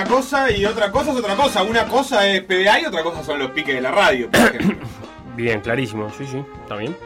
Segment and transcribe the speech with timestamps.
[0.00, 1.62] una cosa y otra cosa es otra cosa.
[1.62, 4.86] Una cosa es PDA y otra cosa son los piques de la radio, por ejemplo.
[5.36, 6.10] Bien, clarísimo.
[6.16, 6.96] Sí, sí, está bien.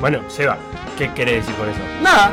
[0.00, 0.56] Bueno, Seba,
[0.96, 1.80] ¿qué querés decir con eso?
[2.00, 2.30] Nada,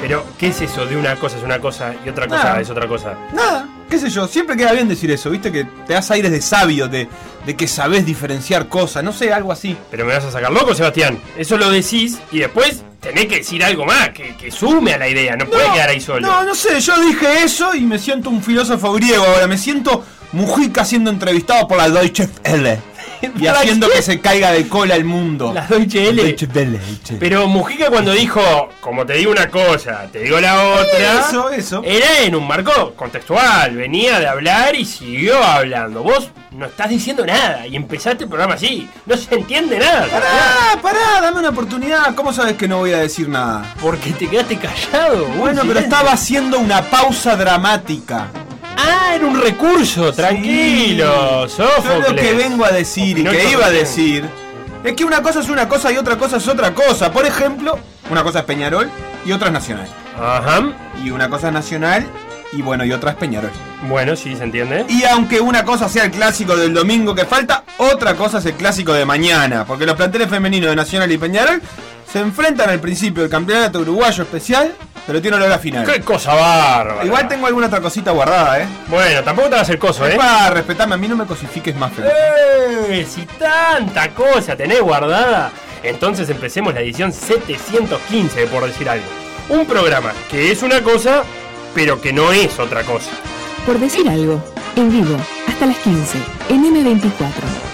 [0.00, 2.60] Pero, ¿qué es eso de una cosa es una cosa y otra cosa Nada.
[2.60, 3.14] es otra cosa?
[3.34, 3.68] nada.
[3.90, 4.26] ¿Qué sé yo?
[4.28, 5.50] Siempre queda bien decir eso, ¿viste?
[5.52, 7.08] Que te das aires de sabio, de,
[7.44, 9.02] de que sabés diferenciar cosas.
[9.04, 9.76] No sé, algo así.
[9.90, 11.20] Pero me vas a sacar loco, Sebastián.
[11.36, 15.08] Eso lo decís y después tenés que decir algo más, que, que sume a la
[15.08, 16.20] idea, no, puede quedar ahí solo.
[16.20, 19.48] No, no sé, yo dije eso y me siento un filósofo griego ahora.
[19.48, 22.78] Me siento Mujica siendo entrevistado por la Deutsche Welle.
[23.36, 25.52] Y ¿Para haciendo que se caiga de cola el mundo.
[25.54, 26.24] La Deutsche Welle.
[26.24, 27.14] Deutsche Welle, che.
[27.14, 28.40] Pero Mujica cuando dijo,
[28.80, 31.82] como te digo una cosa, te digo la otra, Eso, eso.
[31.84, 36.02] era en un marco contextual, venía de hablar y siguió hablando.
[36.02, 40.06] Vos no estás diciendo nada y empezaste el programa así, no se entiende nada.
[40.08, 42.14] Pará, pará, dame una oportunidad.
[42.14, 43.74] ¿Cómo sabes que no voy a decir nada?
[43.80, 45.26] Porque te quedaste callado.
[45.38, 48.28] Bueno, pero estaba haciendo una pausa dramática.
[48.76, 53.70] Ah, era un recurso, tranquilo, Yo lo que vengo a decir y que iba a
[53.70, 54.24] decir
[54.84, 57.12] es que una cosa es una cosa y otra cosa es otra cosa.
[57.12, 57.78] Por ejemplo,
[58.10, 58.90] una cosa es Peñarol
[59.24, 59.88] y otra es Nacional.
[60.18, 60.72] Ajá.
[61.02, 62.06] Y una cosa es Nacional
[62.52, 63.50] y bueno, y otra es Peñarol.
[63.88, 64.84] Bueno, sí, se entiende.
[64.88, 68.54] Y aunque una cosa sea el clásico del domingo que falta, otra cosa es el
[68.54, 69.64] clásico de mañana.
[69.64, 71.62] Porque los planteles femeninos de Nacional y Peñarol
[72.12, 74.74] se enfrentan al principio del campeonato uruguayo especial,
[75.06, 75.86] pero tiene olor a final.
[75.86, 77.04] Qué cosa bárbara.
[77.06, 78.66] Igual tengo alguna otra cosita guardada, ¿eh?
[78.88, 80.18] Bueno, tampoco te vas a hacer coso, Es ¿eh?
[80.18, 82.12] para respetarme, a mí no me cosifiques más, Felipe.
[82.90, 83.06] ¡Eh!
[83.08, 85.50] Si tanta cosa tenés guardada,
[85.82, 89.06] entonces empecemos la edición 715, de por decir algo.
[89.48, 91.22] Un programa que es una cosa,
[91.74, 93.10] pero que no es otra cosa.
[93.64, 94.42] Por decir algo,
[94.76, 95.16] en vivo,
[95.48, 96.18] hasta las 15,
[96.50, 97.71] en M24.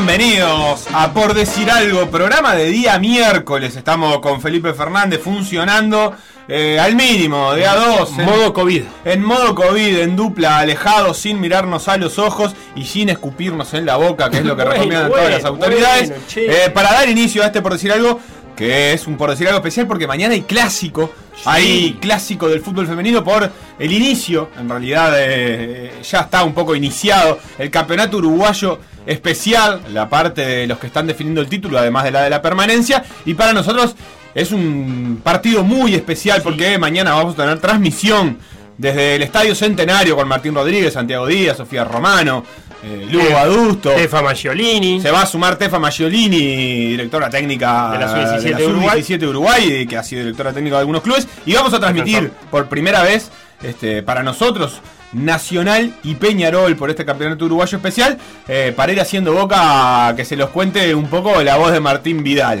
[0.00, 3.76] Bienvenidos a Por Decir Algo, programa de día miércoles.
[3.76, 6.12] Estamos con Felipe Fernández funcionando
[6.48, 8.10] eh, al mínimo, de a dos.
[8.18, 8.82] en- Modo COVID.
[9.06, 13.86] En modo COVID, en dupla, alejados, sin mirarnos a los ojos y sin escupirnos en
[13.86, 16.08] la boca, que es lo que Bueno, recomiendan todas las autoridades.
[16.34, 16.52] bueno.
[16.52, 18.20] Eh, para dar inicio a este por decir algo,
[18.56, 21.12] que es un por decir algo especial porque mañana hay clásico.
[21.44, 26.74] Hay clásico del fútbol femenino por el inicio, en realidad eh, ya está un poco
[26.74, 32.04] iniciado, el campeonato uruguayo especial, la parte de los que están definiendo el título, además
[32.04, 33.94] de la de la permanencia, y para nosotros
[34.34, 38.38] es un partido muy especial porque mañana vamos a tener transmisión
[38.78, 42.44] desde el Estadio Centenario con Martín Rodríguez, Santiago Díaz, Sofía Romano,
[42.82, 43.90] eh, Lugo Tef- Adusto.
[43.90, 45.00] Tefa Maggiolini.
[45.00, 49.02] Se va a sumar Tefa Maggiolini, directora técnica De la Sub-17 de Uruguay.
[49.02, 51.26] Sub-17 de Uruguay, que ha sido directora técnica de algunos clubes.
[51.44, 53.30] Y vamos a transmitir por primera vez
[53.62, 54.80] este, para nosotros
[55.12, 58.18] Nacional y Peñarol por este campeonato uruguayo especial.
[58.48, 62.22] eh, para ir haciendo boca que se los cuente un poco la voz de Martín
[62.22, 62.60] Vidal.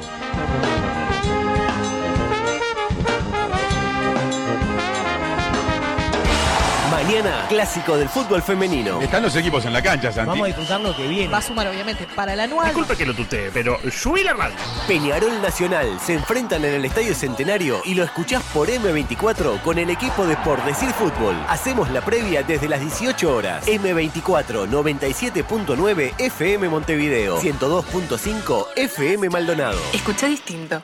[7.51, 9.01] clásico del fútbol femenino.
[9.01, 10.29] Están los equipos en la cancha, Santi.
[10.29, 11.27] Vamos a disfrutar lo que viene.
[11.27, 12.67] Va a sumar, obviamente, para el anual.
[12.67, 14.55] Disculpe que lo tutee, pero subí la radio.
[14.87, 19.89] Peñarol Nacional se enfrentan en el Estadio Centenario y lo escuchás por M24 con el
[19.89, 21.35] equipo de Por Decir Fútbol.
[21.49, 23.67] Hacemos la previa desde las 18 horas.
[23.67, 29.77] M24 97.9 FM Montevideo, 102.5 FM Maldonado.
[29.91, 30.81] Escucha distinto.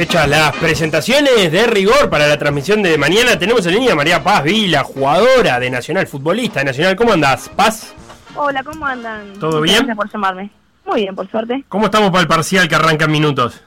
[0.00, 4.22] Hechas las presentaciones de rigor para la transmisión de mañana, tenemos en línea a María
[4.24, 6.96] Paz Vila, jugadora de Nacional, futbolista de Nacional.
[6.96, 7.92] ¿Cómo andás, Paz?
[8.34, 9.34] Hola, ¿cómo andan?
[9.38, 9.76] ¿Todo Muchas bien?
[9.86, 10.50] Gracias por llamarme.
[10.86, 11.64] Muy bien, por suerte.
[11.68, 13.60] ¿Cómo estamos para el parcial que arranca en minutos?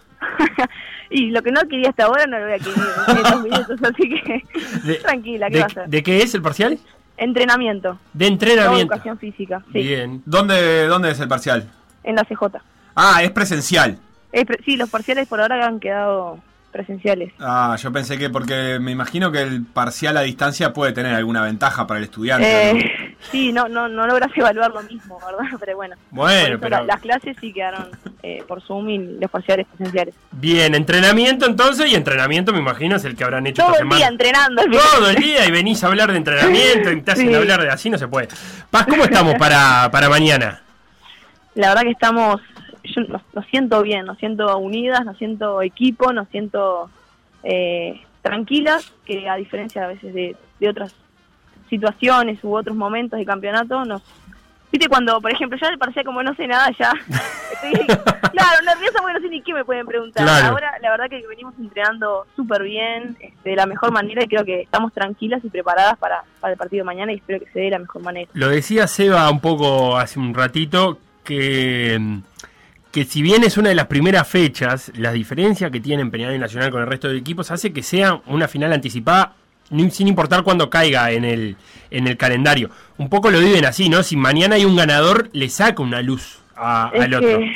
[1.11, 2.77] y lo que no quería hasta ahora no lo voy a querer
[3.09, 4.43] en estos minutos, así que
[4.87, 5.87] De- tranquila, ¿qué de, va a ser?
[5.87, 6.79] de qué es el parcial?
[7.17, 7.99] Entrenamiento.
[8.13, 8.93] De No entrenamiento.
[8.95, 10.23] educación física, sí, Bien.
[10.25, 11.69] ¿Dónde, ¿Dónde es el parcial?
[12.03, 12.57] en la CJ.
[12.95, 13.99] Ah, es presencial.
[14.33, 16.39] Eh, sí, los parciales por ahora han quedado
[16.71, 17.31] presenciales.
[17.39, 21.43] Ah, yo pensé que porque me imagino que el parcial a distancia puede tener alguna
[21.43, 22.73] ventaja para el estudiante.
[22.73, 22.79] ¿no?
[22.79, 25.55] Eh, sí, no, no, no logras evaluar lo mismo, ¿verdad?
[25.59, 25.95] Pero bueno.
[26.09, 27.89] Bueno, pero- la- las clases sí quedaron
[28.23, 30.15] eh, por Zoom y los parciales presenciales.
[30.31, 33.89] Bien, entrenamiento entonces, y entrenamiento me imagino es el que habrán hecho Todo esta el
[33.89, 33.97] semana.
[33.97, 34.63] día entrenando.
[34.97, 37.35] Todo el día y venís a hablar de entrenamiento y te hacen Sí.
[37.35, 38.29] hablar de así, no se puede.
[38.71, 40.59] Paz, ¿cómo estamos para, para mañana?
[41.55, 42.41] la verdad que estamos,
[42.83, 46.89] yo nos, nos siento bien, nos siento unidas, nos siento equipo, nos siento
[47.43, 50.95] eh, tranquilas, que a diferencia a veces de, de otras
[51.69, 54.01] situaciones u otros momentos de campeonato nos...
[54.71, 56.91] Viste, cuando, por ejemplo, ya parecía como no sé nada, ya
[57.53, 60.23] estoy, claro, nerviosa porque no sé ni qué me pueden preguntar.
[60.23, 60.47] Claro.
[60.47, 64.43] Ahora, la verdad que venimos entrenando súper bien, este, de la mejor manera y creo
[64.43, 67.59] que estamos tranquilas y preparadas para, para el partido de mañana y espero que se
[67.59, 68.31] dé de la mejor manera.
[68.33, 71.99] Lo decía Seba un poco hace un ratito, que,
[72.93, 76.39] que si bien es una de las primeras fechas, la diferencia que tienen Peñarol y
[76.39, 79.33] Nacional con el resto de equipos hace que sea una final anticipada
[79.89, 81.55] sin importar cuándo caiga en el,
[81.89, 82.69] en el calendario.
[82.99, 84.03] Un poco lo viven así, ¿no?
[84.03, 87.29] Si mañana hay un ganador, le saca una luz a- Es al otro.
[87.39, 87.51] eh,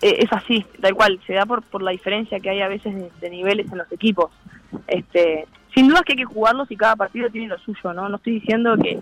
[0.00, 3.10] es así, tal cual, se da por, por la diferencia que hay a veces de,
[3.20, 4.30] de niveles en los equipos.
[4.86, 8.08] Este, sin duda es que hay que jugarlos y cada partido tiene lo suyo, ¿no?
[8.08, 9.00] No estoy diciendo que,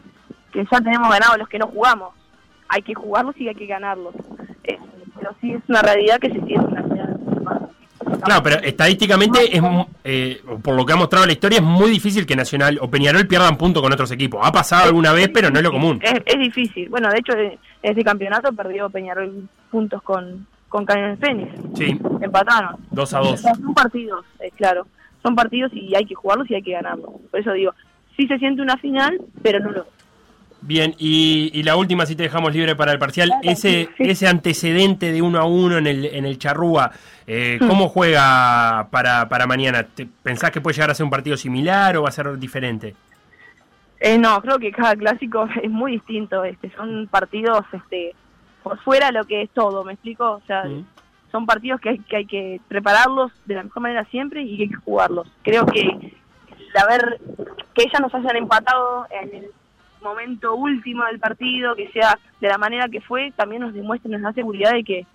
[0.52, 2.14] que ya tenemos ganado los que no jugamos.
[2.68, 4.14] Hay que jugarlos y hay que ganarlos.
[4.64, 4.78] Eh,
[5.22, 7.16] pero sí es una realidad que se la ciudad.
[8.24, 9.62] Claro, pero estadísticamente, es,
[10.04, 13.26] eh, por lo que ha mostrado la historia, es muy difícil que Nacional o Peñarol
[13.26, 14.40] pierdan punto con otros equipos.
[14.42, 16.00] Ha pasado alguna vez, pero no es lo común.
[16.02, 16.88] Es, es difícil.
[16.88, 21.50] Bueno, de hecho, en este campeonato perdió Peñarol puntos con, con Cañones Fénix.
[21.74, 22.76] Sí, Empataron.
[22.90, 23.32] 2 a 2.
[23.32, 24.86] O sea, son partidos, eh, claro.
[25.22, 27.10] Son partidos y hay que jugarlos y hay que ganarlos.
[27.30, 27.72] Por eso digo,
[28.16, 29.86] sí se siente una final, pero no lo.
[30.64, 34.02] Bien, y, y la última, si te dejamos libre para el parcial, ese, sí.
[34.04, 36.92] ese antecedente de uno a uno en el, en el Charrúa,
[37.26, 39.82] eh, ¿cómo juega para, para mañana?
[39.82, 42.94] ¿Te- ¿Pensás que puede llegar a ser un partido similar o va a ser diferente?
[43.98, 46.44] Eh, no, creo que cada clásico es muy distinto.
[46.44, 48.14] Este, son partidos este,
[48.62, 50.30] por fuera lo que es todo, ¿me explico?
[50.30, 50.84] O sea, Mm.
[51.32, 54.62] son partidos que hay, que hay que prepararlos de la mejor manera siempre y que
[54.64, 55.26] hay que jugarlos.
[55.42, 57.20] Creo que el haber
[57.74, 59.46] que ellas nos hayan empatado en el
[60.02, 64.22] momento último del partido, que sea de la manera que fue, también nos demuestra, nos
[64.22, 65.06] da seguridad de que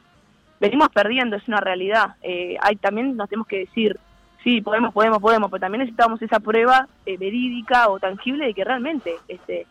[0.60, 2.16] venimos perdiendo, es una realidad.
[2.22, 4.00] Eh, hay también nos tenemos que decir,
[4.44, 8.64] sí, podemos, podemos, podemos, pero también necesitamos esa prueba eh, verídica o tangible de que
[8.64, 9.68] realmente este,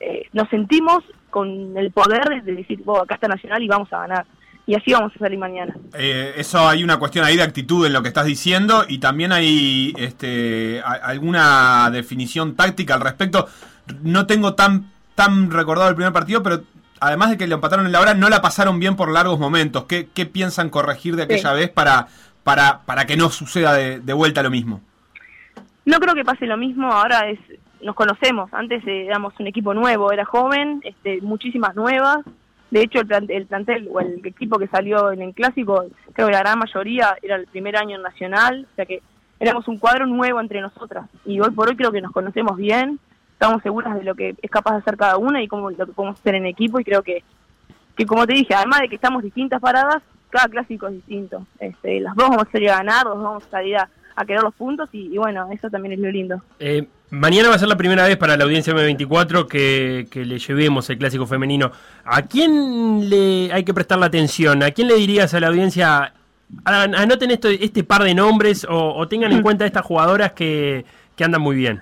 [0.00, 4.00] eh, nos sentimos con el poder de decir, "Wow, acá está Nacional y vamos a
[4.00, 4.26] ganar.
[4.66, 5.74] Y así vamos a salir mañana.
[5.94, 9.32] Eh, eso hay una cuestión ahí de actitud en lo que estás diciendo y también
[9.32, 13.48] hay este, alguna definición táctica al respecto.
[14.02, 16.62] No tengo tan, tan recordado el primer partido, pero
[17.00, 19.84] además de que le empataron en la hora, no la pasaron bien por largos momentos.
[19.84, 22.08] ¿Qué, qué piensan corregir de aquella vez para,
[22.44, 24.80] para, para que no suceda de, de vuelta lo mismo?
[25.84, 27.38] No creo que pase lo mismo, ahora es
[27.80, 32.18] nos conocemos, antes eh, éramos un equipo nuevo, era joven, este, muchísimas nuevas,
[32.72, 36.26] de hecho el, plan- el plantel o el equipo que salió en el clásico, creo
[36.26, 39.00] que la gran mayoría era el primer año en Nacional, o sea que
[39.38, 42.98] éramos un cuadro nuevo entre nosotras y hoy por hoy creo que nos conocemos bien,
[43.38, 45.92] estamos seguras de lo que es capaz de hacer cada una y cómo lo que
[45.92, 47.22] podemos hacer en equipo y creo que,
[47.96, 52.00] que como te dije, además de que estamos distintas paradas, cada clásico es distinto, este,
[52.00, 54.42] las dos vamos a salir a ganar, los dos vamos a salir a, a querer
[54.42, 56.42] los puntos y, y bueno, eso también es lo lindo.
[56.58, 60.40] Eh, mañana va a ser la primera vez para la audiencia M24 que, que le
[60.40, 61.70] llevemos el clásico femenino.
[62.04, 64.64] ¿A quién le hay que prestarle atención?
[64.64, 66.12] ¿A quién le dirías a la audiencia,
[66.64, 70.84] "Ah, anoten esto, este par de nombres o, o tengan en cuenta estas jugadoras que,
[71.14, 71.80] que andan muy bien?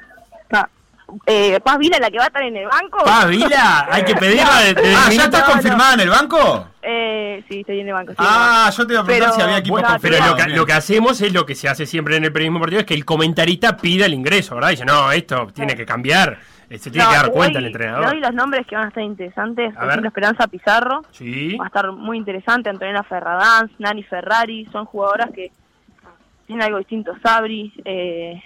[1.27, 2.99] Eh, Paz Vila, la que va a estar en el banco.
[3.05, 6.69] Paz Vila, hay que pedirla de, de- Ah, ¿ya estás no, confirmada en el banco?
[6.83, 8.13] Eh, sí, estoy en el banco.
[8.13, 10.47] sí, Ah, yo te iba a preguntar Pero- si había equipos Bueno, pero lo que,
[10.49, 12.95] lo que hacemos es lo que se hace siempre en el periodismo deportivo, es que
[12.95, 14.71] el comentarista pida el ingreso, ¿verdad?
[14.71, 16.39] Dice, no, esto tiene que cambiar,
[16.71, 18.11] eh, se tiene No, que dar cuenta doy- el te entrenador.
[18.11, 19.77] doy los nombres que van a estar interesantes.
[19.77, 20.05] A ver.
[20.05, 21.03] Esperanza Pizarro.
[21.13, 21.57] Sí.
[21.57, 22.69] Va a estar muy interesante.
[22.69, 24.67] Antonella Ferradanz, Nani Ferrari.
[24.73, 25.53] Son jugadoras que
[26.47, 27.13] tienen algo distinto.
[27.23, 28.41] Sabri, eh,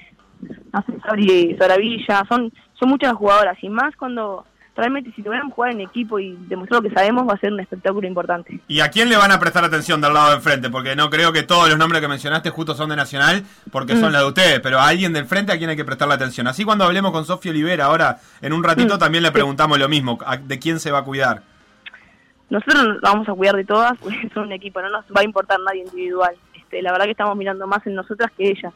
[0.73, 2.25] no sé, Sabri Soravilla.
[2.29, 3.57] Son, son muchas jugadoras.
[3.63, 4.45] Y más cuando
[4.77, 7.61] realmente si tuviéramos jugar en equipo y demostrar lo que sabemos, va a ser un
[7.61, 8.61] espectáculo importante.
[8.69, 10.71] ¿Y a quién le van a prestar atención del lado de enfrente?
[10.71, 14.13] Porque no creo que todos los nombres que mencionaste justo son de Nacional, porque son
[14.13, 16.47] la de ustedes, pero a alguien del frente a quien hay que prestarle atención.
[16.47, 20.19] Así cuando hablemos con Sofía Olivera ahora, en un ratito, también le preguntamos lo mismo,
[20.45, 21.43] ¿de quién se va a cuidar?
[22.49, 25.25] Nosotros nos vamos a cuidar de todas, porque son un equipo, no nos va a
[25.25, 26.35] importar nadie individual.
[26.55, 28.73] Este, la verdad que estamos mirando más en nosotras que ellas.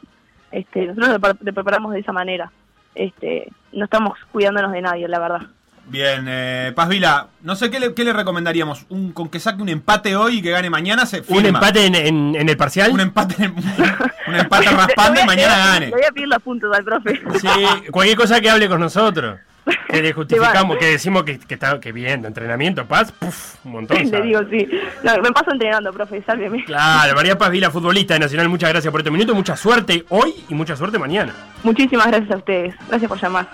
[0.55, 2.51] Este, nosotros le preparamos de esa manera.
[2.95, 5.41] Este, no estamos cuidándonos de nadie, la verdad.
[5.87, 9.61] Bien, eh, Paz Vila, no sé qué le, qué le recomendaríamos, un, con que saque
[9.61, 11.59] un empate hoy y que gane mañana, se ¿Un firma.
[11.59, 12.91] empate en, en- en el parcial?
[12.91, 13.47] Un empate,
[14.27, 15.85] un empate raspando y mañana gane.
[15.87, 17.21] Le voy a pedir los puntos al profe.
[17.39, 17.47] Sí,
[17.91, 19.39] cualquier cosa que hable con nosotros.
[19.87, 23.71] Que le justificamos, que decimos que, que está que bien, de entrenamiento, Paz, puf, un
[23.73, 23.97] montón.
[24.03, 24.23] le sabe.
[24.25, 24.67] digo, sí.
[25.03, 26.63] No, me paso entrenando, profe, sálveme.
[26.65, 30.33] Claro, María Paz Vila, futbolista de Nacional, muchas gracias por este minuto, mucha suerte hoy
[30.49, 31.33] y mucha suerte mañana.
[31.63, 32.75] Muchísimas gracias a ustedes.
[32.87, 33.49] Gracias por llamar.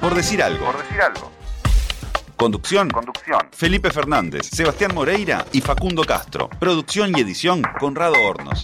[0.00, 0.64] Por decir algo.
[0.66, 1.32] Por decir algo.
[2.36, 2.88] Conducción.
[2.88, 3.40] Conducción.
[3.52, 6.48] Felipe Fernández, Sebastián Moreira y Facundo Castro.
[6.58, 8.62] Producción y edición Conrado Hornos.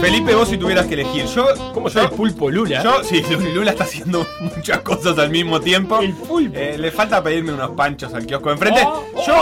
[0.00, 1.24] Felipe, vos si tuvieras que elegir.
[1.26, 2.82] Yo, ¿Cómo yo, soy el pulpo Lula?
[2.82, 3.22] Yo, sí,
[3.54, 6.00] Lula está haciendo muchas cosas al mismo tiempo.
[6.00, 6.56] El pulpo.
[6.56, 8.82] Eh, le falta pedirme unos panchos al kiosco de enfrente.
[8.86, 9.34] Oh, Yo,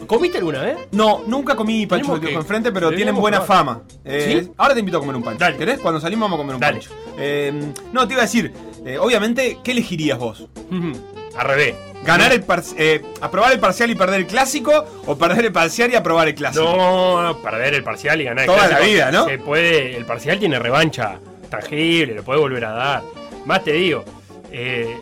[0.00, 0.06] oh.
[0.06, 0.76] ¿Comiste alguna vez?
[0.92, 3.58] no, nunca comí panchos al kiosco de enfrente, pero tienen buena probar.
[3.64, 3.82] fama.
[4.04, 4.52] Eh, ¿Sí?
[4.56, 5.40] Ahora te invito a comer un pancho.
[5.40, 5.56] Dale.
[5.56, 5.78] ¿Querés?
[5.80, 6.78] Cuando salimos vamos a comer un Dale.
[6.78, 6.90] pancho.
[7.18, 8.52] Eh, no, te iba a decir,
[8.84, 10.46] eh, obviamente, ¿qué elegirías vos?
[11.38, 11.74] Al revés.
[12.04, 14.84] ¿Ganar el par- eh, aprobar el parcial y perder el clásico?
[15.06, 16.64] ¿O perder el parcial y aprobar el clásico?
[16.64, 18.80] No, perder el parcial y ganar el Toda clásico.
[18.80, 19.26] la vida, ¿no?
[19.26, 21.18] Se puede, el parcial tiene revancha
[21.50, 23.02] tangible, lo puede volver a dar.
[23.44, 24.04] Más te digo,
[24.52, 24.96] eh,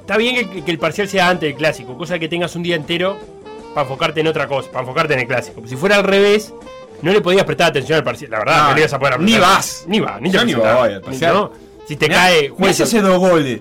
[0.00, 2.76] está bien que, que el parcial sea antes del clásico, cosa que tengas un día
[2.76, 3.16] entero
[3.74, 5.62] para enfocarte en otra cosa, para enfocarte en el clásico.
[5.66, 6.52] Si fuera al revés,
[7.02, 9.20] no le podías prestar atención al parcial, la verdad, No, no, le ibas a poder
[9.20, 9.84] ni prestar- vas.
[9.88, 10.78] Ni vas, ni te Yo ni presentás.
[10.78, 11.34] voy al parcial.
[11.34, 11.52] ¿no?
[11.88, 13.60] Si te Mirá, cae juez, hace dos goles.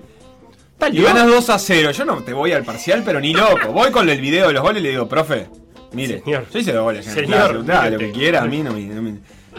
[0.92, 1.92] Y ganas 2 a 0.
[1.92, 3.68] Yo no te voy al parcial, pero ni loco.
[3.74, 5.48] Voy con el video de los goles y le digo, profe,
[5.94, 6.46] mire, Señor.
[6.52, 7.06] yo hice dos goles.
[7.06, 8.82] Señor, claro, lo que quiera, a mí no me.
[8.84, 9.12] No me,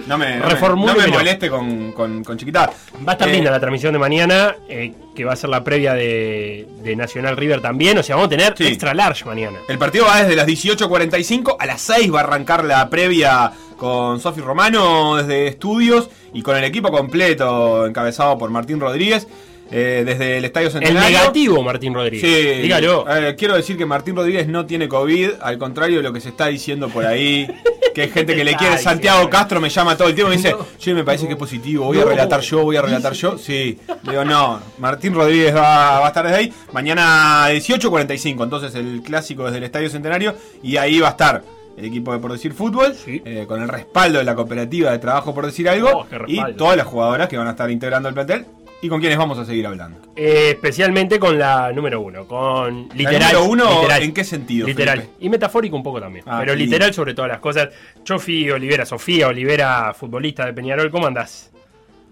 [0.07, 1.03] no me, no me- Reformúlemelo.
[1.07, 2.71] no me moleste con, con, con chiquita.
[3.07, 5.63] Va a estar Eh, linda la transmisión de mañana, eh, que va a ser la
[5.63, 7.99] previa de, de Nacional River también.
[7.99, 8.67] O sea, vamos a tener Sí.
[8.69, 9.59] extra large mañana.
[9.69, 14.21] El partido va desde las 18.45 a las 6 va a arrancar la previa con
[14.21, 19.27] Sofi Romano desde estudios y con el equipo completo encabezado por Martín Rodríguez
[19.71, 21.19] eh, desde el Estadio El Centenario.
[21.19, 22.21] negativo, Martín Rodríguez.
[22.23, 23.05] Sí, Dígalo.
[23.15, 26.31] eh, quiero decir que Martín Rodríguez no tiene COVID, al contrario de lo que se
[26.31, 27.47] está diciendo por ahí,
[27.95, 28.79] que hay gente que le quiere.
[28.79, 29.29] Santiago.
[29.31, 31.87] Castro me llama todo el tiempo y me dice, che, me parece que es positivo,
[31.87, 33.37] voy a relatar yo, voy a relatar yo.
[33.39, 36.53] Sí, digo, no, Martín Rodríguez va, va a estar desde ahí.
[36.73, 41.43] Mañana 18.45, entonces el clásico desde el Estadio Centenario, y ahí va a estar.
[41.77, 43.23] El equipo de Por Decir Fútbol, Sí.
[43.25, 46.77] eh, con el respaldo de la cooperativa de trabajo Por Decir Algo, Oh, y todas
[46.77, 48.45] las jugadoras que van a estar integrando el plantel,
[48.83, 50.01] y con quienes vamos a seguir hablando.
[50.17, 53.33] Eh, especialmente con la número uno, con literal.
[53.33, 54.03] número uno, literal.
[54.03, 54.99] ¿en qué sentido, Literal.
[55.01, 55.17] Felipe?
[55.21, 56.25] Y metafórico un poco también.
[56.27, 57.69] Ah, pero literal sobre todas las cosas.
[58.05, 61.51] Chofi Olivera, Sofía Olivera, futbolista de Peñarol, ¿cómo andás?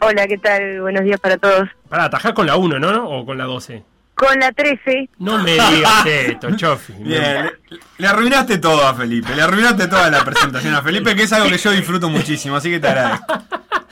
[0.01, 0.81] Hola, ¿qué tal?
[0.81, 1.69] Buenos días para todos.
[1.89, 3.09] Para atajar con la 1, ¿no?
[3.09, 3.83] ¿O con la 12?
[4.15, 6.93] Con la 13, No me digas esto, Chofi.
[6.95, 11.23] Bien, le, le arruinaste todo a Felipe, le arruinaste toda la presentación a Felipe, que
[11.23, 13.27] es algo que yo disfruto muchísimo, así que te agradezco.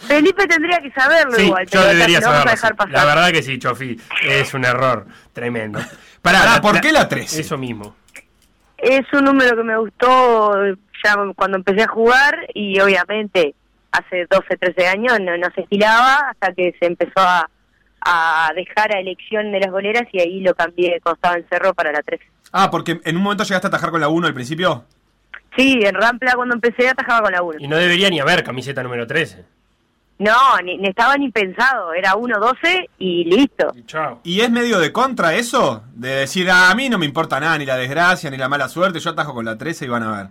[0.06, 1.66] Felipe tendría que saberlo Sí, igual.
[1.66, 2.50] yo debería lo vamos a saberlo.
[2.52, 2.92] dejar pasar.
[2.92, 4.00] La verdad que sí, Chofi.
[4.24, 5.78] Es un error tremendo.
[6.22, 7.40] Pará, la- ¿por qué la 13?
[7.40, 7.94] Eso mismo.
[8.78, 10.54] Es un número que me gustó
[11.04, 13.54] ya cuando empecé a jugar y obviamente
[13.92, 17.48] hace 12, 13 años no, no se estilaba hasta que se empezó a,
[18.02, 21.92] a dejar a elección de las goleras y ahí lo cambié con en Cerro para
[21.92, 22.24] la 13.
[22.52, 24.84] Ah, porque en un momento llegaste a atajar con la 1 al principio.
[25.56, 27.58] Sí, en Rampla cuando empecé atajaba con la 1.
[27.60, 29.44] Y no debería ni haber camiseta número 13.
[30.18, 30.32] No,
[30.64, 33.74] ni, ni estaba ni pensado, era 1-12 y listo.
[33.86, 34.20] Chao.
[34.24, 35.82] ¿Y es medio de contra eso?
[35.94, 38.68] De decir, "Ah, a mí no me importa nada, ni la desgracia, ni la mala
[38.68, 40.26] suerte, yo atajo con la 13 y van a ver.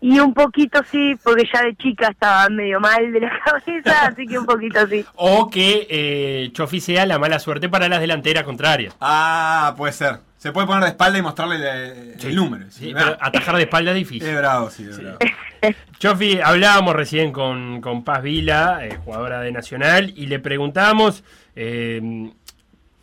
[0.00, 4.26] Y un poquito sí, porque ya de chica estaba medio mal de la cabeza, así
[4.26, 5.04] que un poquito sí.
[5.16, 8.94] O que eh, Chofi sea la mala suerte para las delanteras contrarias.
[9.00, 10.18] Ah, puede ser.
[10.44, 12.66] Se puede poner de espalda y mostrarle el, el número.
[12.68, 14.36] Sí, Sí, pero atajar de espalda es Es difícil.
[14.36, 15.16] bravo, sí, es bravo.
[15.98, 21.24] Chofi, hablábamos recién con, con Paz Vila, eh, jugadora de Nacional, y le preguntábamos
[21.56, 22.30] eh,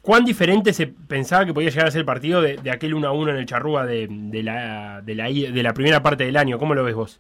[0.04, 3.08] cuán diferente se pensaba que podía llegar a ser el partido de, de aquel 1
[3.08, 6.38] a 1 en el Charrúa de, de la, de, la, de la primera parte del
[6.38, 6.60] año.
[6.60, 7.20] ¿Cómo lo ves vos?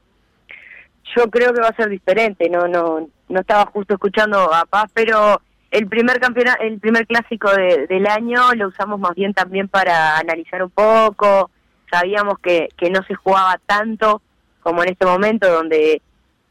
[1.18, 4.92] Yo creo que va a ser diferente, no no no estaba justo escuchando a Paz,
[4.94, 9.68] pero el primer campeonato, el primer clásico de- del año lo usamos más bien también
[9.68, 11.50] para analizar un poco,
[11.90, 14.22] sabíamos que, que no se jugaba tanto
[14.62, 16.02] como en este momento donde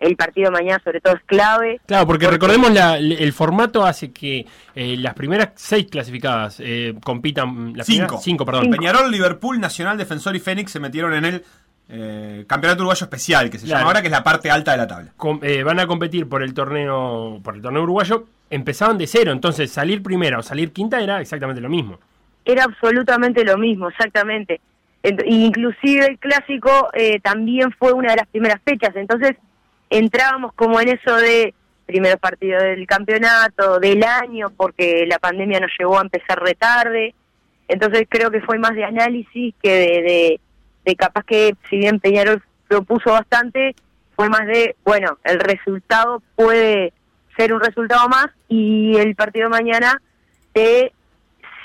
[0.00, 1.80] el partido de mañana sobre todo es clave.
[1.86, 6.94] Claro, porque Porque- recordemos, la- el formato hace que eh, las primeras seis clasificadas eh,
[7.04, 7.74] compitan.
[7.76, 8.06] Las Cinco.
[8.06, 8.62] primeras- cinco, perdón.
[8.64, 8.76] Cinco.
[8.78, 11.44] Peñarol, Liverpool, Nacional, Defensor y Fénix se metieron en el
[11.92, 13.80] eh, Campeonato Uruguayo Especial, que se Claro.
[13.80, 15.12] llama ahora, que es la parte alta de la tabla.
[15.16, 19.32] Com- eh, van a competir por el torneo por el torneo uruguayo empezaban de cero.
[19.32, 21.98] Entonces salir primera o salir quinta era exactamente lo mismo.
[22.44, 24.60] Era absolutamente lo mismo, exactamente.
[25.02, 29.36] Ent- Inclusive el clásico eh, también fue una de las primeras fechas, entonces
[29.88, 31.54] entrábamos como en eso de
[31.86, 37.14] primeros partidos del campeonato, del año, porque la pandemia nos llevó a empezar retarde,
[37.68, 40.40] entonces creo que fue más de análisis que de, de,
[40.84, 43.74] de capaz que si bien Peñarol propuso bastante,
[44.16, 46.92] fue más de, bueno, el resultado puede
[47.36, 50.02] ser un resultado más y el partido mañana
[50.52, 50.92] te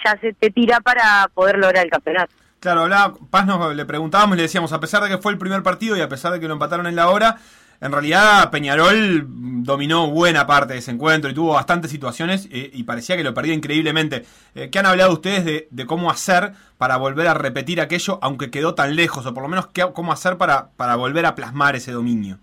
[0.05, 2.31] ya se te tira para poder lograr el campeonato.
[2.59, 5.61] Claro, hablaba, Paz nos le preguntábamos le decíamos, a pesar de que fue el primer
[5.63, 7.37] partido y a pesar de que lo empataron en la hora,
[7.81, 9.25] en realidad Peñarol
[9.63, 13.33] dominó buena parte de ese encuentro y tuvo bastantes situaciones eh, y parecía que lo
[13.33, 14.25] perdía increíblemente.
[14.55, 18.49] Eh, ¿Qué han hablado ustedes de, de cómo hacer para volver a repetir aquello, aunque
[18.51, 19.25] quedó tan lejos?
[19.25, 22.39] O por lo menos qué- cómo hacer para, para volver a plasmar ese dominio.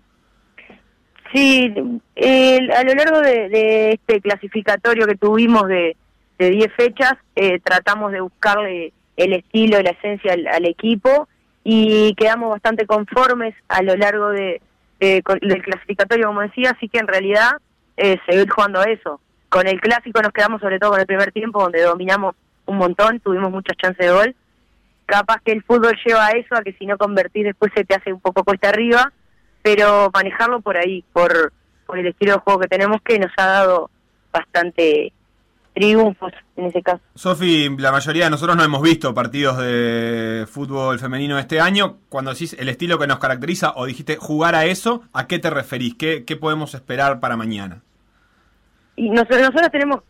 [1.33, 1.73] Sí,
[2.15, 5.95] el- a lo largo de, de este clasificatorio que tuvimos de,
[6.37, 11.27] de 10 fechas, eh, tratamos de buscarle el estilo la esencia al, equipo
[11.63, 14.61] y quedamos bastante conformes a lo largo de,
[14.99, 17.51] de- del clasificatorio, como decía, así que en realidad
[17.97, 19.19] eh, seguir jugando a eso.
[19.49, 22.35] Con el clásico nos quedamos sobre todo con el primer tiempo, donde dominamos
[22.65, 24.35] un montón, tuvimos muchas chances de gol.
[25.05, 27.95] Capaz que el fútbol lleva a eso, a que si no convertís después se te
[27.95, 29.11] hace un poco cuesta arriba,
[29.63, 31.51] pero manejarlo por ahí, por,
[31.87, 33.89] por el estilo de juego que tenemos, que nos ha dado
[34.31, 35.11] bastante
[35.73, 37.01] triunfos en ese caso.
[37.15, 41.97] Sofi, la mayoría de nosotros no hemos visto partidos de fútbol femenino este año.
[42.09, 45.49] Cuando decís el estilo que nos caracteriza o dijiste jugar a eso, ¿a qué te
[45.49, 45.95] referís?
[45.95, 47.81] ¿Qué, qué podemos esperar para mañana?
[48.95, 50.01] Y nosotros, nosotros tenemos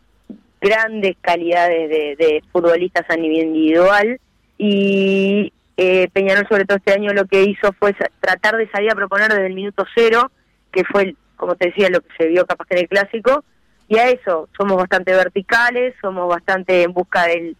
[0.60, 4.20] grandes calidades de, de futbolistas a nivel individual
[4.58, 8.94] y eh, Peñarol sobre todo este año lo que hizo fue tratar de salir a
[8.94, 10.30] proponer desde el minuto cero,
[10.72, 13.44] que fue, como te decía, lo que se vio capaz en el clásico,
[13.88, 17.56] y a eso somos bastante verticales, somos bastante en busca del,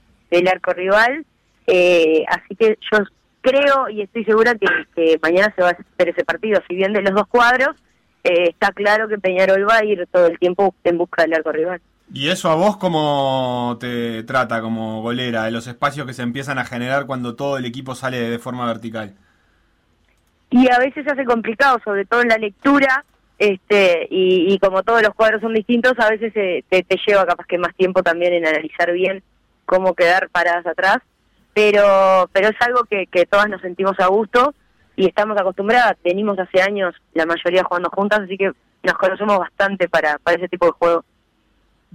[0.49, 1.25] arco rival,
[1.67, 3.05] eh, así que yo
[3.41, 4.67] creo y estoy segura que,
[4.97, 7.77] que mañana se va a hacer ese partido, si bien de los dos cuadros,
[8.25, 11.53] eh, está claro que Peñarol va a ir todo el tiempo en busca del arco
[11.53, 11.81] rival.
[12.13, 16.59] ¿Y eso a vos cómo te trata como golera, de los espacios que se empiezan
[16.59, 19.15] a generar cuando todo el equipo sale de forma vertical?
[20.55, 23.05] y a veces se hace complicado, sobre todo en la lectura,
[23.41, 27.59] este y, como todos los cuadros son distintos, a veces eh, te, lleva capaz que
[27.59, 29.25] más tiempo también en analizar bien
[29.67, 30.99] cómo quedar paradas atrás,
[31.53, 34.55] pero pero es algo que, que todas nos sentimos a gusto
[34.95, 38.53] y estamos acostumbradas, venimos hace años la mayoría jugando juntas, así que
[38.85, 41.05] nos conocemos bastante para, para ese tipo de juego.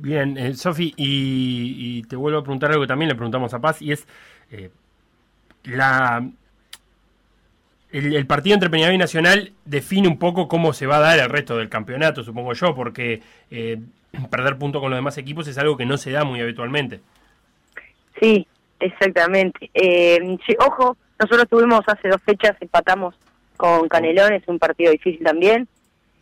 [0.02, 3.60] Bien, eh, Sofi, y, y te vuelvo a preguntar algo que también le preguntamos a
[3.60, 4.08] Paz, y es
[4.52, 4.70] eh,
[5.64, 6.26] la
[7.92, 11.30] el, partido entre Peñarol y Nacional define un poco cómo se va a dar el
[11.30, 13.80] resto del campeonato, supongo yo, porque eh,
[14.30, 17.00] perder puntos con los demás equipos es algo que no se da muy habitualmente.
[18.22, 18.46] Sí,
[18.80, 19.70] exactamente.
[19.74, 23.16] Eh, sí, ojo, nosotros tuvimos hace dos fechas, empatamos
[23.58, 25.68] con Canelón, es un partido difícil también.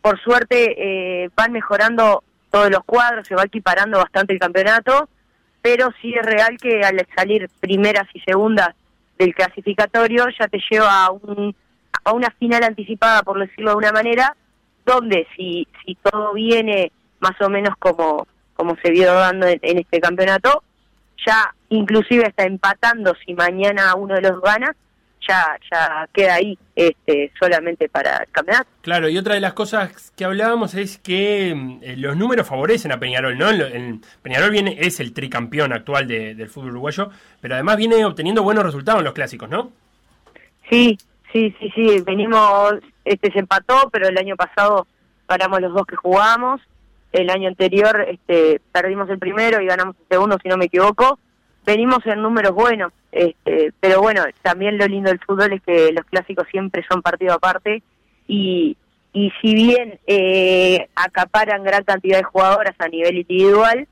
[0.00, 5.08] Por suerte eh, van mejorando todos los cuadros, se va equiparando bastante el campeonato,
[5.62, 8.70] pero sí es real que al salir primeras y segundas
[9.18, 11.54] del clasificatorio ya te lleva a, un,
[12.04, 14.36] a una final anticipada, por decirlo de una manera,
[14.86, 15.66] donde si,
[16.02, 20.62] todo viene más o menos como, como se vio dando en- en este campeonato,
[21.26, 24.74] ya inclusive está empatando si mañana uno de los gana,
[25.28, 28.68] ya ya queda ahí este solamente para el campeonato.
[28.82, 32.90] Claro, y otra de las cosas que hablábamos es que mm, eh, los números favorecen
[32.92, 33.50] a Peñarol, ¿no?
[33.50, 37.10] En- Peñarol viene, es el tricampeón actual de- del fútbol uruguayo,
[37.40, 39.70] pero además viene obteniendo buenos resultados en los clásicos, ¿no?
[40.70, 40.98] Sí,
[41.32, 44.86] sí, sí, sí, venimos, este se empató, pero el año pasado
[45.28, 46.60] ganamos los dos que jugamos,
[47.12, 51.18] el año anterior este perdimos el primero y ganamos el segundo, si no me equivoco.
[51.68, 56.06] Venimos en números buenos, este, pero bueno, también lo lindo del fútbol es que los
[56.06, 57.82] clásicos siempre son partido aparte
[58.26, 58.74] y,
[59.12, 63.86] y si bien eh, acaparan gran cantidad de jugadoras a nivel individual,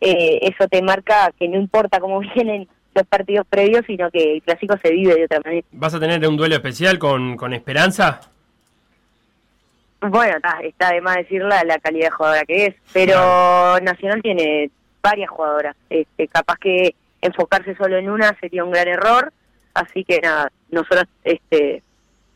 [0.00, 4.42] eh, eso te marca que no importa cómo vienen los partidos previos, sino que el
[4.42, 5.66] clásico se vive de otra manera.
[5.72, 8.22] ¿Vas a tener un duelo especial con, con Esperanza?
[10.00, 14.22] Bueno, está, está de más decir la, la calidad de jugadora que es, pero Nacional
[14.22, 14.70] tiene
[15.02, 15.76] varias jugadoras.
[15.90, 19.32] Este, capaz que enfocarse solo en una sería un gran error,
[19.74, 21.82] así que nada, nosotros este,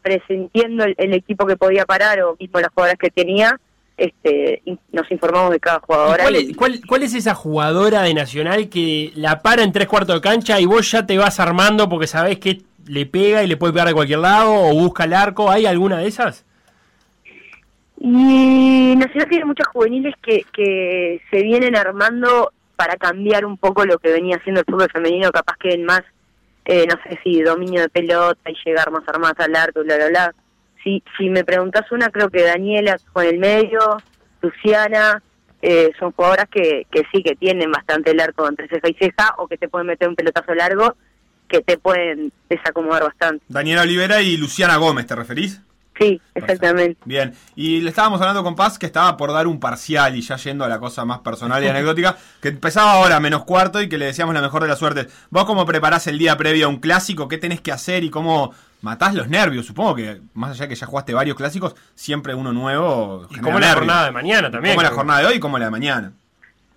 [0.02, 3.58] presintiendo el, el equipo que podía parar o mismo las jugadoras que tenía,
[3.96, 6.22] este, nos informamos de cada ¿Y jugadora.
[6.24, 10.16] ¿Cuál, es, cuál- cuál es esa jugadora de Nacional que la para en tres cuartos
[10.16, 13.56] de cancha y vos ya te vas armando porque sabés que le pega y le
[13.56, 15.50] puede pegar de cualquier lado o busca el arco?
[15.50, 16.44] ¿Hay alguna de esas?
[18.00, 23.98] Y Nacional tiene muchas juveniles que, que se vienen armando para cambiar un poco lo
[23.98, 26.02] que venía haciendo el fútbol femenino, capaz que en más,
[26.64, 30.08] eh, no sé si dominio de pelota y llegar más armadas al arco, bla, bla,
[30.08, 30.34] bla.
[30.82, 33.80] Si, si me preguntas una, creo que Daniela con el medio,
[34.40, 35.22] Luciana,
[35.60, 39.34] eh, son jugadoras que, que sí, que tienen bastante el arco entre ceja y ceja
[39.38, 40.96] o que te pueden meter un pelotazo largo
[41.48, 43.44] que te pueden desacomodar bastante.
[43.48, 45.60] Daniela Olivera y Luciana Gómez, ¿te referís?
[45.98, 46.98] Sí, exactamente.
[47.04, 50.36] Bien, y le estábamos hablando con Paz que estaba por dar un parcial y ya
[50.36, 53.98] yendo a la cosa más personal y anecdótica, que empezaba ahora menos cuarto y que
[53.98, 55.08] le decíamos la mejor de las suertes.
[55.30, 57.28] ¿Vos cómo preparás el día previo a un clásico?
[57.28, 59.66] ¿Qué tenés que hacer y cómo matás los nervios?
[59.66, 63.26] Supongo que, más allá que ya jugaste varios clásicos, siempre uno nuevo.
[63.30, 63.74] Y como la nervios.
[63.74, 64.74] jornada de mañana también.
[64.74, 66.12] Como la jornada de hoy y como la de mañana.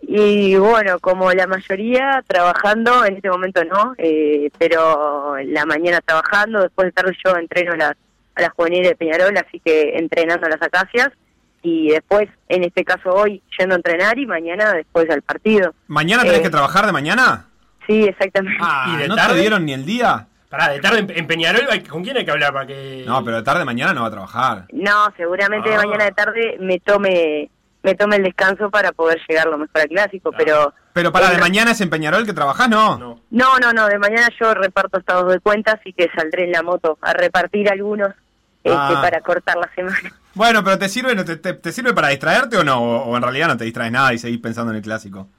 [0.08, 6.62] Y bueno, como la mayoría trabajando, en este momento no, eh, pero la mañana trabajando,
[6.62, 7.96] después de tarde yo entreno a las,
[8.36, 11.10] a las juveniles de Peñarol, así que entrenando a las acacias.
[11.68, 15.74] y después, en este caso hoy, yendo a entrenar y mañana después al partido.
[15.88, 17.48] ¿Mañana tenés Eh, que trabajar de mañana?
[17.88, 18.60] Sí, exactamente.
[18.62, 19.34] Ah, ¿Y de ¿no tarde?
[19.34, 20.28] te dieron ni el día?
[20.48, 23.04] Pará, de tarde en, Peñarol, ¿con quién hay que hablar para que...?
[23.08, 24.66] No, pero de tarde mañana no va a trabajar.
[24.74, 25.80] No, seguramente de Ah.
[25.84, 27.50] mañana de tarde me tome
[27.82, 31.38] me tome el descanso para poder llegar lo mejor al clásico, pero Pero para de
[31.40, 32.98] mañana es en Peñarol que trabajás, no.
[33.00, 33.20] No.
[33.32, 36.64] no, no, no, de mañana yo reparto estados de cuenta, así que saldré en la
[36.64, 38.10] moto a repartir algunos
[38.66, 39.00] este, Ah.
[39.02, 40.12] para cortar la semana.
[40.34, 42.82] Bueno, pero ¿te sirve, te, te- te sirve para distraerte o no?
[42.82, 45.30] O, o en realidad no te distraes nada y seguís pensando en el clásico.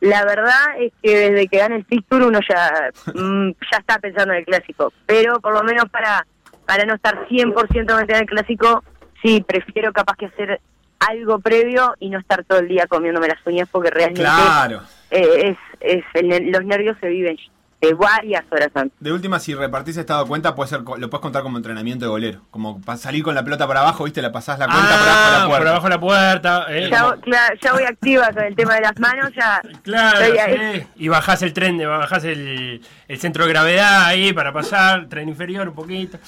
[0.00, 4.32] La verdad es que desde que gana el Tour uno ya mm, ya está pensando
[4.32, 6.26] en el clásico, pero por lo menos para
[6.64, 8.84] para no estar 100% metida en el clásico,
[9.22, 10.60] sí, prefiero capaz que hacer
[11.00, 14.82] algo previo y no estar todo el día comiéndome las uñas porque realmente Claro.
[15.10, 17.36] eh, es, es el- los nervios se viven
[17.80, 18.98] de varias horas antes.
[18.98, 22.10] De última, si repartís estado de cuenta, puede ser, lo puedes contar como entrenamiento de
[22.10, 22.40] golero.
[22.50, 24.20] Como salir con la pelota para abajo, ¿viste?
[24.20, 25.58] Le pasás la cuenta por abajo de Ah, la puerta.
[25.58, 26.66] por abajo de la puerta.
[26.70, 30.18] eh, Ya, como- claro, ya voy activa con el tema de las manos, ya Claro,
[30.20, 30.80] estoy ahí.
[30.80, 30.86] sí.
[30.96, 35.68] y bajás el tren, bajás el, el centro de gravedad ahí para pasar, tren inferior
[35.68, 36.18] un poquito.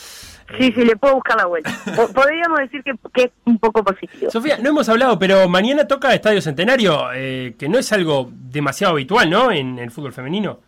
[0.59, 1.71] Sí, sí, le puedo buscar la vuelta.
[1.97, 4.31] Po- Podríamos decir que, que es un poco positivo.
[4.31, 8.95] Sofía, no hemos hablado, pero mañana toca Estadio Centenario, eh, que no es algo demasiado
[8.95, 9.51] habitual, ¿no?
[9.53, 10.61] En el fútbol femenino.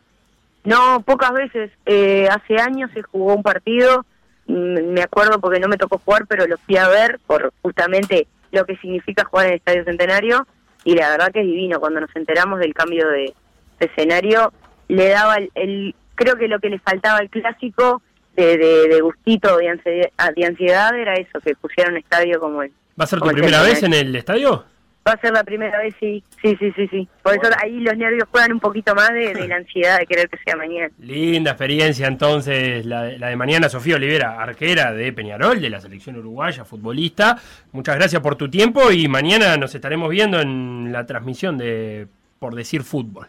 [0.65, 1.71] No, pocas veces.
[1.87, 4.05] Eh, hace años se jugó un partido,
[4.47, 8.27] mm, me acuerdo porque no me tocó jugar, pero lo fui a ver por justamente
[8.53, 10.47] lo que significa jugar en el Estadio Centenario
[10.85, 11.81] y la verdad que es divino.
[11.81, 13.33] Cuando nos enteramos del cambio de,
[13.81, 14.53] de escenario,
[14.89, 18.03] le daba el, el- creo que lo que le faltaba al clásico
[18.37, 22.71] de, de, de gustito, de ansiedad, de ansiedad, era eso, que pusieron estadio como el...
[23.01, 24.65] ¿Va a ser tu primera vez en el estadio?
[25.07, 27.09] Va a ser la primera vez, sí, sí, sí, sí, sí.
[27.23, 30.29] Por eso ahí los nervios juegan un poquito más de, de la ansiedad de querer
[30.29, 30.91] que sea mañana.
[31.01, 35.81] Linda experiencia entonces la de, la de mañana, Sofía Olivera, arquera de Peñarol, de la
[35.81, 37.37] selección uruguaya, futbolista.
[37.73, 42.07] Muchas gracias por tu tiempo y mañana nos estaremos viendo en la transmisión de
[42.39, 43.27] Por Decir Fútbol.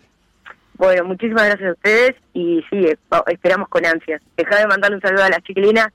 [0.76, 4.22] Bueno, muchísimas gracias a ustedes y sí, eh, esperamos con ansias.
[4.38, 5.88] Dejá de mandarle un saludo a las chiquilinas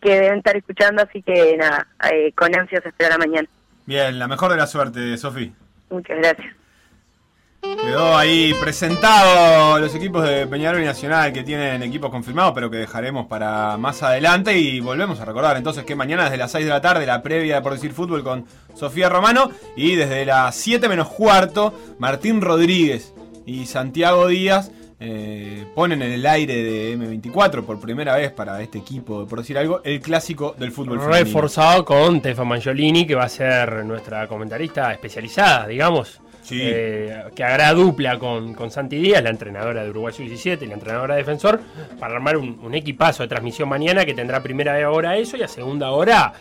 [0.00, 3.48] que deben estar escuchando, así que nada, eh, con ansias esperar a mañana.
[3.86, 5.52] Bien, la mejor de la suerte, Sofi.
[5.90, 6.56] Muchas gracias.
[7.60, 12.78] Quedó ahí presentado los equipos de Peñarol y Nacional que tienen equipos confirmados, pero que
[12.78, 14.58] dejaremos para más adelante.
[14.58, 17.56] Y volvemos a recordar entonces que mañana desde las 6 de la tarde la previa
[17.56, 19.50] de Por Decir Fútbol con Sofía Romano.
[19.76, 23.14] Y desde las 7 menos cuarto, Martín Rodríguez
[23.46, 28.78] y Santiago Díaz eh, ponen en el aire de M24 por primera vez para este
[28.78, 31.24] equipo, por decir algo, el clásico del fútbol femenino.
[31.24, 36.20] Reforzado con Tefa Mangiolini, que va a ser nuestra comentarista especializada, digamos.
[36.42, 36.60] Sí.
[36.62, 40.74] Eh, que hará dupla con, con Santi Díaz, la entrenadora de Uruguay 17 y la
[40.74, 41.60] entrenadora de defensor,
[41.98, 45.48] para armar un, un equipazo de transmisión mañana que tendrá primera hora eso y a
[45.48, 46.32] segunda hora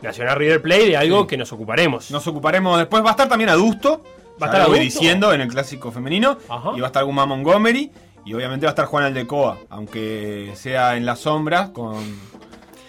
[0.00, 1.26] Nacional River Play de algo Sí.
[1.26, 2.08] que nos ocuparemos.
[2.12, 3.02] Nos ocuparemos después.
[3.02, 4.04] Va a estar también Adusto.
[4.42, 6.38] ¿Va a estar diciendo en el clásico femenino.
[6.48, 6.70] Ajá.
[6.76, 7.90] Y va a estar Guma Montgomery.
[8.24, 9.58] Y obviamente va a estar Juan Aldecoa.
[9.70, 11.96] Aunque sea en la sombra con,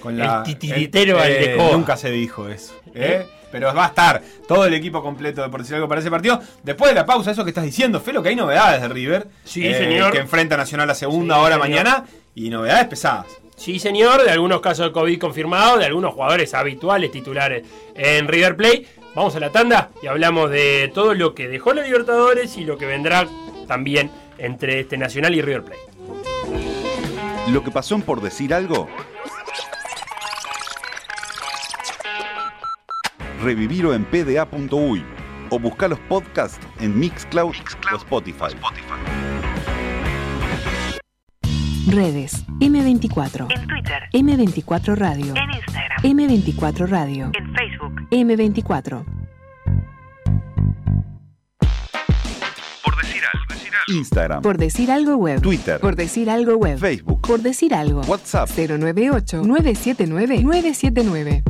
[0.02, 0.38] con la.
[0.40, 1.72] El titiritero eh, Aldecoa.
[1.72, 2.74] Nunca se dijo eso.
[2.94, 3.26] ¿eh?
[3.52, 6.40] Pero va a estar todo el equipo completo de por decir algo para ese partido.
[6.62, 9.22] Después de la pausa, eso que estás diciendo, Felo, que hay novedades de River.
[9.28, 10.12] eh, Sí, señor.
[10.12, 11.70] Que enfrenta a Nacional la segunda Sí, hora señor.
[11.70, 12.06] mañana.
[12.36, 13.26] Y novedades pesadas.
[13.56, 17.64] Sí, señor, de algunos casos de COVID confirmados, de algunos jugadores habituales titulares
[17.96, 18.88] en River Play.
[19.16, 22.78] Vamos a la tanda y hablamos de todo lo que dejó la Libertadores y lo
[22.78, 23.28] que vendrá
[23.68, 25.80] también entre este Nacional y River Play.
[27.50, 28.88] Lo que pasó por decir algo.
[33.44, 35.04] Revivirlo en pda.uy
[35.50, 37.56] o buscar los podcasts en Mixcloud,
[37.92, 38.56] o Spotify.
[41.92, 42.46] Redes.
[42.60, 43.48] M24.
[43.50, 45.34] En Twitter, M24 Radio.
[45.36, 47.32] en Instagram, M24 Radio.
[47.34, 48.08] en Facebook.
[48.12, 49.06] M24.
[53.88, 55.42] Instagram, Por decir algo web.
[55.42, 56.78] Twitter, Por decir algo web.
[56.78, 58.02] Facebook, Por decir algo.
[58.02, 58.48] WhatsApp.
[58.50, 61.44] 098 979 979.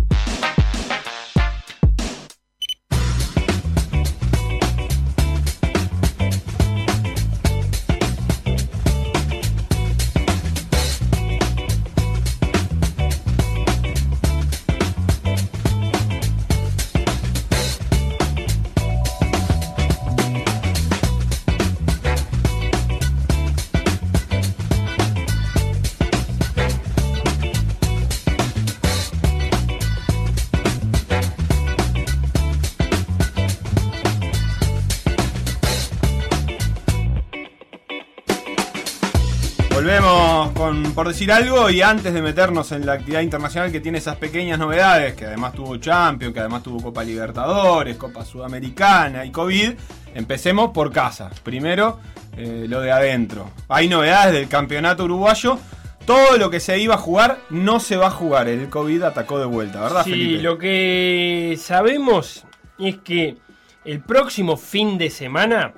[41.10, 45.14] Decir algo y antes de meternos en la actividad internacional que tiene esas pequeñas novedades,
[45.16, 49.74] que además tuvo Champions, que además tuvo Copa Libertadores, Copa Sudamericana y COVID,
[50.16, 51.30] empecemos por casa.
[51.44, 52.00] Primero,
[52.38, 53.52] eh, lo de adentro.
[53.68, 55.60] Hay novedades del campeonato uruguayo.
[56.06, 58.48] Todo lo que se iba a jugar no se va a jugar.
[58.48, 60.42] El COVID atacó de vuelta, ¿verdad, Sí, Felipe?
[60.44, 62.46] lo que sabemos
[62.80, 63.38] es que
[63.86, 65.74] el próximo fin de semana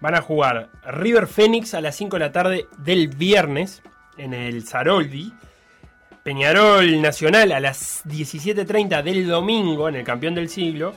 [0.00, 3.82] van a jugar River Phoenix a las 5 de la tarde del viernes
[4.18, 5.32] en el Zaroldi.
[6.22, 10.94] Peñarol Nacional a las 17.30 del domingo en el campeón del siglo.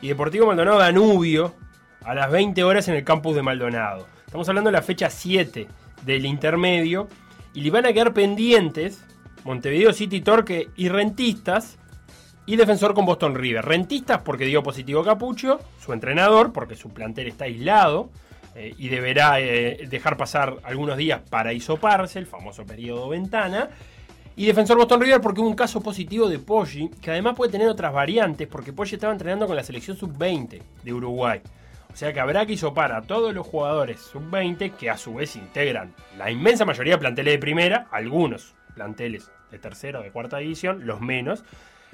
[0.00, 1.54] Y Deportivo Maldonado Danubio
[2.02, 4.06] a las 20 horas en el campus de Maldonado.
[4.24, 5.68] Estamos hablando de la fecha 7
[6.04, 7.08] del intermedio.
[7.52, 9.04] Y le van a quedar pendientes
[9.44, 11.76] Montevideo City Torque y Rentistas.
[12.46, 13.64] Y defensor con Boston River.
[13.64, 18.10] Rentistas porque dio positivo Capucho, su entrenador, porque su plantel está aislado
[18.54, 23.70] eh, y deberá eh, dejar pasar algunos días para hisoparse, el famoso periodo ventana.
[24.36, 27.68] Y defensor Boston River porque hubo un caso positivo de Poggi, que además puede tener
[27.68, 31.40] otras variantes, porque Poggi estaba entrenando con la selección sub-20 de Uruguay.
[31.92, 35.36] O sea que habrá que hisopar a todos los jugadores sub-20 que a su vez
[35.36, 40.38] integran la inmensa mayoría de planteles de primera, algunos planteles de tercera o de cuarta
[40.38, 41.44] división, los menos.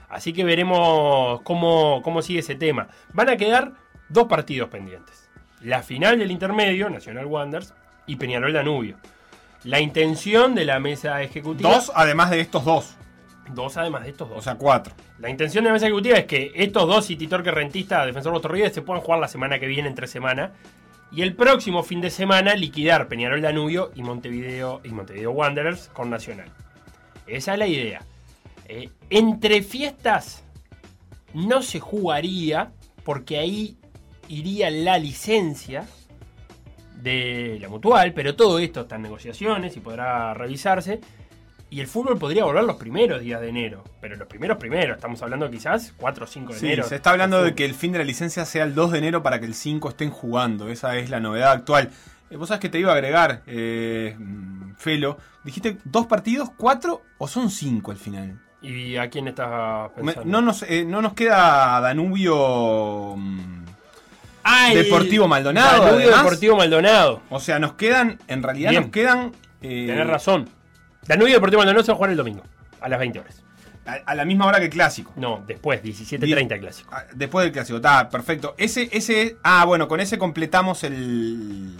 [0.09, 2.88] Así que veremos cómo, cómo sigue ese tema.
[3.12, 3.73] Van a quedar
[4.09, 5.26] dos partidos pendientes.
[5.62, 7.75] La final del intermedio, Nacional Wanderers,
[8.07, 8.97] y Peñarol Danubio.
[9.64, 11.71] La intención de la mesa ejecutiva...
[11.71, 12.97] Dos, además de estos dos.
[13.53, 14.38] Dos además de estos dos.
[14.38, 14.95] O sea, cuatro.
[15.19, 18.53] La intención de la mesa ejecutiva es que estos dos, City Torque Rentista, Defensor Boston
[18.53, 20.53] River, se puedan jugar la semana que viene, entre semana.
[21.11, 26.11] Y el próximo fin de semana liquidar Peñarol Danubio y Montevideo, y Montevideo Wanderers con
[26.11, 26.51] Nacional.
[27.27, 28.03] Esa es la idea.
[28.69, 30.45] Eh, entre fiestas
[31.35, 32.73] no se jugaría
[33.05, 33.77] porque ahí
[34.29, 35.85] iría la licencia
[37.03, 41.01] de la mutual, pero todo esto está en negociaciones y podrá revisarse.
[41.69, 45.21] Y el fútbol podría volver los primeros días de enero, pero los primeros primeros, estamos
[45.23, 46.85] hablando quizás 4 o 5 de Sí, enero.
[46.85, 49.23] se está hablando de que el fin de la licencia sea el 2 de enero
[49.23, 50.69] para que el 5 estén jugando.
[50.69, 51.91] Esa es la novedad actual.
[52.31, 55.19] Eh, Vos sabés que te iba a agregar, eh, mm, Felo.
[55.45, 58.41] Dijiste dos partidos, cuatro o son cinco al final.
[58.62, 60.31] ¿Y a quién estás Me- pensando?
[60.31, 63.66] no, nos, eh, no nos queda Danubio mm,
[64.49, 65.83] Ah, Deportivo Maldonado.
[65.85, 66.23] Danubio además.
[66.25, 67.23] Deportivo Maldonado.
[67.31, 68.83] O sea, nos quedan, en realidad Bien.
[68.85, 69.33] nos quedan...
[69.61, 70.49] eh, Tenés razón.
[71.07, 72.43] Danubio Deportivo Maldonado se va a jugar el domingo,
[72.81, 73.43] a las 20 horas.
[73.87, 75.13] A, a la misma hora que el clásico.
[75.17, 76.91] No, después, 17.30 el clásico.
[76.93, 78.55] Ah, Después del clásico, está perfecto.
[78.59, 81.77] Ese, ese, ah, bueno, con ese completamos el.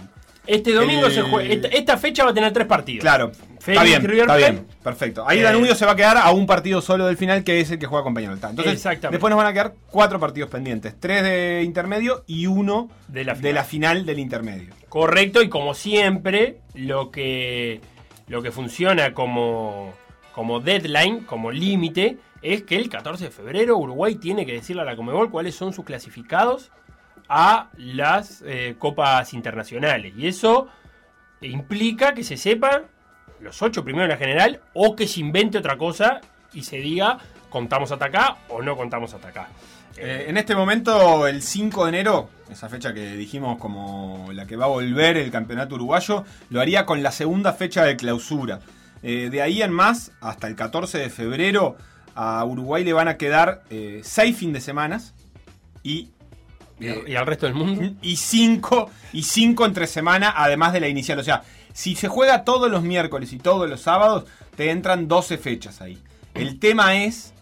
[0.47, 1.53] Este domingo se juega.
[1.53, 3.01] Esta, esta fecha va a tener tres partidos.
[3.01, 5.27] Claro, está bien, River está bien, perfecto.
[5.27, 7.69] Ahí Eh, Danubio se va a quedar a un partido solo del final, que es
[7.71, 8.35] el que juega con Peñarol.
[8.37, 8.49] Está.
[8.49, 9.15] Entonces, Exactamente.
[9.15, 13.33] después nos van a quedar cuatro partidos pendientes: tres de intermedio y uno De la
[13.33, 14.73] de la final del intermedio.
[14.89, 17.81] Correcto, y como siempre, lo que,
[18.27, 19.93] lo que funciona como,
[20.33, 24.85] como deadline, como límite, es que el 14 de febrero Uruguay tiene que decirle a
[24.85, 26.71] la Comebol cuáles son sus clasificados
[27.29, 30.13] a las eh, copas internacionales.
[30.17, 30.67] Y eso
[31.41, 32.83] implica que se sepa
[33.39, 36.21] los ocho primeros en la general o que se invente otra cosa
[36.53, 39.47] y se diga contamos hasta acá o no contamos hasta acá.
[39.97, 44.55] Eh, en este momento, el 5 de enero, esa fecha que dijimos como la que
[44.55, 48.59] va a volver el campeonato uruguayo, lo haría con la segunda fecha de clausura.
[49.01, 51.77] Eh, de ahí en más, hasta el 14 de febrero,
[52.13, 55.13] a Uruguay le van a quedar 6 fin de semanas
[55.83, 56.09] y
[56.79, 57.95] Y, al- y al resto del mundo.
[58.01, 61.17] y cinco, y cinco entre semana, además de la inicial.
[61.19, 65.37] O sea, si se juega todos los miércoles y todos los sábados, te entran 12
[65.37, 65.97] fechas ahí.
[66.33, 67.33] El tema es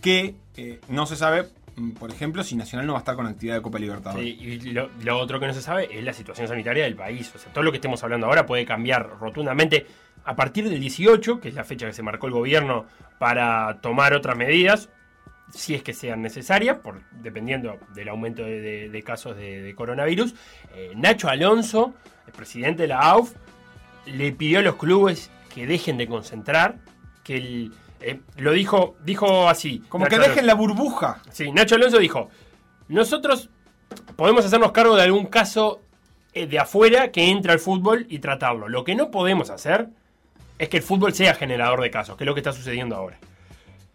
[0.00, 3.26] que eh, no se sabe, mm, por ejemplo, si Nacional no va a estar con
[3.26, 4.24] actividad de Copa Libertadores.
[4.24, 7.32] Sí, y lo, lo otro que no se sabe es la situación sanitaria del país.
[7.34, 9.86] O sea, todo lo que estemos hablando ahora puede cambiar rotundamente
[10.24, 12.86] a partir del 18, que es la fecha que se marcó el gobierno
[13.18, 14.88] para tomar otras medidas,
[15.52, 19.74] si es que sean necesarias, por, dependiendo del aumento de, de- de casos de, de
[19.74, 20.34] coronavirus.
[20.74, 21.94] Eh, Nacho Alonso,
[22.26, 23.32] el presidente de la AUF,
[24.06, 26.76] le pidió a los clubes que dejen de concentrar,
[27.22, 29.80] que el- eh, lo dijo, dijo así.
[29.88, 30.30] Como Nacho que Alonso.
[30.30, 31.22] dejen la burbuja.
[31.30, 32.28] Sí, Nacho Alonso dijo,
[32.88, 33.48] nosotros
[34.16, 35.80] podemos hacernos cargo de algún caso
[36.32, 38.68] eh, de afuera que entra al fútbol y tratarlo.
[38.68, 39.88] Lo que no podemos hacer
[40.58, 43.18] es que el fútbol sea generador de casos, que es lo que está sucediendo ahora.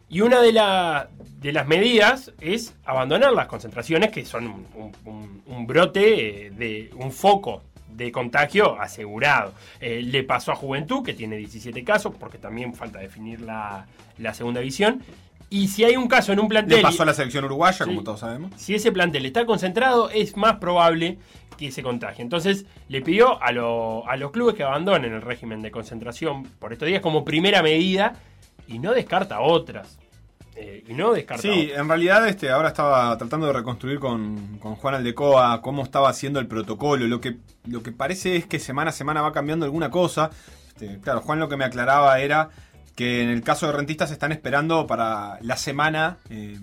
[0.09, 4.91] Y una de, la- de las medidas es abandonar las concentraciones, que son un, un-
[5.05, 9.53] un- un brote, eh, de un foco de contagio asegurado.
[9.79, 13.85] Eh, le pasó a Juventud, que tiene 17 casos, porque también falta definir la,
[14.17, 15.03] la segunda visión.
[15.51, 16.77] Y si hay un caso en un plantel.
[16.77, 17.83] Le pasó a la selección uruguaya, Sí.
[17.85, 18.51] como todos sabemos.
[18.55, 21.17] Si ese plantel está concentrado, es más probable
[21.57, 22.21] que se contagie.
[22.23, 26.71] Entonces, le pidió a, lo- a los clubes que abandonen el régimen de concentración por
[26.73, 28.13] estos días como primera medida
[28.67, 29.98] y no descarta otras.
[30.61, 34.75] Eh, y no descarta Sí, en realidad este, ahora estaba tratando de reconstruir con, con
[34.75, 37.07] Juan Aldecoa cómo estaba haciendo el protocolo.
[37.07, 40.31] Lo que, lo que parece es que semana a semana va cambiando alguna cosa.
[40.67, 42.49] Este, claro, Juan lo que me aclaraba era
[42.95, 46.59] que en el caso de rentistas están esperando para la semana eh,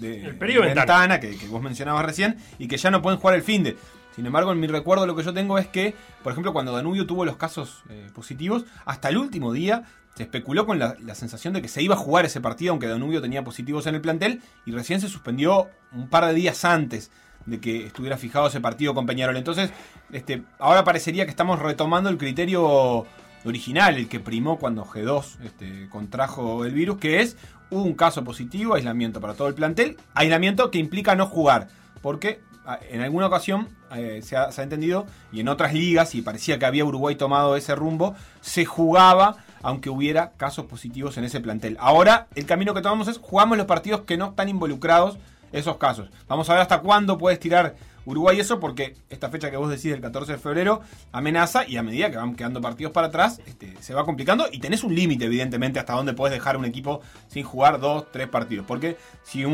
[0.00, 1.00] de El periodo de ventana.
[1.00, 3.76] ventana que, que vos mencionabas recién y que ya no pueden jugar el fin de.
[4.14, 7.06] Sin embargo, en mi recuerdo lo que yo tengo es que, por ejemplo, cuando Danubio
[7.06, 9.84] tuvo los casos eh, positivos, hasta el último día
[10.18, 13.22] se especuló con la, sensación de que se iba a jugar ese partido, aunque Danubio
[13.22, 17.12] tenía positivos en el plantel, y recién se suspendió un par de días antes
[17.46, 19.36] de que estuviera fijado ese partido con Peñarol.
[19.36, 19.70] Entonces,
[20.10, 23.06] este, ahora parecería que estamos retomando el criterio
[23.44, 27.36] original, el que primó cuando G2 este, contrajo el virus, que es
[27.70, 31.68] un caso positivo, aislamiento para todo el plantel, aislamiento que implica no jugar,
[32.02, 36.16] porque ah, en alguna ocasión eh, se, ha, se ha entendido, y en otras ligas,
[36.16, 41.24] y parecía que había Uruguay tomado ese rumbo, se jugaba aunque hubiera casos positivos en
[41.24, 41.76] ese plantel.
[41.80, 45.18] Ahora el camino que tomamos es jugamos los partidos que no están involucrados
[45.52, 46.10] esos casos.
[46.28, 47.76] Vamos a ver hasta cuándo puede estirar
[48.08, 50.80] Uruguay eso, porque esta fecha que vos decís del 14 de febrero
[51.12, 54.60] amenaza y a medida que van quedando partidos para atrás, este, se va complicando y
[54.60, 58.64] tenés un límite, evidentemente, hasta dónde podés dejar un equipo sin jugar dos, tres partidos.
[58.66, 59.44] Porque si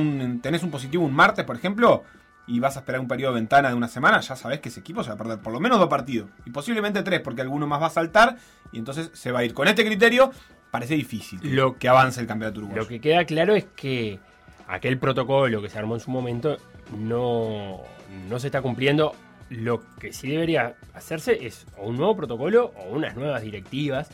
[0.41, 2.05] tenés un positivo un martes, por ejemplo,
[2.47, 4.81] y vas a esperar un periodo de ventana de una semana, ya sabés que ese
[4.81, 6.29] equipo se va a perder por lo menos dos partidos.
[6.45, 8.37] Y posiblemente tres, porque alguno más va a saltar
[8.73, 9.55] y entonces se va a ir.
[9.55, 10.31] Con este criterio,
[10.71, 12.83] parece difícil Lo- que avance el campeonato uruguayo.
[12.83, 14.19] Lo que queda claro es que
[14.67, 16.57] aquel protocolo que se armó en su momento
[16.99, 17.81] no,
[18.29, 19.15] no se está cumpliendo.
[19.51, 24.09] Lo que sí debería hacerse es o un nuevo protocolo o unas nuevas directivas,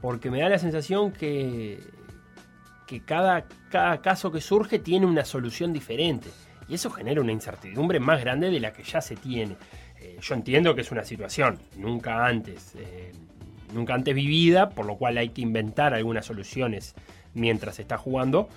[0.00, 1.80] porque me da la sensación que,
[2.86, 6.28] que cada, cada caso que surge tiene una solución diferente.
[6.68, 9.56] Y eso genera una incertidumbre más grande de la que ya se tiene.
[10.00, 13.12] Eh, yo entiendo que es una situación nunca antes, eh,
[13.72, 16.94] nunca antes vivida, por lo cual hay que inventar algunas soluciones
[17.34, 18.48] mientras se está jugando.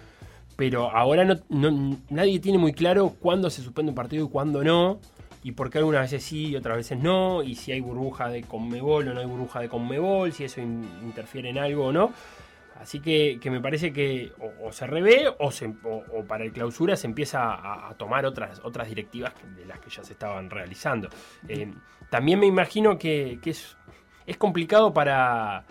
[0.56, 5.00] Pero ahora no, nadie tiene muy claro cuándo se suspende un partido y cuándo no.
[5.42, 7.44] Y por qué algunas veces sí y otras veces no.
[7.44, 10.34] Y si hay burbuja de Conmebol o no hay burbuja de Conmebol.
[10.34, 12.12] Si eso in- interfiere en algo o no.
[12.80, 17.90] Así que, que me parece que o, se revé o, para el clausura se empieza
[17.90, 21.10] a, tomar otras, otras directivas de las que ya se estaban realizando.
[21.48, 21.74] Eh,
[22.10, 23.76] también me imagino que, es,
[24.26, 25.66] es complicado para,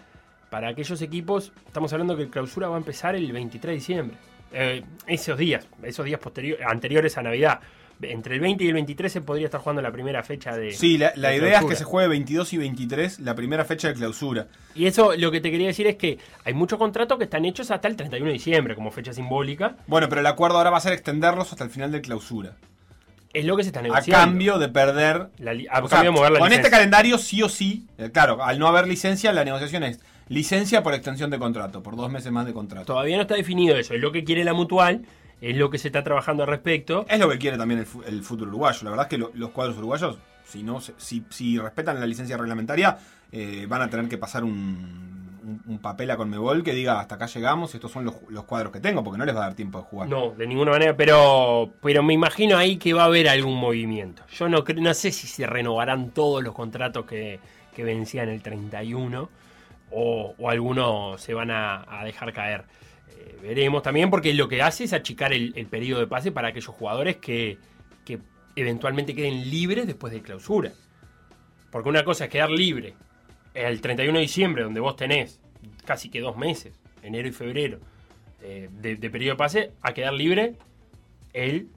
[0.50, 1.52] para aquellos equipos.
[1.66, 4.16] Estamos hablando que el clausura va a empezar el 23 de diciembre.
[4.52, 6.20] Eh, esos días, esos días
[6.66, 7.60] anteriores a Navidad.
[8.00, 10.70] Entre el 20 y el 23 se podría estar jugando la primera fecha de.
[10.72, 13.88] Sí, la, la de idea es que se juegue 22 y 23, la primera fecha
[13.88, 14.46] de clausura.
[14.74, 17.70] Y eso lo que te quería decir es que hay muchos contratos que están hechos
[17.72, 19.76] hasta el 31 de diciembre como fecha simbólica.
[19.88, 22.56] Bueno, pero el acuerdo ahora va a ser extenderlos hasta el final de clausura.
[23.34, 24.24] Es lo que se está A negociando.
[24.24, 25.28] cambio de perder.
[25.38, 28.42] La a o sea, de mover la con este calendario, sí o sí, eh, claro,
[28.42, 32.30] al no haber licencia, la negociación es licencia por extensión de contrato, por dos meses
[32.32, 32.86] más de contrato.
[32.86, 33.92] Todavía no está definido eso.
[33.94, 35.02] Es lo que quiere la mutual,
[35.40, 37.06] es lo que se está trabajando al respecto.
[37.08, 38.80] Es lo que quiere también el, el fútbol uruguayo.
[38.84, 42.06] La verdad es que lo- los cuadros uruguayos, si no se- si, si respetan la
[42.06, 42.98] licencia reglamentaria,
[43.30, 44.50] eh, van a tener que pasar un,
[45.42, 48.72] un- un papel a Conmebol que diga hasta acá llegamos, estos son los, los cuadros
[48.72, 50.08] que tengo, porque no les va a dar tiempo de jugar.
[50.08, 54.22] No, de ninguna manera, pero, pero me imagino ahí que va a haber algún movimiento.
[54.32, 57.38] Yo no, no sé si se renovarán todos los contratos que,
[57.76, 59.28] que vencían el 31
[59.90, 62.64] o, o algunos se van a, a dejar caer.
[63.42, 67.16] Veremos también porque lo que hace es achicar el, periodo de pase para aquellos jugadores
[67.16, 67.58] que,
[68.04, 68.18] que
[68.56, 70.72] eventualmente queden libres después de clausura.
[71.70, 72.94] Porque una cosa es quedar libre
[73.54, 75.40] el 31 de diciembre, donde vos tenés
[75.84, 77.78] casi que dos meses, enero y febrero,
[78.42, 80.54] eh, de, periodo de pase, a quedar libre
[81.32, 81.68] el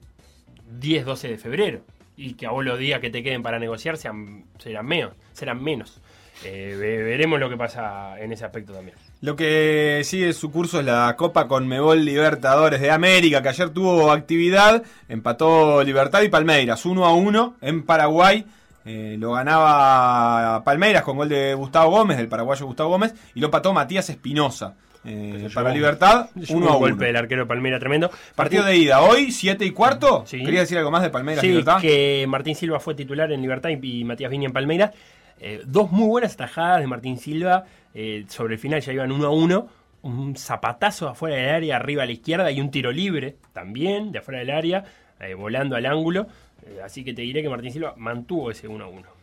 [0.80, 1.84] 10-12 de febrero.
[2.16, 5.14] Y que a vos los días que te queden para negociar sean, serán menos.
[5.32, 6.00] Serán menos.
[6.44, 8.96] Eh, ve- veremos lo que pasa en ese aspecto también.
[9.22, 14.10] Lo que sigue su curso es la Copa Conmebol Libertadores de América, que ayer tuvo
[14.10, 18.44] actividad, empató Libertad y Palmeiras, 1 a 1 en Paraguay.
[18.84, 23.46] Eh, lo ganaba Palmeiras con gol de Gustavo Gómez, del paraguayo Gustavo Gómez, y lo
[23.46, 24.74] empató Matías Espinosa.
[25.04, 26.78] Eh, para llevó- Libertad, Llevó 1 a un 1.
[26.78, 28.10] golpe del arquero Palmeira tremendo.
[28.34, 30.24] Partido de ida, hoy 7 y cuarto.
[30.26, 30.42] Sí.
[30.44, 31.80] ¿Quería decir algo más de Palmeiras Sí, Libertad?
[31.80, 34.90] que Martín Silva fue titular en Libertad y y Matías Viña en Palmeiras.
[35.38, 37.64] Eh, dos muy buenas tajadas de Martín Silva.
[37.94, 39.68] Eh, sobre el final ya iban uno a uno.
[40.02, 44.10] Un zapatazo de afuera del área, arriba a la izquierda y un tiro libre también
[44.10, 44.84] de afuera del área,
[45.20, 46.26] eh, volando al ángulo.
[46.66, 49.22] Eh, así que te diré que Martín Silva mantuvo ese 1 a 1.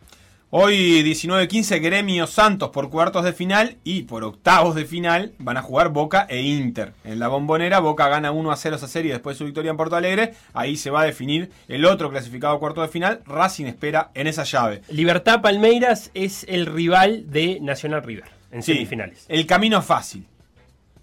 [0.51, 5.61] Hoy 19-15 Gremio Santos por cuartos de final y por octavos de final van a
[5.61, 6.93] jugar Boca e Inter.
[7.03, 9.77] En la bombonera Boca gana 1 a 0 esa serie después de su victoria en
[9.77, 10.33] Porto Alegre.
[10.53, 13.21] Ahí se va a definir el otro clasificado a cuartos de final.
[13.27, 14.81] Racing espera en esa llave.
[14.89, 19.25] Libertad Palmeiras es el rival de Nacional River en Sí, semifinales.
[19.27, 20.25] el camino fácil.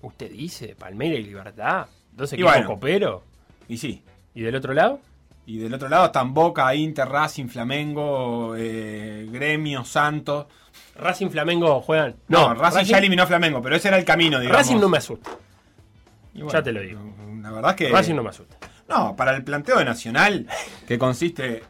[0.03, 2.67] Usted dice Palmeiras y Libertad, dos equipos bueno.
[2.69, 3.23] coperos.
[3.69, 4.03] Y sí.
[4.35, 5.01] ¿Y del otro lado?
[5.47, 10.47] Y del otro lado están Boca, Inter, Racing, Flamengo, eh, Gremio, Santos.
[10.97, 12.17] Racing Flamengo juegan.
[12.29, 14.59] No, Racing, ya eliminó a Flamengo, pero ese era el camino, digamos.
[14.63, 15.31] Racing no me asusta.
[16.35, 17.01] Bueno, ya te lo digo.
[17.41, 17.89] La verdad es que.
[17.91, 18.57] Racing no me asusta.
[18.89, 20.47] No, para el planteo de Nacional,
[20.87, 21.63] que consiste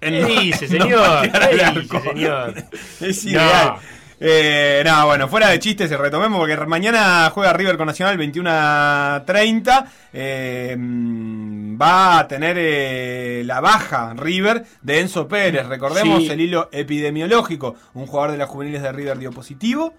[0.00, 0.26] en.
[0.26, 1.30] ¿Qué dice, no señor?
[1.30, 2.54] patear ¿Qué al dice, señor?
[3.00, 3.78] Es No.
[4.24, 9.22] Eh, no, bueno, fuera de chistes, retomemos porque mañana juega River con Nacional 21 a
[9.26, 9.86] 30.
[10.12, 15.66] Eh, mm, va a tener eh, la baja River de Enzo Pérez.
[15.66, 16.30] Recordemos Sí.
[16.30, 17.74] el hilo epidemiológico.
[17.94, 19.92] Un jugador de las juveniles de River dio positivo.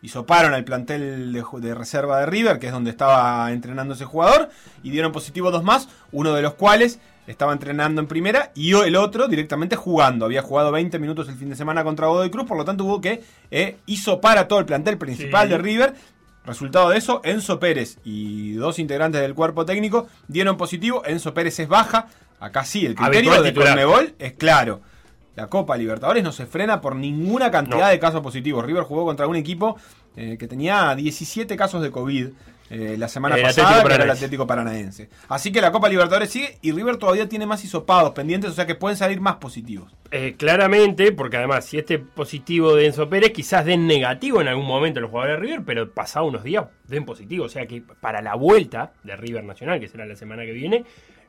[0.00, 4.48] Hisoparon al plantel de, de reserva de River, que es donde estaba entrenando ese jugador,
[4.82, 8.96] y dieron positivo dos más, uno de los cuales estaba entrenando en primera y el
[8.96, 10.24] otro directamente jugando.
[10.24, 13.00] Había jugado 20 minutos el fin de semana contra Godoy Cruz, por lo tanto hubo
[13.00, 15.52] que eh, hisopar a todo el plantel principal Sí.
[15.52, 15.94] de River.
[16.44, 21.02] Resultado de eso, Enzo Pérez y dos integrantes del cuerpo técnico dieron positivo.
[21.04, 22.06] Enzo Pérez es baja.
[22.38, 23.70] Acá sí, el criterio Habitual de.
[23.70, 24.80] Conmebol es claro.
[25.34, 27.88] La Copa Libertadores no se frena por ninguna cantidad No.
[27.88, 28.64] de casos positivos.
[28.64, 29.76] River jugó contra un equipo
[30.16, 32.28] eh, que tenía 17 casos de COVID
[32.70, 34.10] eh, la semana El pasada, Atlético el.
[34.10, 35.08] Atlético Paranaense.
[35.28, 38.66] Así que la Copa Libertadores sigue y River todavía tiene más hisopados pendientes, o sea
[38.66, 39.94] que pueden salir más positivos.
[40.10, 44.66] Eh, claramente, porque además, si este positivo de Enzo Pérez, quizás den negativo en algún
[44.66, 47.44] momento los jugadores de River, pero pasado unos días den positivo.
[47.44, 50.84] O sea que para la vuelta de River Nacional, que será la semana que viene,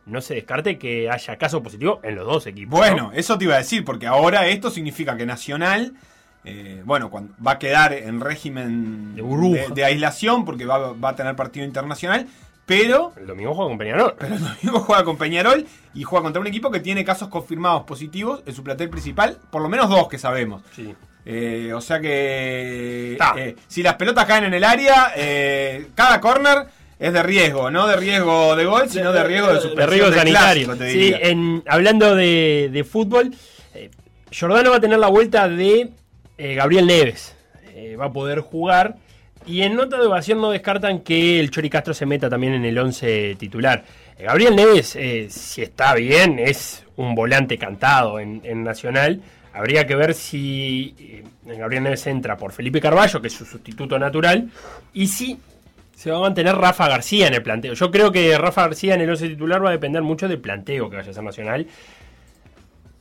[0.08, 2.80] no se descarte que haya caso positivo en los dos equipos.
[2.80, 3.12] Bueno, ¿no?
[3.12, 5.94] eso te iba a decir, porque ahora esto significa que Nacional,
[6.48, 11.10] eh, bueno, cuando, va a quedar en régimen De de, de aislación, porque va, va
[11.10, 12.28] a tener partido internacional,
[12.66, 14.16] pero El domingo juega con Peñarol.
[14.20, 17.84] Pero el domingo juega con Peñarol y juega contra un equipo que tiene casos confirmados
[17.84, 20.64] positivos en su plantel principal, por lo menos dos que sabemos.
[20.76, 20.94] Sí.
[21.26, 25.14] Eh, o sea que eh, si las pelotas caen en el área,
[25.96, 26.68] cada corner
[27.00, 30.12] es de riesgo, no de riesgo de gol, sino de riesgo de de suspensión riesgo
[30.12, 30.66] de sanitario.
[30.66, 33.34] clásico, te Sí, en, hablando de, de fútbol,
[33.74, 33.92] eh,
[34.38, 35.92] Jordano va a tener la vuelta de
[36.38, 37.36] eh, Gabriel Neves.
[37.74, 38.98] Eh, va a poder jugar.
[39.46, 42.66] Y en nota de ovación no descartan que el Chori Castro se meta también en
[42.66, 43.84] el 11 titular.
[44.18, 44.98] Eh, Gabriel Neves,
[45.30, 49.22] si está bien, es un volante cantado en, en Nacional.
[49.54, 54.50] Habría que ver si Gabriel Neves entra por Felipe Carballo, que es su sustituto natural,
[54.94, 55.40] y si
[55.98, 57.74] se va a mantener Rafa García en el planteo.
[57.74, 60.92] Yo creo que Rafa García en el 11 titular va a depender mucho del planteo
[60.92, 61.66] que vaya a ser Nacional.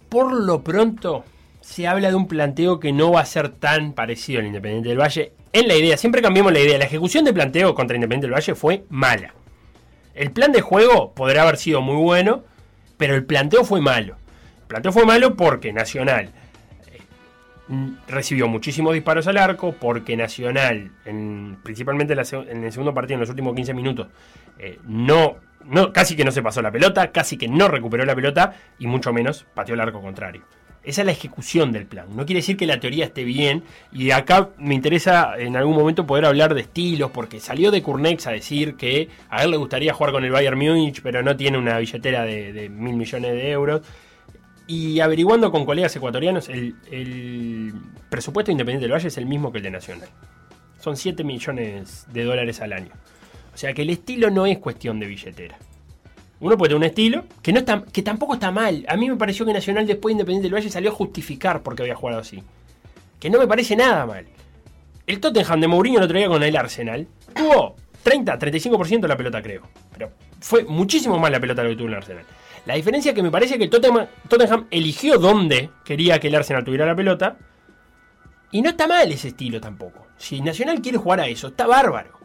[0.09, 1.23] Por lo pronto,
[1.67, 5.01] se habla de un planteo que no va a ser tan parecido al Independiente del
[5.01, 5.33] Valle.
[5.53, 6.79] En la idea, siempre cambiamos la idea.
[6.79, 9.35] La ejecución de planteo contra Independiente del Valle fue mala.
[10.15, 12.45] El plan de juego podrá haber sido muy bueno,
[12.97, 14.15] pero el planteo fue malo.
[14.61, 16.31] El planteo fue malo porque Nacional
[16.93, 17.01] eh,
[18.07, 23.31] recibió muchísimos disparos al arco, porque Nacional, en- principalmente en el segundo partido, en los
[23.31, 24.07] últimos 15 minutos,
[24.61, 28.15] eh, no, no, casi que no se pasó la pelota, casi que no recuperó la
[28.15, 30.43] pelota y mucho menos pateó el arco contrario.
[30.87, 32.07] Esa es la ejecución del plan.
[32.15, 33.65] No quiere decir que la teoría esté bien.
[33.93, 38.29] Y acá me interesa en algún momento poder hablar de estilos, porque salió de Curnex
[38.29, 41.59] a decir que a él le gustaría jugar con el Bayern Múnich, pero no tiene
[41.59, 43.83] una billetera de, de mil millones de euros.
[44.69, 47.75] Y averiguando con colegas ecuatorianos, el, el
[48.09, 50.09] presupuesto independiente del Valle es el mismo que el de Nacional.
[50.79, 52.93] Son 7 millones de dólares al año.
[53.53, 55.59] O sea que el estilo no es cuestión de billetera.
[56.41, 58.85] Uno puede tener un estilo que, no está, que tampoco está mal.
[58.89, 61.75] A mí me pareció que Nacional después de Independiente del Valle salió a justificar por
[61.75, 62.43] qué había jugado así.
[63.19, 64.27] Que no me parece nada mal.
[65.07, 69.17] El Tottenham de Mourinho el otro día con el Arsenal tuvo 30, 35% de la
[69.17, 69.63] pelota, creo.
[69.93, 70.11] Pero
[70.41, 72.25] fue muchísimo más la pelota que tuvo el Arsenal.
[72.67, 76.35] La diferencia es que me parece que el Tottenham, Tottenham eligió dónde quería que el
[76.35, 77.39] Arsenal tuviera la pelota.
[78.51, 80.07] Y no está mal ese estilo tampoco.
[80.19, 82.16] Si Nacional quiere jugar a eso, está bárbaro.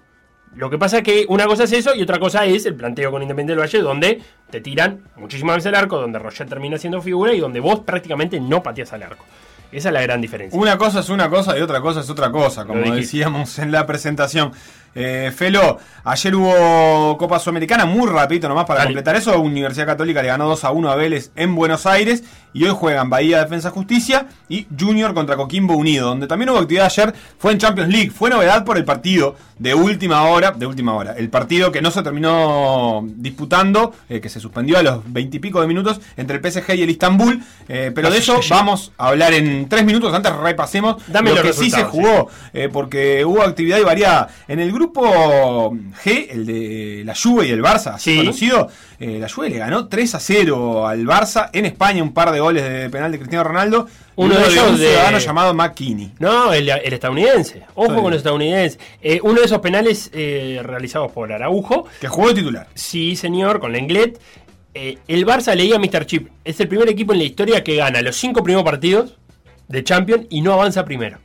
[0.55, 3.09] Lo que pasa es que una cosa es eso y otra cosa es el planteo
[3.09, 7.01] con Independiente del Valle, donde te tiran muchísimas veces al arco, donde Roger termina siendo
[7.01, 9.25] figura y donde vos prácticamente no pateas al arco.
[9.71, 10.59] Esa es la gran diferencia.
[10.59, 13.85] Una cosa es una cosa y otra cosa es otra cosa, como decíamos en la
[13.85, 14.51] presentación.
[14.93, 18.89] Eh, Felo, ayer hubo Copa Sudamericana, muy rapidito nomás para Dale.
[18.89, 19.39] completar eso.
[19.39, 22.23] Universidad Católica le ganó 2 a 1 a Vélez en Buenos Aires.
[22.53, 26.07] Y hoy juegan Bahía Defensa Justicia y Junior contra Coquimbo Unido.
[26.09, 28.11] Donde también hubo actividad ayer, fue en Champions League.
[28.11, 30.51] Fue novedad por el partido de última hora.
[30.51, 31.13] De última hora.
[31.17, 35.39] El partido que no se terminó disputando, eh, que se suspendió a los 20 y
[35.39, 37.41] pico de minutos entre el PSG y el Istanbul.
[37.69, 40.13] Eh, pero de eso vamos a hablar en tres minutos.
[40.13, 42.27] Antes repasemos Dame lo que sí se jugó.
[42.51, 44.27] eh, porque hubo actividad y variada.
[44.49, 48.17] En el grupo G, el de la Juve y el Barça, así Sí.
[48.17, 48.69] conocido,
[48.99, 52.39] eh, la Juve le ganó 3 a 0 al Barça en España, un par de
[52.39, 53.87] goles de penal de Cristiano Ronaldo.
[54.15, 56.11] Uno de ellos un de- ciudadano llamado McKinney.
[56.19, 57.63] No, el, el estadounidense.
[57.75, 58.01] Ojo Sí.
[58.01, 58.79] con los estadounidenses.
[59.01, 61.85] Eh, uno de esos penales eh, realizados por Araujo.
[61.99, 62.67] Que jugó de titular.
[62.75, 64.19] Sí, señor, con Lenglet.
[64.73, 66.05] Eh, el Barça leía a Mr.
[66.05, 66.27] Chip.
[66.45, 69.17] Es el primer equipo en la historia que gana los cinco primeros partidos
[69.67, 71.17] de Champions y no avanza primero.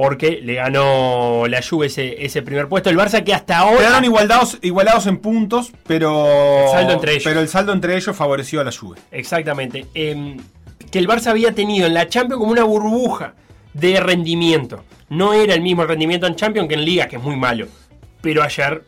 [0.00, 2.88] Porque le ganó la Juve ese, ese primer puesto.
[2.88, 3.80] El Barça que hasta ahora...
[3.80, 6.64] Quedaron igualados, igualados en puntos, pero.
[6.64, 7.24] El saldo entre ellos.
[7.24, 8.96] Pero el saldo entre ellos favoreció a la Juve.
[9.10, 9.88] Exactamente.
[9.92, 10.38] Em,
[10.90, 13.34] que el Barça había tenido en la Champions como una burbuja
[13.74, 14.84] de rendimiento.
[15.10, 17.66] No era el mismo rendimiento en Champions que en Liga, que es muy malo.
[18.22, 18.82] Pero ayer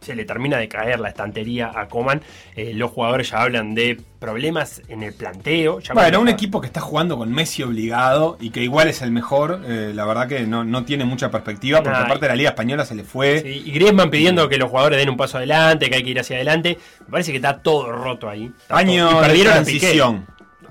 [0.00, 2.20] se le termina de caer la estantería a Coman.
[2.56, 5.80] Eh, los jugadores ya hablan de problemas en el planteo.
[5.80, 9.10] Ya Bueno, un equipo que está jugando con Messi obligado y que igual es el
[9.10, 12.36] mejor, eh, la verdad que no, no tiene mucha perspectiva, porque Nah, aparte de la
[12.36, 13.40] Liga Española se le fue.
[13.40, 16.20] Sí, y Griezmann pidiendo que los jugadores den un paso adelante, que hay que ir
[16.20, 16.78] hacia adelante.
[17.00, 18.50] Me parece que está todo roto ahí.
[18.60, 20.26] Está Año todo- y de perdieron transición.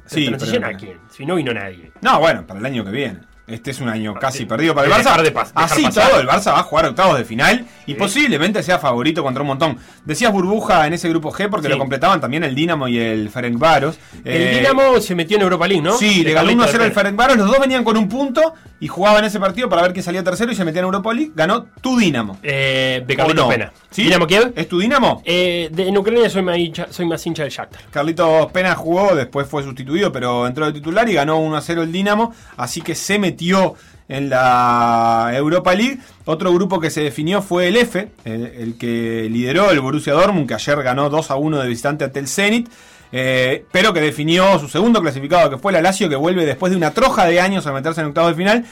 [0.09, 0.97] ¿De ¿Transición a quién?
[1.09, 1.91] Si no vino nadie.
[2.01, 3.19] No, bueno, para el año que viene.
[3.47, 4.45] Este es un año casi Sí.
[4.45, 5.21] perdido para el Barça.
[5.21, 6.09] de Así pasar.
[6.09, 7.97] todo, el Barça va a jugar octavos de final y Sí.
[7.97, 9.77] posiblemente sea favorito contra un montón.
[10.03, 11.71] Decías burbuja en ese grupo G porque Sí.
[11.73, 13.97] lo completaban también el Dinamo y el Ferencváros.
[14.25, 15.97] El Eh, Dinamo se metió en Europa League, ¿no?
[15.97, 17.01] Sí, le ganó Carlito 1 a 0 al Herrera.
[17.01, 17.37] Ferencváros.
[17.37, 20.51] Los dos venían con un punto y jugaban ese partido para ver quién salía tercero
[20.51, 21.31] y se metían en Europa League.
[21.35, 22.37] Ganó tu Dinamo.
[22.43, 23.49] Eh, de ¿O Carlitos no?
[23.49, 23.71] Pena.
[23.89, 24.03] ¿Sí?
[24.03, 24.53] ¿Dinamo Kiev?
[24.55, 25.21] ¿Es tu Dinamo?
[25.25, 27.81] Eh, de- en Ucrania soy más, hincha, soy más hincha del Shakhtar.
[27.89, 31.81] Carlitos Pena jugó, después fue sustituido, pero entró de titular y ganó 1 a 0
[31.83, 33.73] el Dinamo, así que se metió
[34.09, 35.97] en la Europa League.
[36.25, 40.47] Otro grupo que se definió fue el F, el, el que lideró el Borussia Dortmund,
[40.47, 42.69] que ayer ganó 2 a 1 de visitante ante el Zenit.
[43.11, 46.77] Eh, pero que definió su segundo clasificado, que fue la Lazio, que vuelve después de
[46.77, 48.65] una troja de años a meterse en octavos de final.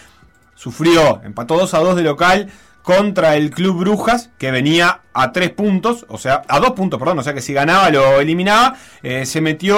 [0.55, 5.49] Sufrió, empató 2 a 2 de local contra el Club Brujas, que venía a 3
[5.49, 8.75] puntos, o sea, a 2 puntos, perdón, o sea que si ganaba lo eliminaba.
[9.01, 9.75] Eh, se metió,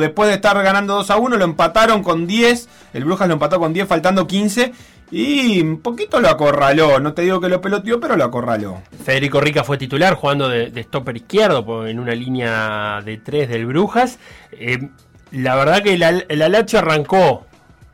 [0.00, 3.60] después de estar ganando 2 a 1, lo empataron con 10, el Brujas lo empató
[3.60, 4.72] con 10, faltando 15,
[5.12, 8.80] y un poquito lo acorraló, no te digo que lo peloteó, pero lo acorraló.
[9.04, 13.66] Federico Rica fue titular jugando de, de stopper izquierdo en una línea de tres del
[13.66, 14.18] Brujas.
[14.52, 14.88] Eh,
[15.30, 17.44] la verdad que la, la Lazio arrancó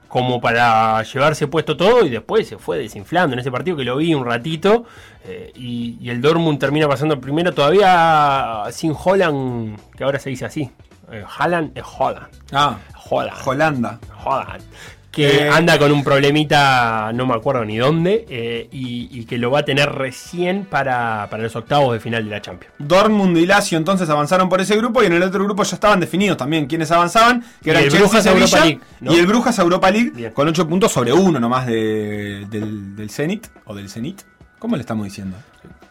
[0.07, 3.97] como para llevarse puesto todo y después se fue desinflando en ese partido que lo
[3.97, 4.87] vi un ratito
[5.25, 10.47] eh, y, y el Dortmund termina pasando primero todavía sin Holland, que ahora se dice
[10.47, 10.71] así.
[11.11, 12.29] Eh, Haaland es Holland.
[12.53, 12.79] Ah,
[13.11, 13.39] Holland.
[13.45, 13.99] Holanda.
[14.25, 14.62] Holland.
[15.19, 19.37] Que Eh, anda con un problemita, no me acuerdo ni dónde, eh, y, y que
[19.37, 22.73] lo va a tener recién para, para los octavos de final de la Champions.
[22.79, 25.99] Dortmund y Lazio entonces avanzaron por ese grupo y en el otro grupo ya estaban
[25.99, 29.12] definidos también quienes avanzaban, que eran el Chelsea Brujas Sevilla, Europa League, ¿no?
[29.12, 30.33] y el Brujas Europa League Bien.
[30.33, 34.23] con 8 puntos sobre uno nomás de- del, del Zenit o del Zenit.
[34.61, 35.37] ¿Cómo le estamos diciendo?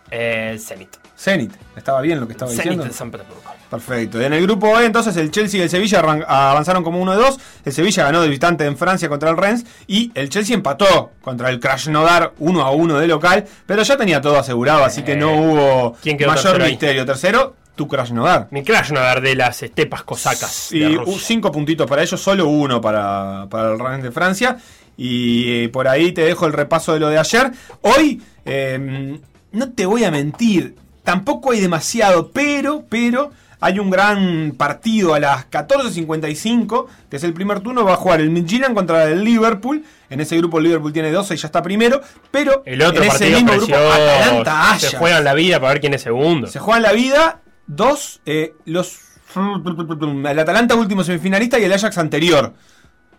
[0.10, 0.96] Eh, Zenit.
[1.18, 2.84] Zenit, ¿estaba bien lo que estaba Zenit diciendo?
[2.86, 3.42] de San Petersburgo.
[3.70, 4.22] Perfecto.
[4.22, 7.38] En el grupo E, entonces, el Chelsea y el Sevilla avanzaron como uno de dos.
[7.66, 9.66] El Sevilla ganó de visitante en Francia contra el Rennes.
[9.88, 13.44] Y el Chelsea empató contra el Krasnodar 1 a 1 de local.
[13.66, 16.72] Pero ya tenía todo asegurado, así que no hubo Eh, ¿Quién quedó mayor tercero ahí?
[16.72, 17.06] misterio.
[17.06, 18.48] Tercero, tu Krasnodar.
[18.52, 20.72] Mi Krasnodar de las estepas cosacas.
[20.72, 24.58] Y de cinco puntitos para ellos, solo uno para, para el Rennes de Francia.
[24.96, 27.52] Y eh, por ahí te dejo el repaso de lo de ayer.
[27.82, 29.20] Hoy, eh,
[29.52, 30.76] no te voy a mentir,
[31.08, 33.32] tampoco hay demasiado, pero, pero
[33.62, 38.20] hay un gran partido a las 14.55, que es el primer turno, va a jugar
[38.20, 39.86] el Midtjylland contra el Liverpool.
[40.10, 43.10] En ese grupo el Liverpool tiene 12 y ya está primero, pero El otro en
[43.10, 43.74] ese partido mismo grupo.
[43.74, 44.96] Atalanta Se Ajax.
[44.98, 46.48] juegan la vida para ver quién es segundo.
[46.48, 49.00] Se juegan la vida dos, eh, los
[49.34, 52.54] el Atalanta último semifinalista y el Ajax anterior.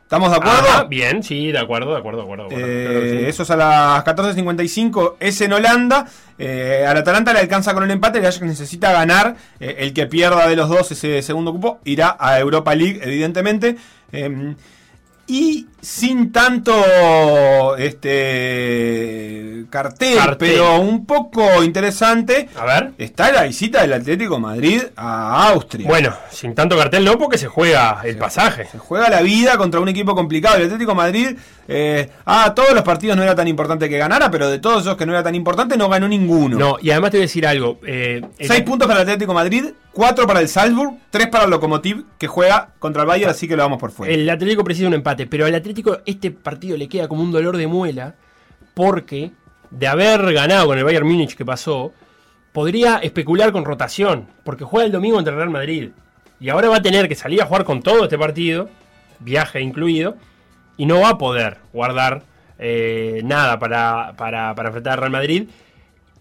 [0.08, 0.68] ¿Estamos de acuerdo?
[0.70, 2.48] Ajá, bien, sí, de acuerdo, de acuerdo, de acuerdo.
[2.48, 2.66] de acuerdo.
[2.66, 3.26] Eh, Claro sí.
[3.26, 6.06] Eso es a las 14.55, es en Holanda.
[6.38, 9.36] Eh, al Atalanta le alcanza con el empate, el Ajax necesita ganar.
[9.60, 13.76] Eh, el que pierda de los dos ese segundo cupo irá a Europa League, evidentemente.
[15.30, 20.36] Y sin tanto este cartel, Cartel.
[20.38, 22.48] pero un poco interesante.
[22.56, 22.92] A ver.
[22.96, 25.86] Está la visita del Atlético Madrid a Austria.
[25.86, 28.66] Bueno, sin tanto cartel no, porque se juega el pasaje.
[28.72, 30.56] Se juega la vida contra un equipo complicado.
[30.56, 31.36] El Atlético Madrid,
[31.70, 34.96] eh, ah, todos los partidos no era tan importante que ganara, pero de todos esos
[34.96, 36.58] que no era tan importante, no ganó ninguno.
[36.58, 37.78] No, y además te voy a decir algo.
[37.86, 41.50] eh, el- Seis puntos para el Atlético Madrid, cuatro para el Salzburg, tres para el
[41.50, 44.12] Lokomotiv, que juega contra el Bayern, así que lo vamos por fuera.
[44.14, 47.56] El Atlético precisa un empate, pero al Atlético este partido le queda como un dolor
[47.58, 48.14] de muela
[48.74, 49.32] porque
[49.70, 51.92] de haber ganado con el Bayern Múnich que pasó,
[52.52, 55.90] podría especular con rotación, porque juega el domingo contra el Real Madrid.
[56.40, 58.70] Y ahora va a tener que salir a jugar con todo este partido,
[59.18, 60.16] viaje incluido,
[60.78, 62.22] y no va a poder guardar
[62.58, 65.48] eh, nada para, para, para enfrentar al Real Madrid.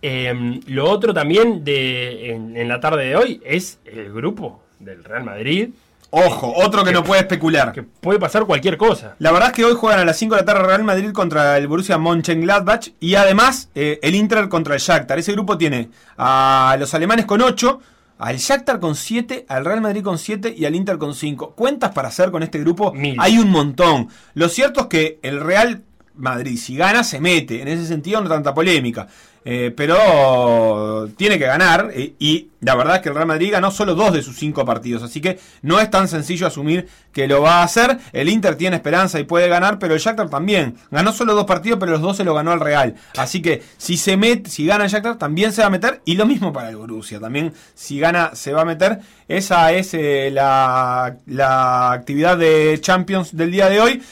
[0.01, 5.03] Eh, lo otro también de, en, en la tarde de hoy es el grupo del
[5.03, 5.69] Real Madrid,
[6.09, 7.73] Ojo, otro que no puede especular.
[7.73, 9.15] que puede pasar cualquier cosa.
[9.19, 11.57] La verdad es que hoy juegan a las 5 de la tarde Real Madrid contra
[11.57, 15.19] el Borussia Mönchengladbach y además eh, el Inter contra el Shakhtar.
[15.19, 17.81] Ese grupo tiene a los alemanes con 8,
[18.17, 21.51] al Shakhtar con 7, al Real Madrid con 7 y al Inter con 5.
[21.51, 23.15] Cuentas para hacer con este grupo Mil.
[23.19, 24.09] hay un montón.
[24.33, 25.83] Lo cierto es que el Real
[26.15, 27.61] Madrid, si gana, se mete.
[27.61, 29.07] En ese sentido, no tanta polémica.
[29.49, 31.89] Eh, pero tiene que ganar.
[31.93, 34.65] eh, y la verdad es que el Real Madrid ganó solo dos de sus cinco
[34.65, 35.03] partidos.
[35.03, 37.97] Así que no es tan sencillo asumir que lo va a hacer.
[38.11, 40.75] El Inter tiene esperanza y puede ganar, pero el Shakhtar también.
[40.91, 42.95] Ganó solo dos partidos, pero los dos se lo ganó al Real.
[43.15, 46.01] Así que si se mete, si gana el Shakhtar, también se va a meter.
[46.03, 47.21] Y lo mismo para el Borussia.
[47.21, 48.99] También si gana, se va a meter.
[49.29, 54.03] Esa es eh, la, la actividad de Champions del día de hoy.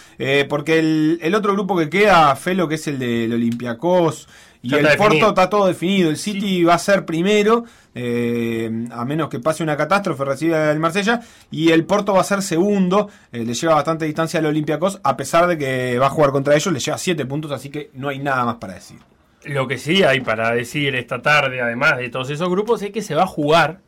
[0.48, 4.30] porque el, el otro grupo que queda, Felo, que es el del Olympiacos.
[4.66, 5.30] Y Ya el Porto definido.
[5.30, 6.10] está todo definido.
[6.10, 10.80] El City va a ser primero, eh, a menos que pase una catástrofe, recibe el
[10.80, 11.22] Marsella.
[11.52, 13.10] Y el Porto va a ser segundo.
[13.32, 16.56] eh, le lleva bastante distancia al Olympiacos, a pesar de que va a jugar contra
[16.56, 16.74] ellos.
[16.74, 18.98] Le lleva 7 puntos, así que no hay nada más para decir.
[19.44, 23.02] Lo que sí hay para decir esta tarde, además de todos esos grupos, es que
[23.04, 23.82] se va a jugar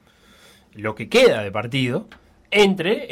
[0.73, 2.07] lo que queda de partido
[2.51, 3.07] entre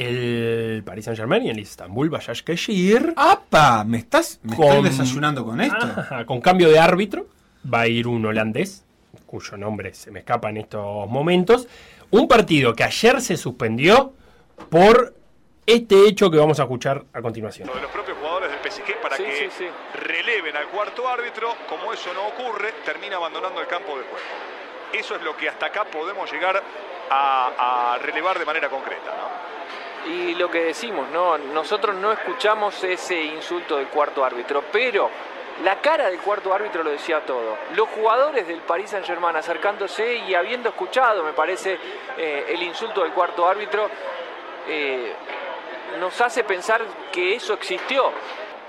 [0.77, 3.13] el Paris Saint Germain y el Istanbul Başakşehir.
[3.17, 3.83] ¡Apa!
[3.83, 5.85] ¿Me estás me Con- desayunando con esto?
[5.85, 7.27] Ajá, con cambio de árbitro,
[7.71, 8.85] va a ir un holandés,
[9.25, 11.67] cuyo nombre se me escapa en estos momentos.
[12.11, 14.13] Un partido que ayer se suspendió
[14.69, 15.13] por
[15.65, 17.67] este hecho que vamos a escuchar a continuación.
[17.73, 19.49] de los propios jugadores del PSG para que
[19.95, 21.55] releven al cuarto árbitro.
[21.67, 24.17] Como eso no ocurre, termina abandonando el campo de juego.
[24.93, 26.61] Eso es lo que hasta acá podemos llegar
[27.09, 29.11] a, a relevar de manera concreta.
[29.11, 29.55] ¿no?
[30.13, 31.37] Y lo que decimos, ¿no?
[31.37, 35.09] Nosotros no escuchamos ese insulto del cuarto árbitro, pero
[35.63, 37.57] la cara del cuarto árbitro lo decía todo.
[37.75, 41.79] Los jugadores del Paris Saint Germain acercándose y habiendo escuchado, me parece,
[42.17, 43.89] eh, el insulto del cuarto árbitro,
[44.67, 45.13] eh,
[45.99, 46.81] nos hace pensar
[47.11, 48.11] que eso existió.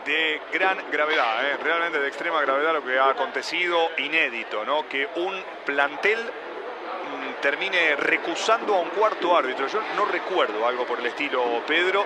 [0.05, 1.57] de gran gravedad, ¿eh?
[1.61, 4.89] realmente de extrema gravedad lo que ha acontecido, inédito, ¿no?
[4.89, 5.35] Que un
[5.65, 9.67] plantel mm, termine recusando a un cuarto árbitro.
[9.67, 12.05] Yo no recuerdo algo por el estilo Pedro.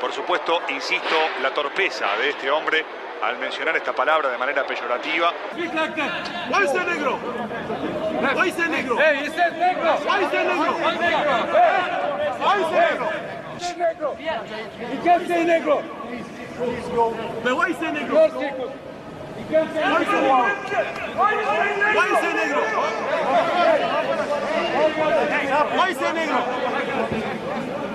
[0.00, 2.84] Por supuesto, insisto, la torpeza de este hombre
[3.22, 5.32] al mencionar esta palabra de manera peyorativa.
[6.72, 7.18] That negro?
[8.34, 8.96] Why is that negro?
[8.96, 9.94] That negro?
[10.06, 10.70] Why is that negro?
[13.60, 14.16] That negro?
[14.92, 15.82] You can't say negro.
[17.42, 18.14] But why that negro?
[18.30, 18.68] Negro?
[19.50, 20.08] Why is
[22.20, 22.62] that negro?
[25.76, 27.89] Why is that negro?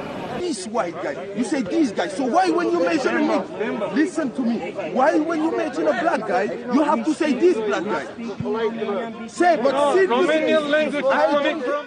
[0.56, 2.16] This white guy, you say these guys.
[2.16, 4.72] So why when you mention a nigga, listen to me.
[4.94, 6.44] Why when you mention a black guy,
[6.74, 8.06] you have to say this black guy?
[9.28, 11.86] Say, but see, Romanian language I is coming don't- from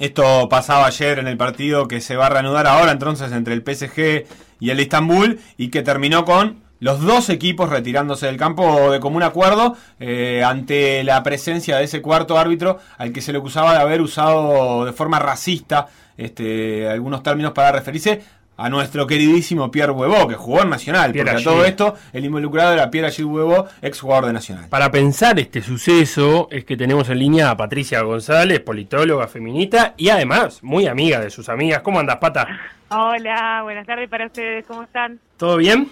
[0.00, 3.62] Esto pasaba ayer en el partido que se va a reanudar ahora entonces entre el
[3.62, 4.26] PSG
[4.58, 9.22] y el Istanbul y que terminó con los dos equipos retirándose del campo de común
[9.22, 13.78] acuerdo eh, ante la presencia de ese cuarto árbitro al que se le acusaba de
[13.78, 15.86] haber usado de forma racista
[16.16, 18.22] este, algunos términos para referirse
[18.56, 21.12] a nuestro queridísimo Pierre Huevo, que jugó en Nacional.
[21.12, 24.68] Pierre porque a todo esto, el involucrado era Pierre Agüero Huevo, ex jugador de Nacional.
[24.68, 30.08] Para pensar este suceso es que tenemos en línea a Patricia González, politóloga feminista y
[30.08, 31.82] además muy amiga de sus amigas.
[31.82, 32.46] ¿Cómo andas, Pata?
[32.90, 35.18] Hola, buenas tardes para ustedes, ¿cómo están?
[35.36, 35.90] ¿Todo bien?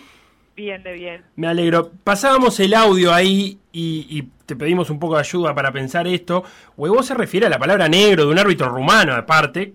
[0.55, 1.23] Bien, de bien.
[1.37, 1.91] Me alegro.
[2.05, 6.45] Pasábamos el audio ahí y, y te pedimos un poco de ayuda para pensar esto.
[6.77, 9.73] Huevo se refiere a la palabra negro de un árbitro rumano, aparte.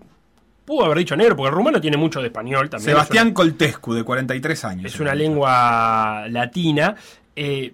[0.67, 2.91] Pudo haber dicho negro, porque el rumano tiene mucho de español también.
[2.91, 4.85] Sebastián Coltescu, de 43 años.
[4.93, 6.93] Es una lengua latina.
[7.35, 7.73] eh,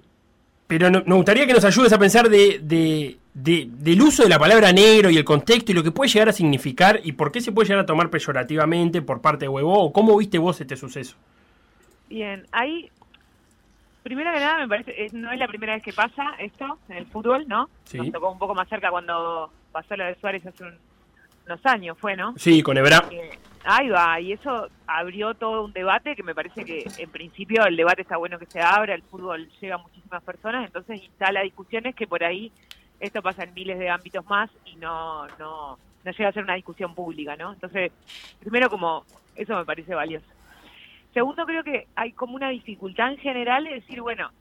[0.67, 4.29] pero no- nos gustaría que nos ayudes a pensar de, de- de- del uso de
[4.29, 7.31] la palabra negro y el contexto y lo que puede llegar a significar y por
[7.31, 10.59] qué se puede llegar a tomar peyorativamente por parte de Huevo o cómo viste vos
[10.61, 11.15] este suceso.
[12.09, 12.89] Bien, ahí
[14.03, 16.97] Primero que nada, me parece, es- no es la primera vez que pasa esto en
[16.97, 17.69] el fútbol, ¿no?
[17.85, 17.97] Sí.
[17.97, 20.77] Nos tocó un poco más cerca cuando pasó lo de Suárez hace un-
[21.45, 22.33] unos años, fue, ¿no?
[22.37, 23.05] Sí, con Ebra.
[23.11, 27.65] Eh, ahí va, y eso abrió todo un debate que me parece que en principio
[27.65, 31.41] el debate está bueno que se abra, el fútbol llega a muchísimas personas, entonces instala
[31.41, 32.51] discusiones que por ahí
[32.99, 36.55] esto pasa en miles de ámbitos más y no, no, no llega a ser una
[36.55, 37.53] discusión pública, ¿no?
[37.53, 37.91] Entonces,
[38.39, 40.27] primero como eso me parece valioso.
[41.13, 44.31] Segundo, creo que hay como una dificultad en general de decir, bueno,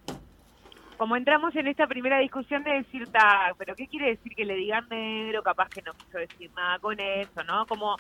[0.97, 4.55] como entramos en esta primera discusión de decir, ta, pero ¿qué quiere decir que le
[4.55, 5.43] digan negro?
[5.43, 7.67] Capaz que no quiso decir nada con eso, ¿no?
[7.67, 7.97] Como,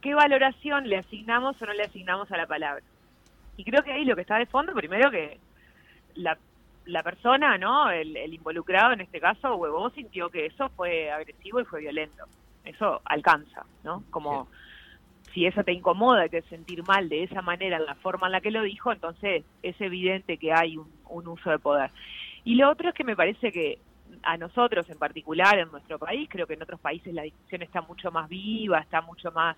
[0.00, 2.82] ¿qué valoración le asignamos o no le asignamos a la palabra?
[3.56, 5.38] Y creo que ahí lo que está de fondo, primero que
[6.14, 6.38] la,
[6.86, 7.90] la persona, ¿no?
[7.90, 12.24] El, el involucrado en este caso, Huevo, sintió que eso fue agresivo y fue violento.
[12.64, 14.04] Eso alcanza, ¿no?
[14.10, 14.48] Como
[15.32, 18.32] si eso te incomoda y te sentir mal de esa manera, en la forma en
[18.32, 21.90] la que lo dijo, entonces es evidente que hay un, un uso de poder.
[22.48, 23.78] Y lo otro es que me parece que
[24.22, 27.82] a nosotros en particular, en nuestro país, creo que en otros países la discusión está
[27.82, 29.54] mucho más viva, está mucho más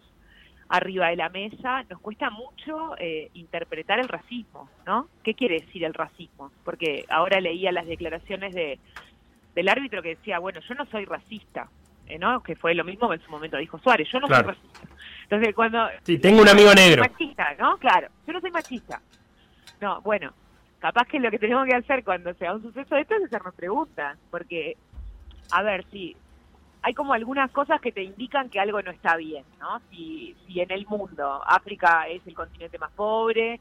[0.68, 5.06] arriba de la mesa, nos cuesta mucho eh, interpretar el racismo, ¿no?
[5.22, 6.50] ¿Qué quiere decir el racismo?
[6.64, 8.80] Porque ahora leía las declaraciones de,
[9.54, 11.68] del árbitro que decía, bueno, yo no soy racista,
[12.08, 12.42] eh, ¿no?
[12.42, 14.52] Que fue lo mismo que en su momento dijo Suárez, yo no Claro.
[14.52, 14.96] soy racista.
[15.22, 15.88] Entonces, cuando...
[16.02, 17.04] Sí, tengo un amigo negro.
[17.04, 17.76] Machista, ¿no?
[17.78, 19.00] Claro, yo no soy machista.
[19.80, 20.32] No, bueno,
[20.80, 23.54] capaz que lo que tenemos que hacer cuando sea un suceso de esto es hacernos
[23.54, 24.76] preguntas, porque,
[25.52, 26.16] a ver, si
[26.82, 29.80] hay como algunas cosas que te indican que algo no está bien, ¿no?
[29.90, 33.60] Si, si en el mundo África es el continente más pobre,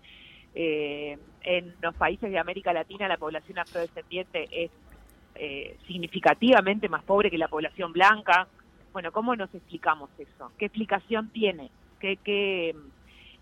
[0.55, 4.71] eh, en los países de América Latina la población afrodescendiente es
[5.35, 8.47] eh, significativamente más pobre que la población blanca.
[8.93, 10.51] Bueno, ¿cómo nos explicamos eso?
[10.57, 11.69] ¿Qué explicación tiene?
[11.99, 12.75] ¿Qué, qué,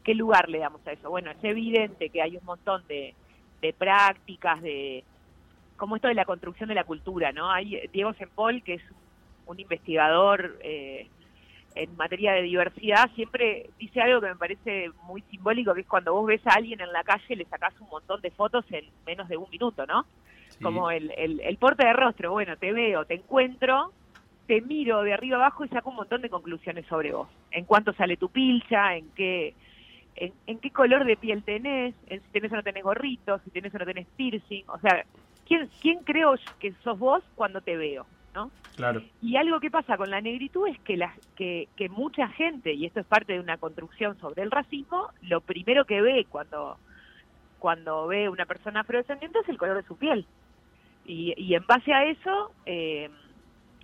[0.03, 1.09] qué lugar le damos a eso?
[1.09, 3.13] Bueno, es evidente que hay un montón de,
[3.61, 5.03] de prácticas, de
[5.75, 7.51] como esto de la construcción de la cultura, ¿no?
[7.51, 8.81] Hay Diego Sempol, que es
[9.45, 11.07] un investigador eh,
[11.75, 16.13] en materia de diversidad, siempre dice algo que me parece muy simbólico, que es cuando
[16.13, 19.27] vos ves a alguien en la calle le sacás un montón de fotos en menos
[19.29, 20.05] de un minuto, ¿no?
[20.61, 23.91] Como el, el, el porte de rostro, bueno, te veo, te encuentro,
[24.47, 27.29] te miro de arriba abajo y saco un montón de conclusiones sobre vos.
[27.51, 29.53] En cuánto sale tu pilcha, en qué,
[30.17, 33.51] en, en qué color de piel tenés, en si tenés o no tenés gorrito, si
[33.51, 35.05] tenés o no tenés piercing, o sea,
[35.47, 38.05] ¿quién, quién creo que sos vos cuando te veo?
[38.33, 38.51] ¿no?
[38.75, 39.01] Claro.
[39.21, 42.85] Y algo que pasa con la negritud es que, la, que, que mucha gente, y
[42.85, 46.77] esto es parte de una construcción sobre el racismo, lo primero que ve cuando,
[47.57, 50.25] cuando ve una persona afrodescendiente es el color de su piel.
[51.05, 53.09] Y, y en base a eso eh,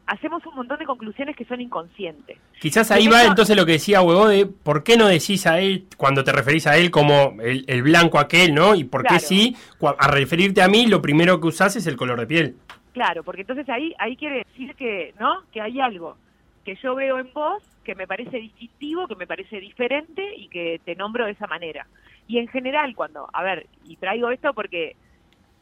[0.08, 2.38] hacemos un montón de conclusiones que son inconscientes.
[2.60, 5.86] Quizás ahí va entonces lo que decía Huevo de por qué no decís a él,
[5.98, 8.76] cuando te referís a él como el, el blanco aquel, ¿no?
[8.76, 9.26] Y por qué Claro.
[9.26, 9.56] sí,
[9.98, 12.56] a referirte a mí, lo primero que usás es el color de piel.
[12.94, 15.42] Claro, porque entonces ahí, ahí quiere decir que, ¿no?
[15.52, 16.18] Que hay algo
[16.64, 20.80] que yo veo en vos que me parece distintivo, que me parece diferente y que
[20.86, 21.86] te nombro de esa manera.
[22.28, 24.96] Y en general, cuando, a ver, y traigo esto porque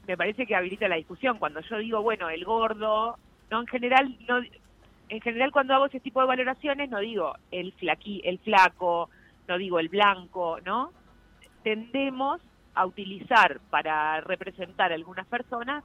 [0.07, 3.17] me parece que habilita la discusión, cuando yo digo, bueno, el gordo,
[3.51, 4.41] no, en general, no,
[5.09, 9.09] en general cuando hago ese tipo de valoraciones no digo el flaqui, el flaco,
[9.47, 10.93] no digo el blanco, ¿no?
[11.63, 12.41] Tendemos
[12.73, 15.83] a utilizar para representar a algunas personas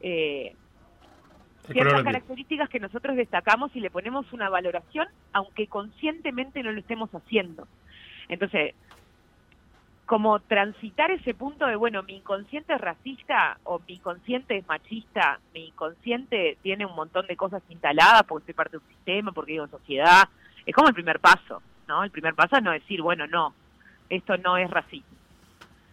[0.00, 0.54] eh,
[1.72, 7.10] ciertas características que nosotros destacamos y le ponemos una valoración, aunque conscientemente no lo estemos
[7.14, 7.66] haciendo.
[8.28, 8.74] Entonces,
[10.08, 15.38] como transitar ese punto de, bueno, mi inconsciente es racista o mi inconsciente es machista,
[15.52, 19.56] mi inconsciente tiene un montón de cosas instaladas porque soy parte de un sistema, porque
[19.56, 20.26] en sociedad,
[20.64, 22.02] es como el primer paso, ¿no?
[22.04, 23.52] El primer paso es no decir, bueno, no,
[24.08, 25.06] esto no es racismo,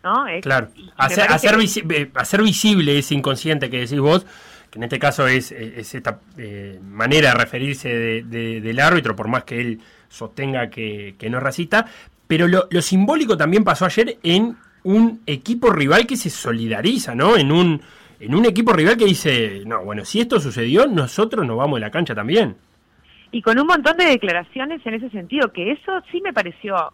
[0.01, 0.27] ¿no?
[0.27, 0.69] Es- Claro.
[0.95, 4.25] Hacer, hacer, visi- eh, hacer visible ese inconsciente que decís vos,
[4.71, 8.79] que en este caso es, eh, es esta eh, manera de referirse de- de- del
[8.79, 11.85] árbitro, por más que él sostenga que, que no es racista.
[12.27, 17.37] Pero lo, lo simbólico también pasó ayer en un equipo rival que se solidariza, ¿no?
[17.37, 17.81] En un,
[18.19, 21.81] en un equipo rival que dice, no, bueno, si esto sucedió, nosotros nos vamos de
[21.81, 22.55] la cancha también.
[23.31, 26.93] y con un montón de declaraciones en ese sentido, que eso sí me pareció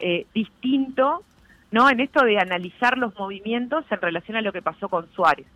[0.00, 1.22] eh, distinto,
[1.70, 1.88] ¿no?
[1.90, 5.46] En esto de analizar los movimientos en relación a lo que pasó con Suárez.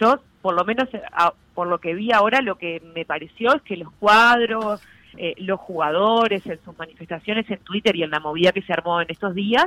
[0.00, 3.54] Yo, por lo menos, eh, a- por lo que vi ahora, lo que me pareció
[3.54, 4.82] es que los cuadros,
[5.16, 9.00] eh, los jugadores en sus manifestaciones en Twitter y en la movida que se armó
[9.00, 9.66] en estos días,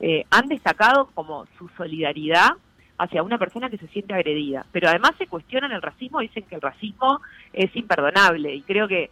[0.00, 2.50] eh, han destacado como su solidaridad
[2.98, 4.64] hacia una persona que se siente agredida.
[4.72, 7.20] Pero además se cuestionan el racismo, dicen que el racismo
[7.52, 9.10] es imperdonable y creo que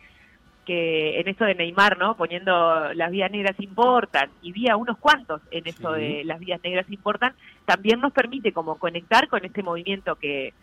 [0.64, 2.16] que en esto de Neymar, ¿no?
[2.16, 6.58] Poniendo las vías negras importan, y vi a unos cuantos en esto de las vías
[6.64, 7.34] negras importan,
[7.66, 10.54] también nos permite como conectar con este movimiento que,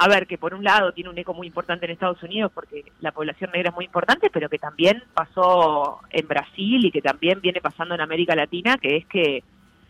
[0.00, 2.84] a ver, que por un lado tiene un eco muy importante en Estados Unidos porque
[3.00, 7.40] la población negra es muy importante, pero que también pasó en Brasil y que también
[7.40, 9.42] viene pasando en América Latina, que es que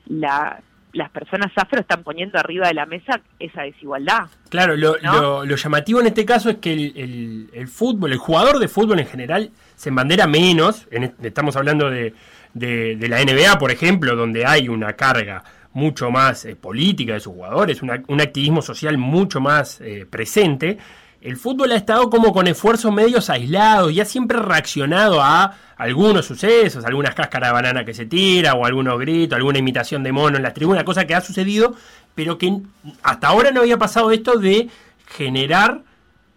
[0.07, 0.63] la,
[0.95, 4.31] las personas afro están poniendo arriba de la mesa esa desigualdad.
[4.49, 8.19] Claro, lo, lo, lo llamativo en este caso es que el, el, el, fútbol, el
[8.19, 10.89] jugador de fútbol en general, se embandera menos.
[10.91, 12.15] En, estamos hablando de,
[12.55, 15.45] de, de, la NBA, por ejemplo, donde hay una carga
[15.79, 20.77] mucho más eh, política de sus jugadores, un activismo social mucho más eh, presente.
[21.21, 26.27] El fútbol ha estado como con esfuerzos medios aislados y ha siempre reaccionado a algunos
[26.27, 30.37] sucesos, algunas cáscaras de banana que se tira, o algunos gritos, alguna imitación de mono
[30.37, 31.75] en la tribuna, cosa que ha sucedido,
[32.15, 32.61] pero que
[33.03, 34.69] hasta ahora no había pasado esto de
[35.07, 35.83] generar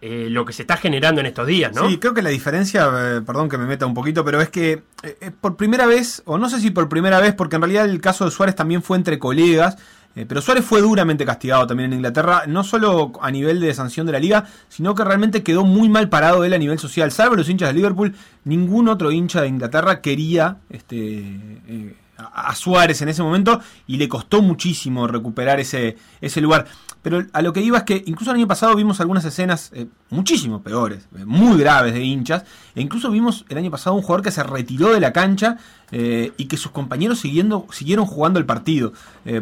[0.02, 1.88] eh, lo que se está generando en estos días, ¿no?
[1.88, 4.82] Sí, creo que la diferencia, eh, perdón que me meta un poquito, pero es que
[5.02, 8.00] eh, por primera vez, o no sé si por primera vez, porque en realidad el
[8.00, 9.78] caso de Suárez también fue entre colegas,
[10.14, 14.06] eh, pero Suárez fue duramente castigado también en Inglaterra, no solo a nivel de sanción
[14.06, 17.10] de la liga, sino que realmente quedó muy mal parado él a nivel social.
[17.12, 21.18] Salvo los hinchas de Liverpool, ningún otro hincha de Inglaterra quería este,
[21.66, 26.66] eh, a Suárez en ese momento y le costó muchísimo recuperar ese, ese lugar.
[27.02, 29.86] Pero a lo que iba es que incluso el año pasado vimos algunas escenas eh,
[30.10, 32.44] muchísimo peores, eh, muy graves de hinchas,
[32.76, 35.58] e incluso vimos el año pasado un jugador que se retiró de la cancha
[35.90, 38.92] eh, y que sus compañeros siguiendo, siguieron jugando el partido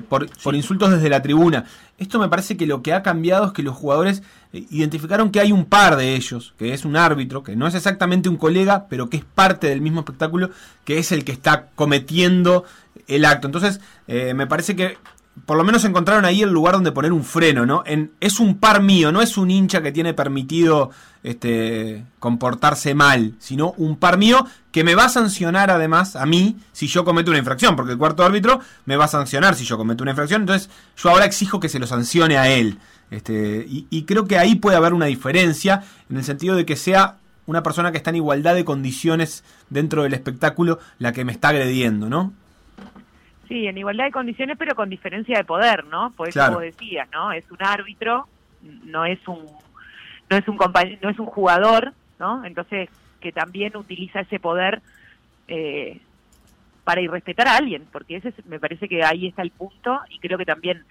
[0.08, 0.34] por, sí.
[0.42, 1.66] por insultos desde la tribuna.
[1.98, 5.52] Esto me parece que lo que ha cambiado es que los jugadores identificaron que hay
[5.52, 9.10] un par de ellos, que es un árbitro, que no es exactamente un colega, pero
[9.10, 10.50] que es parte del mismo espectáculo,
[10.84, 12.64] que es el que está cometiendo
[13.06, 13.46] el acto.
[13.46, 14.96] Entonces, me parece que
[15.46, 17.82] por lo menos encontraron ahí el lugar donde poner un freno, ¿no?
[17.86, 20.90] En, es un par mío, no es un hincha que tiene permitido
[21.22, 26.56] este, comportarse mal, sino un par mío que me va a sancionar además a mí
[26.72, 29.76] si yo cometo una infracción, porque el cuarto árbitro me va a sancionar si yo
[29.78, 32.78] cometo una infracción, entonces yo ahora exijo que se lo sancione a él.
[33.10, 36.76] Este, y, y creo que ahí puede haber una diferencia en el sentido de que
[36.76, 37.16] sea
[37.46, 41.48] una persona que está en igualdad de condiciones dentro del espectáculo la que me está
[41.48, 42.32] agrediendo, ¿no?
[43.50, 46.12] Sí, en igualdad de condiciones, pero con diferencia de poder, ¿no?
[46.12, 46.54] Por eso claro.
[46.54, 47.32] vos decías, ¿no?
[47.32, 48.28] Es un árbitro,
[48.62, 49.44] no es un
[50.30, 50.56] no es un
[51.02, 52.44] no es un jugador, ¿no?
[52.44, 52.88] Entonces
[53.18, 54.82] que también utiliza ese poder
[55.48, 56.00] eh,
[56.84, 60.20] para irrespetar a alguien, porque ese es, me parece que ahí está el punto y
[60.20, 60.84] creo que también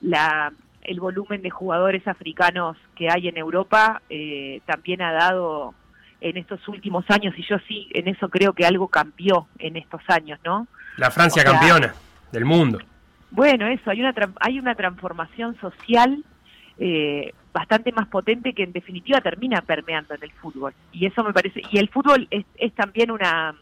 [0.00, 0.52] la
[0.82, 5.74] el volumen de jugadores africanos que hay en Europa eh, también ha dado
[6.20, 10.02] en estos últimos años y yo sí en eso creo que algo cambió en estos
[10.06, 10.68] años, ¿no?
[10.96, 11.94] La Francia o sea, campeona
[12.32, 12.78] del mundo.
[13.30, 16.24] Bueno, eso, hay una, hay una transformación social
[16.78, 20.72] eh, bastante más potente que en definitiva termina permeando en el fútbol.
[20.92, 23.54] Y eso me parece, y el fútbol es, es también una,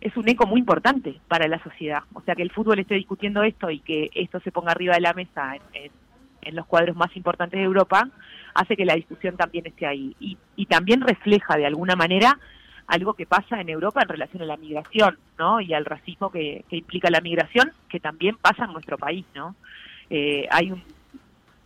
[0.00, 2.02] es un eco muy importante para la sociedad.
[2.14, 5.00] O sea, que el fútbol esté discutiendo esto y que esto se ponga arriba de
[5.00, 5.92] la mesa en, en,
[6.42, 8.08] en los cuadros más importantes de Europa,
[8.54, 10.14] hace que la discusión también esté ahí.
[10.20, 12.38] Y, y también refleja de alguna manera
[12.86, 15.60] algo que pasa en Europa en relación a la migración, ¿no?
[15.60, 19.56] Y al racismo que, que implica la migración, que también pasa en nuestro país, ¿no?
[20.08, 20.82] Eh, hay un,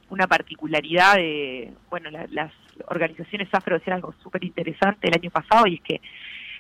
[0.09, 2.53] una particularidad de, bueno, la, las
[2.89, 6.01] organizaciones afro decían algo súper interesante el año pasado y es que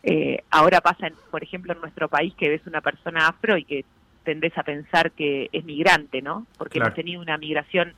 [0.03, 3.65] eh, ahora pasa, en, por ejemplo, en nuestro país que ves una persona afro y
[3.65, 3.85] que
[4.25, 6.47] tendés a pensar que es migrante, ¿no?
[6.59, 6.89] Porque claro.
[6.89, 7.95] hemos tenido una migración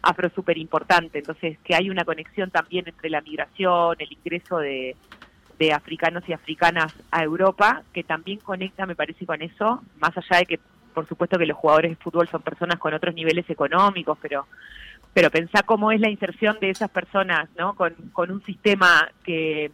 [0.00, 4.96] afro súper importante, entonces que hay una conexión también entre la migración, el ingreso de,
[5.58, 10.38] de africanos y africanas a Europa, que también conecta, me parece, con eso, más allá
[10.38, 10.60] de que,
[10.94, 14.46] por supuesto, que los jugadores de fútbol son personas con otros niveles económicos, pero
[15.14, 17.74] pero pensá cómo es la inserción de esas personas, ¿no?
[17.74, 19.72] Con, con un sistema que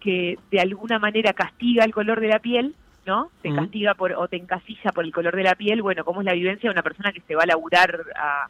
[0.00, 2.74] que de alguna manera castiga el color de la piel,
[3.06, 3.30] ¿no?
[3.42, 6.24] Te castiga por o te encasilla por el color de la piel, bueno, cómo es
[6.24, 8.48] la vivencia de una persona que se va a laburar a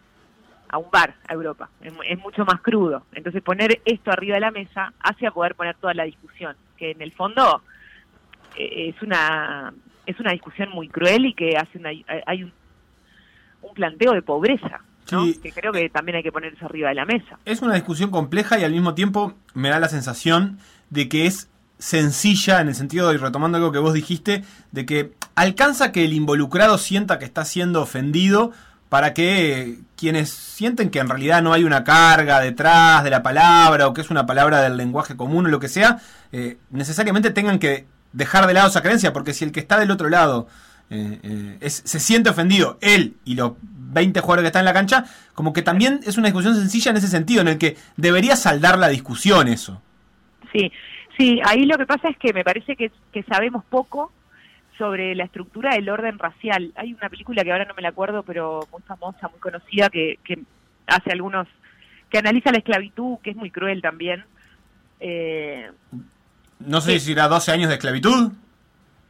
[0.72, 1.70] a un bar a Europa.
[1.80, 3.04] Es, es, mucho más crudo.
[3.12, 6.90] Entonces poner esto arriba de la mesa hace a poder poner toda la discusión, que
[6.90, 7.62] en el fondo
[8.56, 9.72] eh, es una
[10.04, 11.90] es una discusión muy cruel y que hace una,
[12.26, 12.52] hay un,
[13.62, 14.80] un planteo de pobreza.
[15.12, 15.26] ¿no?
[15.26, 15.38] Sí.
[15.42, 17.38] que creo que también hay que ponerse arriba de la mesa.
[17.44, 20.58] Es una discusión compleja y al mismo tiempo me da la sensación
[20.90, 25.12] de que es sencilla en el sentido, y retomando algo que vos dijiste, de que
[25.34, 28.52] alcanza que el involucrado sienta que está siendo ofendido,
[28.92, 33.88] para que quienes sienten que en realidad no hay una carga detrás de la palabra
[33.88, 35.96] o que es una palabra del lenguaje común o lo que sea,
[36.30, 39.90] eh, necesariamente tengan que dejar de lado esa creencia, porque si el que está del
[39.90, 40.46] otro lado
[40.90, 45.06] eh, eh, se siente ofendido, él y los 20 jugadores que están en la cancha,
[45.32, 48.78] como que también es una discusión sencilla en ese sentido, en el que debería saldar
[48.78, 49.80] la discusión eso.
[50.52, 50.70] Sí,
[51.16, 54.12] sí, ahí lo que pasa es que me parece que sabemos poco
[54.78, 56.72] sobre la estructura del orden racial.
[56.76, 60.18] Hay una película que ahora no me la acuerdo, pero muy famosa, muy conocida, que,
[60.24, 60.38] que
[60.86, 61.46] hace algunos,
[62.10, 64.24] que analiza la esclavitud, que es muy cruel también.
[65.00, 65.70] Eh,
[66.60, 68.32] No sé si era 12 años de esclavitud.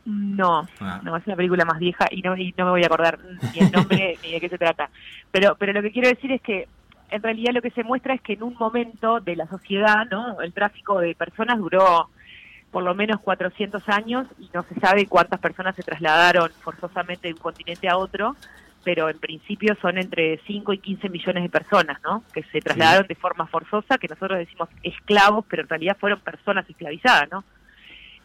[0.04, 1.00] no, Ah.
[1.04, 3.18] no, es una película más vieja y no, y no me voy a acordar
[3.52, 4.90] ni el nombre ni de qué se trata.
[5.30, 6.66] Pero, pero lo que quiero decir es que
[7.10, 10.40] en realidad lo que se muestra es que en un momento de la sociedad, ¿no?
[10.40, 12.08] El tráfico de personas duró
[12.72, 17.34] por lo menos 400 años y no se sabe cuántas personas se trasladaron forzosamente de
[17.34, 18.34] un continente a otro,
[18.82, 22.24] pero en principio son entre 5 y 15 millones de personas, ¿no?
[22.32, 26.68] Que se trasladaron de forma forzosa, que nosotros decimos esclavos, pero en realidad fueron personas
[26.68, 27.44] esclavizadas, ¿no?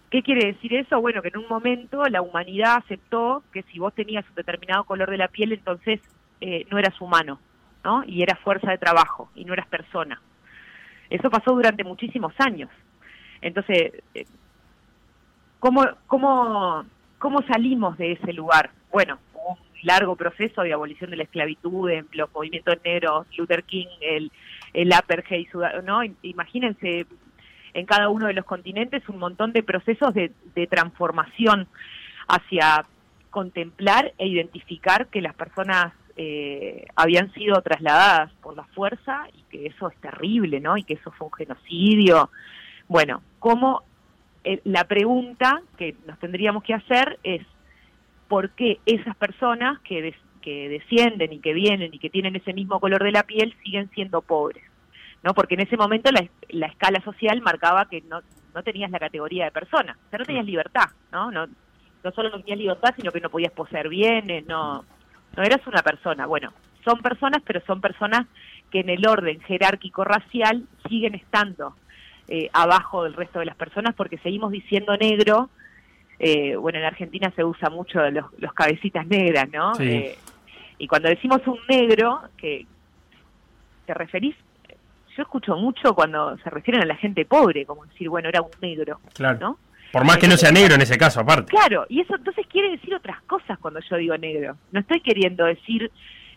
[0.09, 1.01] ¿Qué quiere decir eso?
[1.01, 5.11] Bueno, que en un momento la humanidad aceptó que si vos tenías un determinado color
[5.11, 5.99] de la piel, entonces
[6.39, 7.39] eh, no eras humano,
[7.83, 8.05] ¿no?
[8.05, 10.21] Y eras fuerza de trabajo y no eras persona.
[11.09, 12.69] Eso pasó durante muchísimos años.
[13.41, 14.25] Entonces, eh,
[15.59, 16.85] ¿cómo, cómo,
[17.19, 18.71] ¿cómo salimos de ese lugar?
[18.91, 24.31] Bueno, un largo proceso de abolición de la esclavitud los movimientos negros, Luther King, el,
[24.73, 25.47] el apartheid,
[25.83, 26.01] ¿no?
[26.21, 27.05] Imagínense
[27.73, 31.67] en cada uno de los continentes un montón de procesos de, de transformación
[32.27, 32.85] hacia
[33.29, 39.67] contemplar e identificar que las personas eh, habían sido trasladadas por la fuerza y que
[39.67, 40.75] eso es terrible, ¿no?
[40.75, 42.31] Y que eso fue un genocidio.
[42.87, 43.83] Bueno, ¿cómo
[44.43, 47.41] eh, la pregunta que nos tendríamos que hacer es
[48.27, 52.53] por qué esas personas que, des- que descienden y que vienen y que tienen ese
[52.53, 54.63] mismo color de la piel siguen siendo pobres?
[55.23, 55.33] ¿no?
[55.33, 58.21] Porque en ese momento la, la escala social marcaba que no,
[58.53, 61.31] no tenías la categoría de persona, o sea, no tenías libertad, ¿no?
[61.31, 64.85] No, no solo no tenías libertad, sino que no podías poseer bienes, no,
[65.35, 66.25] no eras una persona.
[66.27, 66.53] Bueno,
[66.85, 68.27] son personas, pero son personas
[68.71, 71.75] que en el orden jerárquico racial siguen estando
[72.27, 75.49] eh, abajo del resto de las personas porque seguimos diciendo negro.
[76.19, 79.75] eh, bueno, en Argentina se usa mucho los, los cabecitas negras, ¿no?
[79.75, 79.83] Sí.
[79.89, 80.17] Eh,
[80.79, 82.65] y cuando decimos un negro, que
[83.85, 84.35] te referís,
[85.15, 88.51] yo escucho mucho cuando se refieren a la gente pobre, como decir, bueno, era un
[88.61, 89.37] negro, Claro.
[89.39, 89.59] ¿no?
[89.91, 91.49] Por más que no sea negro en ese caso, aparte.
[91.49, 94.57] Claro, y eso entonces quiere decir otras cosas cuando yo digo negro.
[94.71, 95.91] No estoy queriendo decir,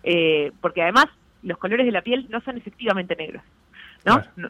[0.04, 1.06] eh, porque además
[1.42, 3.42] los colores de la piel no son efectivamente negros,
[4.04, 4.22] ¿no?
[4.36, 4.48] No-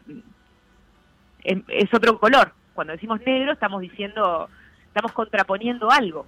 [1.43, 2.53] es otro color.
[2.73, 4.49] Cuando decimos negro estamos diciendo,
[4.87, 6.25] estamos contraponiendo algo.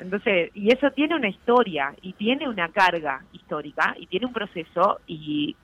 [0.00, 5.00] Entonces, y eso tiene una historia y tiene una carga histórica y tiene un proceso
[5.06, 5.56] y,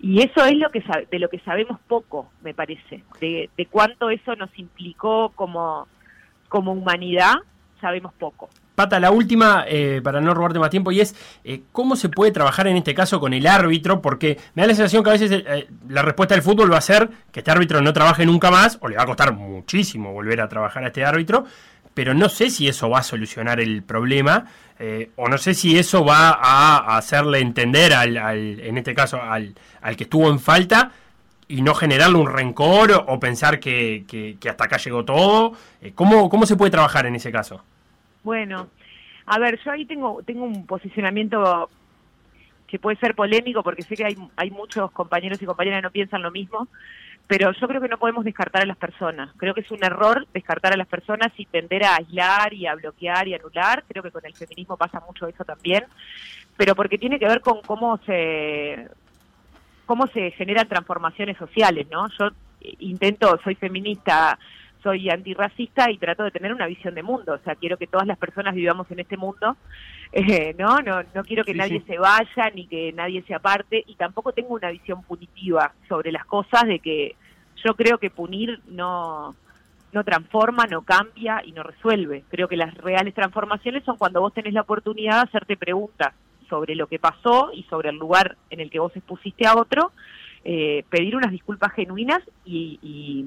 [0.00, 4.10] y eso es lo que de lo que sabemos poco, me parece, de, de cuánto
[4.10, 5.86] eso nos implicó como,
[6.48, 7.34] como humanidad,
[7.80, 8.48] sabemos poco.
[8.74, 11.14] Pata, la última, eh, para no robarte más tiempo, y es
[11.44, 14.74] eh, cómo se puede trabajar en este caso con el árbitro, porque me da la
[14.74, 17.82] sensación que a veces eh, la respuesta del fútbol va a ser que este árbitro
[17.82, 21.04] no trabaje nunca más, o le va a costar muchísimo volver a trabajar a este
[21.04, 21.44] árbitro,
[21.94, 24.46] pero no sé si eso va a solucionar el problema,
[24.78, 29.20] eh, o no sé si eso va a hacerle entender, al, al- en este caso,
[29.20, 30.92] al, al que estuvo en falta,
[31.46, 35.52] y no generarle un rencor o, pensar que, que- que hasta acá llegó todo.
[35.82, 37.62] Eh, ¿cómo, ¿Cómo se puede trabajar en ese caso?
[38.22, 38.68] Bueno,
[39.26, 41.68] a ver, yo ahí tengo, tengo un posicionamiento
[42.66, 45.90] que puede ser polémico porque sé que hay, hay muchos compañeros y compañeras que no
[45.90, 46.68] piensan lo mismo,
[47.26, 49.30] pero yo creo que no podemos descartar a las personas.
[49.36, 52.74] Creo que es un error descartar a las personas y tender a aislar y a
[52.74, 53.84] bloquear y anular.
[53.88, 55.84] Creo que con el feminismo pasa mucho eso también,
[56.56, 58.88] pero porque tiene que ver con cómo se
[59.86, 62.08] cómo se generan transformaciones sociales, ¿no?
[62.18, 62.30] Yo
[62.78, 64.38] intento, soy feminista,
[64.82, 68.06] soy antirracista y trato de tener una visión de mundo, o sea, quiero que todas
[68.06, 69.56] las personas vivamos en este mundo,
[70.12, 70.78] eh, ¿no?
[70.78, 71.86] No, no quiero que Sí, nadie sí.
[71.86, 76.24] se vaya ni que nadie se aparte y tampoco tengo una visión punitiva sobre las
[76.24, 77.14] cosas de que
[77.64, 79.34] yo creo que punir no
[79.92, 82.24] no transforma, no cambia y no resuelve.
[82.30, 86.14] Creo que las reales transformaciones son cuando vos tenés la oportunidad de hacerte preguntas
[86.48, 89.92] sobre lo que pasó y sobre el lugar en el que vos expusiste a otro,
[90.44, 93.26] eh, pedir unas disculpas genuinas y, y,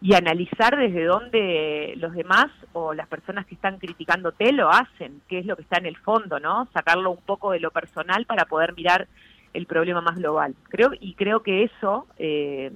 [0.00, 5.40] y analizar desde dónde los demás o las personas que están criticándote lo hacen, qué
[5.40, 6.68] es lo que está en el fondo, ¿no?
[6.72, 9.08] Sacarlo un poco de lo personal para poder mirar
[9.54, 10.54] el problema más global.
[10.68, 12.70] Creo y creo que eso eh,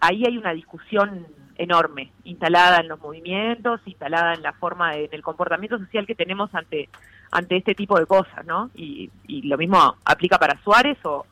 [0.00, 5.10] ahí hay una discusión enorme instalada en los movimientos, instalada en la forma de- en
[5.12, 6.88] el comportamiento social que tenemos ante
[7.30, 8.70] ante este tipo de cosas, ¿no?
[8.76, 11.26] Y, y lo mismo aplica para Suárez o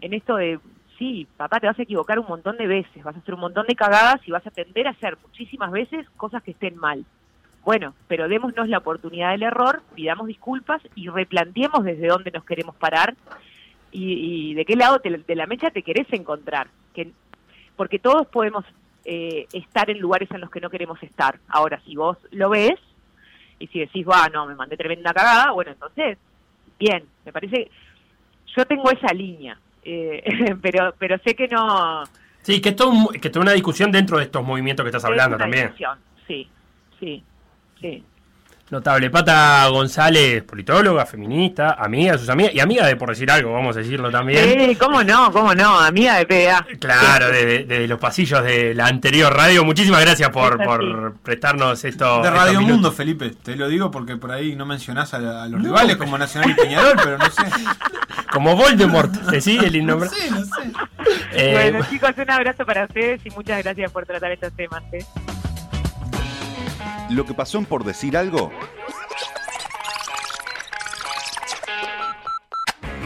[0.00, 0.58] en esto de
[0.98, 3.66] sí, papá, te vas a equivocar un montón de veces, vas a hacer un montón
[3.66, 7.04] de cagadas y vas a tender a hacer muchísimas veces cosas que estén mal.
[7.64, 12.74] Bueno, pero démonos la oportunidad del error, pidamos disculpas y replanteemos desde dónde nos queremos
[12.76, 13.14] parar
[13.90, 16.68] y, de qué lado te- de la mecha te querés encontrar.
[16.94, 17.12] Que,
[17.76, 18.64] porque todos podemos
[19.04, 21.38] eh, estar en lugares en los que no queremos estar.
[21.48, 22.78] Ahora, si vos lo ves
[23.58, 26.18] y si decís, va, no, me mandé tremenda cagada, bueno, entonces,
[26.78, 27.70] bien, me parece,
[28.56, 29.58] yo tengo esa línea,
[29.88, 32.04] eh, pero, pero sé que no...
[32.42, 35.04] Sí, que esto es que esto es una discusión dentro de estos movimientos que estás
[35.04, 35.64] hablando es una también.
[35.66, 36.48] discusión, Sí,
[37.00, 37.22] sí,
[37.80, 38.04] sí.
[38.70, 39.08] Notable.
[39.10, 43.74] Pata González, politóloga, feminista, amiga de sus amigas y amiga de, por decir algo, vamos
[43.76, 44.68] a decirlo también.
[44.68, 46.66] Sí, cómo no, cómo no, amiga de PDA.
[46.78, 49.64] Claro, desde de, los pasillos de la anterior radio.
[49.64, 52.20] Muchísimas gracias por, Es por prestarnos esto.
[52.22, 52.72] De Radio minutos.
[52.74, 53.30] Mundo, Felipe.
[53.42, 56.50] Te lo digo porque por ahí no mencionás a, la- a los rivales como Nacional
[56.50, 57.42] y Peñarol, pero no sé.
[58.30, 60.14] Como Voldemort, ¿te sigue el innombrable?
[60.18, 60.70] sé, no sé.
[61.32, 64.82] Eh, bueno, chicos, un abrazo para ustedes y muchas gracias por tratar estos temas.
[64.92, 64.98] ¿eh?
[67.10, 68.50] Lo que pasó en por decir algo.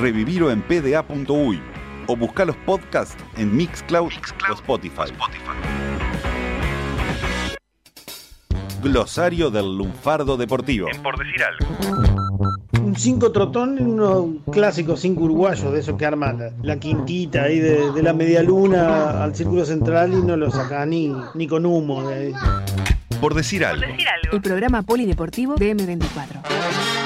[0.00, 1.62] Revivirlo en pda.uy
[2.08, 4.10] o buscar los podcasts en Mixcloud,
[4.50, 5.12] o Spotify.
[8.82, 10.88] Glosario del lunfardo deportivo.
[11.00, 12.52] Por decir algo.
[12.82, 17.60] Un 5 trotón, unos clásicos 5 uruguayos, de esos que arman la, la quintita ahí
[17.60, 21.64] de, de la media luna al círculo central y no lo saca ni, ni con
[21.64, 22.02] humo.
[22.08, 22.34] de ahí.
[23.20, 23.84] Por decir algo.
[24.32, 27.01] El programa polideportivo de M24.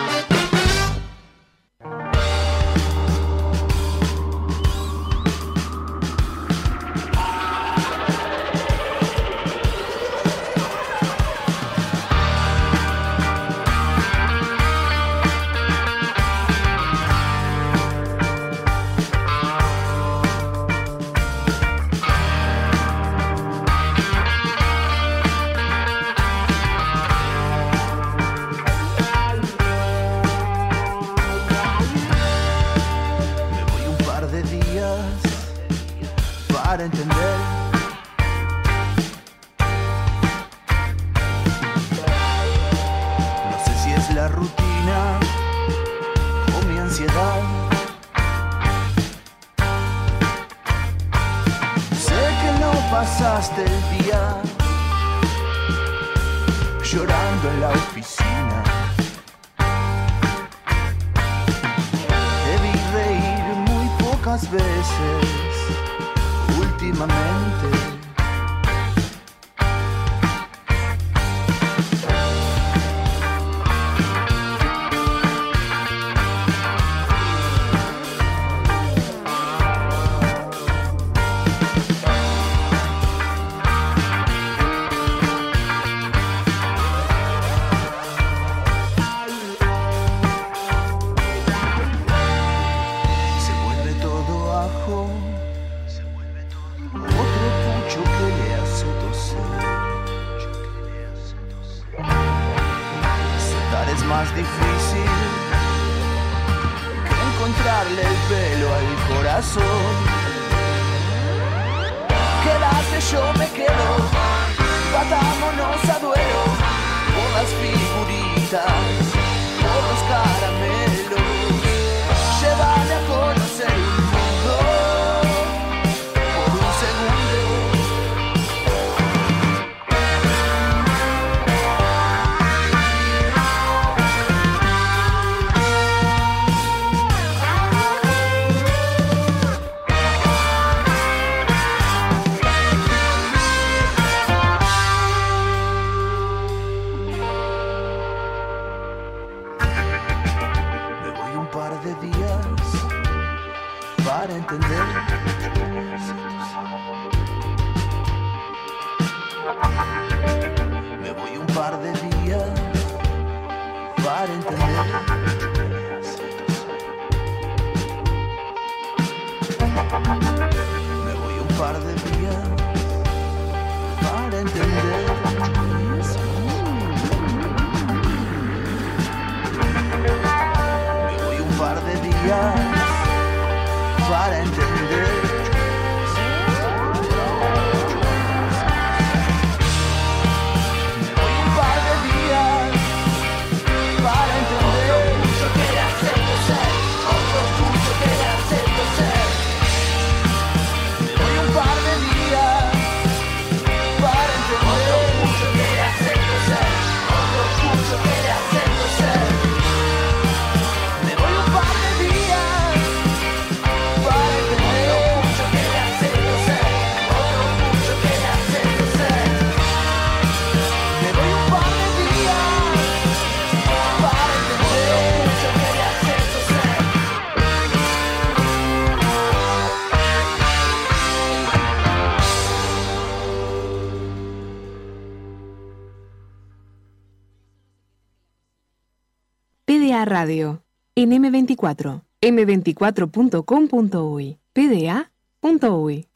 [240.05, 240.63] Radio.
[240.95, 246.07] En M24, m24.com.uy, pda.uy.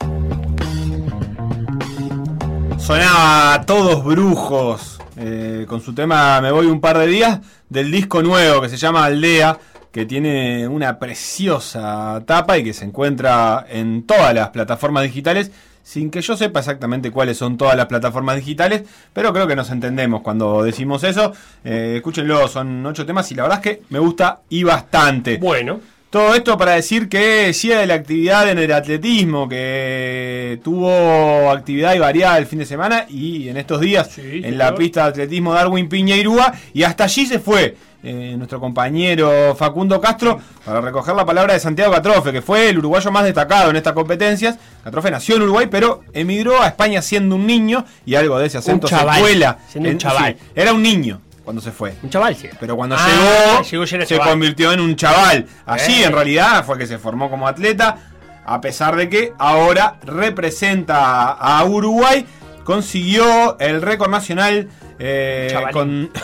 [2.78, 8.23] Sonaba Todos Brujos eh, con su tema Me voy un par de días del disco
[8.23, 9.59] nuevo que se llama Aldea,
[9.93, 15.52] que tiene una preciosa tapa y que se encuentra en todas las plataformas digitales,
[15.91, 19.71] sin que yo sepa exactamente cuáles son todas las plataformas digitales, pero creo que nos
[19.71, 21.33] entendemos cuando decimos eso.
[21.65, 25.39] Eh, escúchenlo, son ocho temas y la verdad es que me gusta y bastante.
[25.39, 25.81] Bueno.
[26.09, 31.95] Todo esto para decir que sigue de la actividad en el atletismo, que tuvo actividad
[31.95, 35.55] y variada el fin de semana y en estos días en la pista de atletismo
[35.55, 41.27] Darwin Piñeirúa y hasta allí se fue eh, nuestro compañero Facundo Castro para recoger la
[41.27, 44.56] palabra de Santiago Catrofe, que fue el uruguayo más destacado en estas competencias.
[44.82, 48.59] Catrofe nació en Uruguay, pero emigró a España siendo un niño y algo de ese
[48.59, 49.59] acento se chaval, cuela.
[49.68, 50.36] siendo un chaval.
[50.39, 51.94] sí, era un niño cuando se fue.
[52.02, 52.48] Un chaval, sí.
[52.60, 54.28] Pero cuando Ah, llegó, se chaval.
[54.31, 55.47] convirtió en un chaval.
[55.66, 56.06] Allí Eh.
[56.06, 57.97] en realidad fue que se formó como atleta,
[58.47, 62.24] a pesar de que ahora representa a Uruguay,
[62.64, 64.68] consiguió el récord nacional
[64.98, 66.10] eh, con...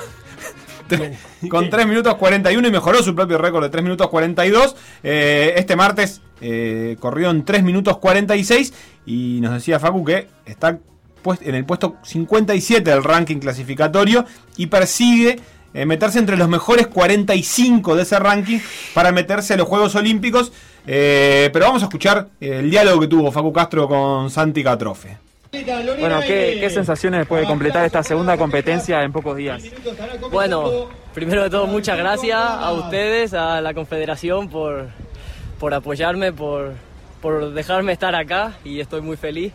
[1.51, 4.77] Con 3 minutos 41 y mejoró su propio récord de 3 minutos 42.
[5.03, 8.73] Eh, este martes eh, corrió en 3 minutos 46
[9.07, 10.79] y nos decía Facu que está
[11.41, 14.25] en el puesto 57 del ranking clasificatorio
[14.57, 15.41] y persigue
[15.75, 18.59] eh, meterse entre los mejores 45 de ese ranking
[18.95, 20.53] para meterse a los Juegos Olímpicos.
[20.87, 25.19] Eh, pero vamos a escuchar el diálogo que tuvo Facu Castro con Santi Catrofe.
[25.99, 29.63] Bueno, ¿qué, qué sensaciones después de completar esta segunda competencia en pocos días?
[30.31, 34.89] Bueno, primero de todo muchas gracias a ustedes, a la Confederación por,
[35.59, 36.75] por apoyarme, por,
[37.23, 39.55] por dejarme estar acá y estoy muy feliz.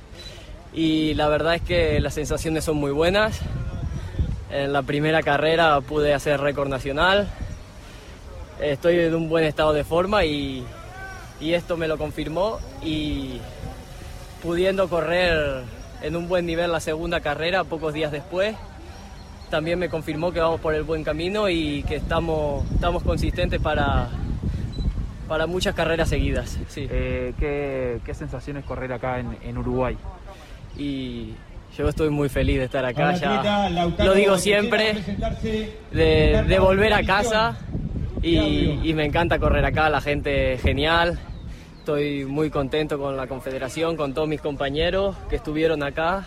[0.74, 3.42] Y la verdad es que las sensaciones son muy buenas.
[4.50, 7.28] En la primera carrera pude hacer récord nacional.
[8.60, 10.66] Estoy en un buen estado de forma y,
[11.40, 12.58] y esto me lo confirmó.
[12.82, 13.40] Y
[14.42, 15.62] pudiendo correr
[16.02, 18.56] en un buen nivel la segunda carrera pocos días después,
[19.52, 24.08] también me confirmó que vamos por el buen camino y que estamos, estamos consistentes para,
[25.28, 26.58] para muchas carreras seguidas.
[26.70, 26.88] Sí.
[26.90, 29.96] Eh, ¿qué, qué sensaciones correr acá en, en Uruguay?
[30.78, 31.34] Y
[31.78, 33.70] yo estoy muy feliz de estar acá, ya
[34.00, 37.58] lo digo siempre, presentarse, de, de volver a casa
[38.22, 41.20] y, y me encanta correr acá, la gente genial,
[41.78, 46.26] estoy muy contento con la confederación, con todos mis compañeros que estuvieron acá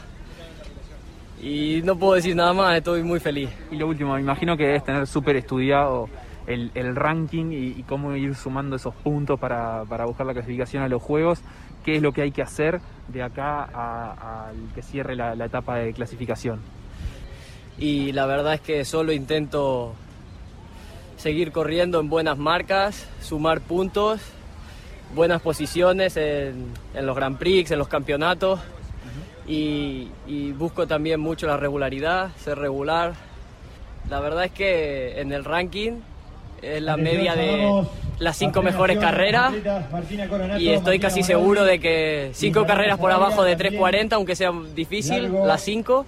[1.43, 3.51] y no puedo decir nada más, estoy muy feliz.
[3.71, 6.09] Y lo último, me imagino que debes tener súper estudiado
[6.47, 10.83] el, el ranking y, y cómo ir sumando esos puntos para, para buscar la clasificación
[10.83, 11.41] a los Juegos.
[11.85, 15.77] ¿Qué es lo que hay que hacer de acá al que cierre la, la etapa
[15.77, 16.61] de clasificación?
[17.79, 19.95] y la verdad es que solo intento
[21.17, 24.21] seguir corriendo en buenas marcas, sumar puntos,
[25.15, 28.61] buenas posiciones en, en los Grand Prix, en los campeonatos
[29.47, 33.15] y, y busco también mucho la regularidad, ser regular.
[34.09, 36.01] La verdad es que en el ranking
[36.63, 37.85] es la media de
[38.19, 39.53] las cinco mejores carreras
[40.59, 45.33] y estoy casi seguro de que cinco carreras por abajo de 3.40, aunque sea difícil,
[45.47, 46.07] las cinco,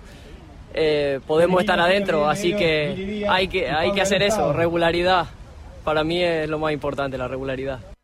[0.74, 2.28] eh, podemos estar adentro.
[2.28, 5.26] Así que hay que, hay que hacer eso, regularidad.
[5.84, 7.95] Para mí es lo más importante, la regularidad.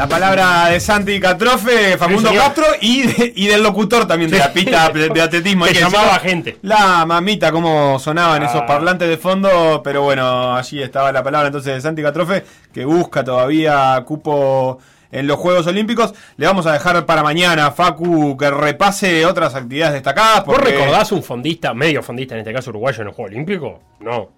[0.00, 2.36] La palabra de Santi Catrofe, Facundo Sí.
[2.36, 5.66] Castro y, de- y del locutor también de la pista de atletismo.
[5.66, 6.56] Que Hay llamaba gente.
[6.62, 8.66] La mamita, cómo sonaban esos Ah.
[8.66, 13.22] parlantes de fondo, pero bueno, allí estaba la palabra entonces de Santi Catrofe, que busca
[13.22, 14.78] todavía cupo
[15.12, 16.14] en los Juegos Olímpicos.
[16.38, 20.46] Le vamos a dejar para mañana, Facu, que repase otras actividades destacadas.
[20.46, 23.80] ¿Vos porque- recordás un fondista, medio fondista en este caso uruguayo en el Juego Olímpico?
[24.00, 24.30] No.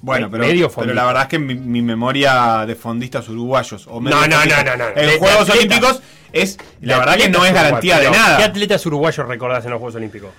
[0.00, 4.00] Bueno, pero, medio pero la verdad es que mi, mi memoria de fondistas uruguayos o
[4.00, 4.88] medio No, no, no, no, no.
[4.88, 5.56] en De- Juegos atletas.
[5.56, 6.02] Olímpicos
[6.32, 8.36] es la verdad que no es garantía de nada.
[8.38, 10.30] ¿Qué atletas uruguayos recordás en los Juegos Olímpicos?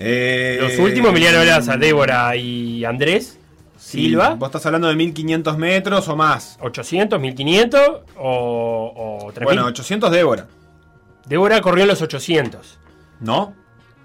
[0.00, 3.36] Eh, Los últimos, Emiliano Velas, Débora y Andrés
[3.76, 4.34] Silva.
[4.36, 6.56] Vos estás hablando de 1500 metros o más.
[6.60, 7.80] 800, 1500
[8.16, 9.44] o, o 3000.
[9.44, 10.46] Bueno, 800 Débora.
[11.26, 12.78] Débora corrió en los 800.
[13.20, 13.54] ¿No?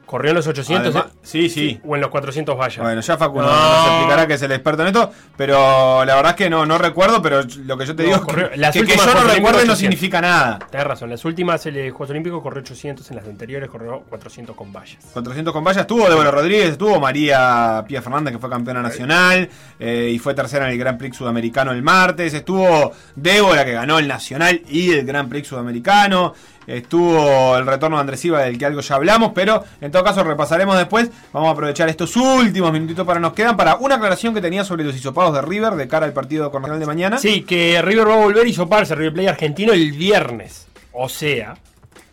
[0.05, 0.93] Corrió en los 800.
[0.95, 1.79] Además- sí, sí.
[1.87, 2.77] O en los 400 vallas.
[2.79, 3.55] Bueno, ya Facu nos- No.
[3.77, 6.77] nos explicará que es el experto en esto, pero la verdad es que no, no
[6.77, 9.77] recuerdo, pero lo que yo te No, digo corrió- que, yo no recuerde no 800.
[9.79, 10.59] significa nada.
[10.69, 14.71] Tenés razón, las últimas eh, Juegos Olímpicos corrió 800, en las anteriores corrió 400 con
[14.71, 14.97] vallas.
[15.13, 19.49] 400 con vallas estuvo Débora Rodríguez, estuvo María Pía Fernández, que fue campeona nacional
[19.79, 22.33] eh, y fue tercera en el Grand Prix sudamericano el martes.
[22.33, 26.33] Estuvo Débora, que ganó el nacional y el Grand Prix sudamericano.
[26.67, 30.23] Estuvo el retorno de Andrés Silva, del que algo ya hablamos, pero en todo caso
[30.23, 31.09] repasaremos después.
[31.31, 34.83] Vamos a aprovechar estos últimos minutitos para nos quedan para una aclaración que tenía sobre
[34.83, 37.17] los hisopados de River de cara al partido con Nacional de mañana.
[37.17, 40.67] Sí, que River va a volver a hisoparse River Plate argentino el viernes.
[40.93, 41.55] O sea,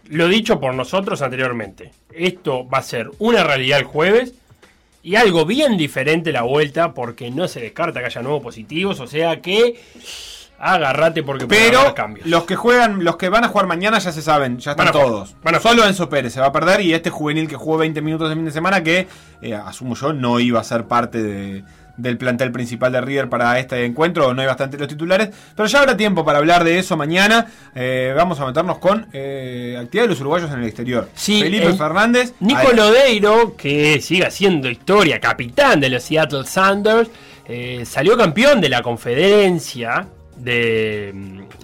[0.08, 1.92] lo dicho por nosotros anteriormente.
[2.12, 4.34] Esto va a ser una realidad el jueves
[5.02, 9.00] y algo bien diferente la vuelta porque no se descarta que haya nuevos positivos.
[9.00, 9.80] O sea que
[10.60, 12.26] agarrate porque Pero haber cambios.
[12.26, 14.94] los que juegan, los que van a jugar mañana ya se saben, ya están Van
[14.94, 15.34] a jugar, todos.
[15.42, 18.00] van a Solo Enzo Pérez se va a perder y este juvenil que jugó 20
[18.02, 19.08] minutos de fin de semana que
[19.42, 21.64] eh, asumo yo no iba a ser parte de-
[21.96, 25.80] del plantel principal de River para este encuentro, no hay bastante los titulares, pero ya
[25.80, 27.46] habrá tiempo para hablar de eso mañana.
[27.74, 31.10] Eh, vamos a meternos con eh, actividad de los uruguayos en el exterior.
[31.14, 32.32] Felipe el- Fernández.
[32.40, 32.72] Nico.
[32.72, 37.10] Lodeiro, que sigue haciendo historia, capitán de los Seattle Sanders,
[37.46, 40.06] eh, salió campeón de la conferencia
[40.42, 41.12] de...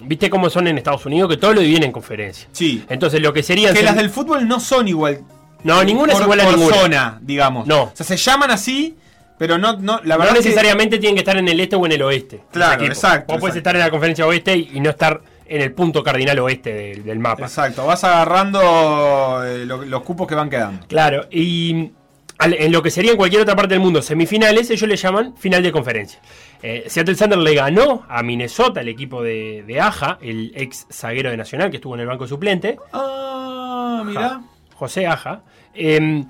[0.03, 1.29] ¿Viste cómo son en Estados Unidos?
[1.29, 2.47] Que todo lo dividen en conferencia.
[2.51, 2.83] Sí.
[2.89, 3.73] Entonces lo que serían...
[3.73, 5.21] Que las del fútbol no son igual.
[5.63, 6.75] No, ninguna es igual a ninguna.
[6.75, 7.67] zona, digamos.
[7.67, 7.83] No.
[7.83, 8.95] O sea, se llaman así,
[9.37, 11.85] pero no, no la no verdad que- necesariamente tienen que estar en el este o
[11.85, 12.41] en el oeste.
[12.51, 15.71] Claro, exacto, Vos puedes estar en la conferencia oeste y y no estar en el
[15.73, 17.43] punto cardinal oeste del, del mapa.
[17.45, 20.85] Exacto, vas agarrando eh, lo- los cupos que van quedando.
[20.87, 21.91] Claro, y
[22.39, 25.63] en lo que sería en cualquier otra parte del mundo semifinales, ellos le llaman final
[25.63, 26.19] de conferencia.
[26.61, 31.31] Eh, Seattle Sanders le ganó a Minnesota, el equipo de, de Aja, el ex zaguero
[31.31, 32.77] de Nacional que estuvo en el banco suplente.
[32.93, 34.41] Ah, mirá.
[34.75, 35.41] José Aja.
[35.73, 36.23] Eh,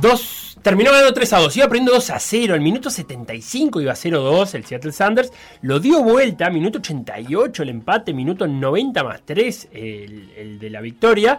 [0.00, 2.54] dos, terminó ganando 3 a 2, iba perdiendo 2 a 0.
[2.54, 5.32] Al minuto 75 iba 0-2 el Seattle Sanders.
[5.62, 10.80] Lo dio vuelta, minuto 88 el empate, minuto 90 más 3 el, el de la
[10.80, 11.38] victoria.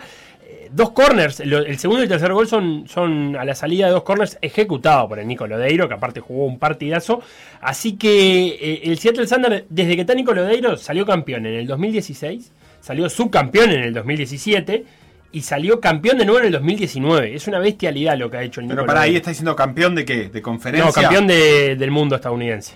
[0.71, 3.91] Dos corners, lo- el segundo y el tercer gol son, son a la salida de
[3.93, 7.21] dos corners ejecutados por el Nico Lodeiro, que aparte jugó un partidazo.
[7.61, 11.65] Así que eh, el Seattle Sanders, desde que está Nico Lodeiro, salió campeón en el
[11.67, 12.51] 2016,
[12.81, 14.85] salió subcampeón en el 2017
[15.31, 17.35] y salió campeón de nuevo en el 2019.
[17.35, 19.95] Es una bestialidad lo que ha hecho el Nico Pero para ahí está diciendo campeón
[19.95, 20.29] de qué?
[20.29, 20.85] ¿De conferencia?
[20.85, 22.75] No, campeón de- del mundo estadounidense.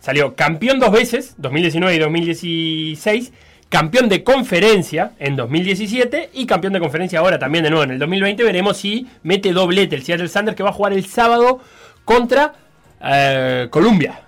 [0.00, 3.32] Salió campeón dos veces, 2019 y 2016.
[3.72, 7.98] Campeón de conferencia en 2017 y campeón de conferencia ahora también de nuevo en el
[7.98, 8.44] 2020.
[8.44, 11.58] Veremos si mete doblete el Seattle Sanders que va a jugar el sábado
[12.04, 12.52] contra
[13.02, 14.20] eh, Columbia.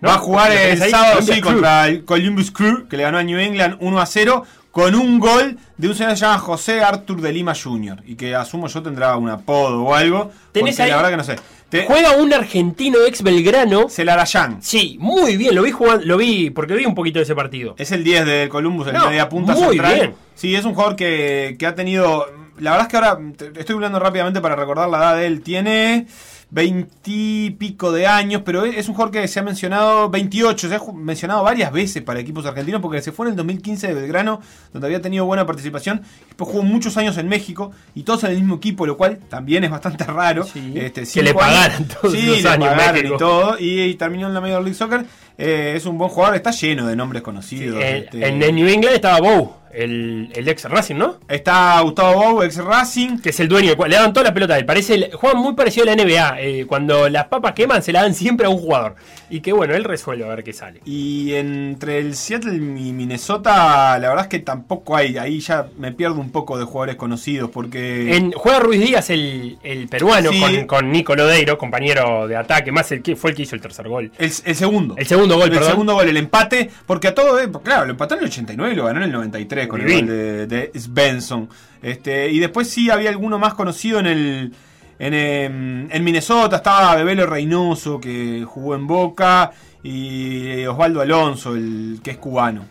[0.00, 0.10] ¿No?
[0.10, 1.52] Va a jugar ¿Lo el sábado Columbia sí Crew.
[1.52, 5.18] contra el Columbus Crew, que le ganó a New England 1 a 0, con un
[5.18, 8.04] gol de un señor que se llama José Arthur de Lima Jr.
[8.06, 10.30] Y que asumo yo tendrá un apodo o algo.
[10.52, 10.90] ¿Tenés porque ahí?
[10.90, 11.36] La verdad que no sé.
[11.68, 13.88] Te- Juega un argentino ex Belgrano.
[13.88, 14.62] Celarayán.
[14.62, 17.74] Sí, muy bien, lo vi jugando, lo vi porque vi un poquito de ese partido.
[17.78, 19.94] Es el 10 del Columbus, el No, media punta muy central.
[19.94, 20.14] bien.
[20.34, 22.26] Sí, es un jugador que, que ha tenido.
[22.58, 23.18] La verdad es que ahora
[23.58, 25.42] estoy hablando rápidamente para recordar la edad de él.
[25.42, 26.06] Tiene
[26.50, 30.74] 20 y pico de años, pero es un jugador que se ha mencionado 28, se
[30.74, 34.40] ha mencionado varias veces para equipos argentinos porque se fue en el 2015 de Belgrano,
[34.72, 36.02] donde había tenido buena participación.
[36.28, 39.64] Después jugó muchos años en México y todos en el mismo equipo, lo cual también
[39.64, 40.46] es bastante raro.
[40.74, 43.58] Este, Que le pagaran todos sí, le años pagaron y todo.
[43.58, 45.04] Y, y terminó en la Major League Soccer.
[45.38, 47.82] Eh, es un buen jugador, está lleno de nombres conocidos.
[47.82, 48.26] En, este.
[48.26, 51.16] en- New England estaba Bow, el, el ex Racing, ¿no?
[51.28, 53.18] Está Gustavo Bow, ex Racing.
[53.18, 54.64] Que es el dueño, le dan toda la pelota a él.
[54.64, 56.40] Parece, juegan muy parecido a la NBA.
[56.40, 58.96] eh, cuando las papas queman, se la dan siempre a un jugador.
[59.28, 60.80] Y que bueno, él resuelve a ver qué sale.
[60.84, 65.18] Y entre el Seattle y Minnesota, la verdad es que tampoco hay.
[65.18, 68.16] Ahí ya me pierdo un poco de jugadores conocidos porque.
[68.16, 70.40] En, juega Ruiz Díaz, el, el peruano, Sí.
[70.40, 73.60] con, con Nico Lodeiro, compañero de ataque, más el que fue el que hizo el
[73.60, 74.12] tercer gol.
[74.18, 74.94] El, el segundo.
[74.96, 75.70] El segundo gol, el perdón.
[75.70, 78.76] segundo gol, el empate, porque a todo, eh, claro, lo empató en el 89 y
[78.76, 81.48] lo ganó en el 93 con el gol de, de Svensson.
[81.82, 84.52] Este, y después sí había alguno más conocido en el
[84.98, 89.52] en, em, en Minnesota, estaba Bebelo Reynoso que jugó en Boca
[89.82, 92.64] y Osvaldo Alonso, el que es cubano.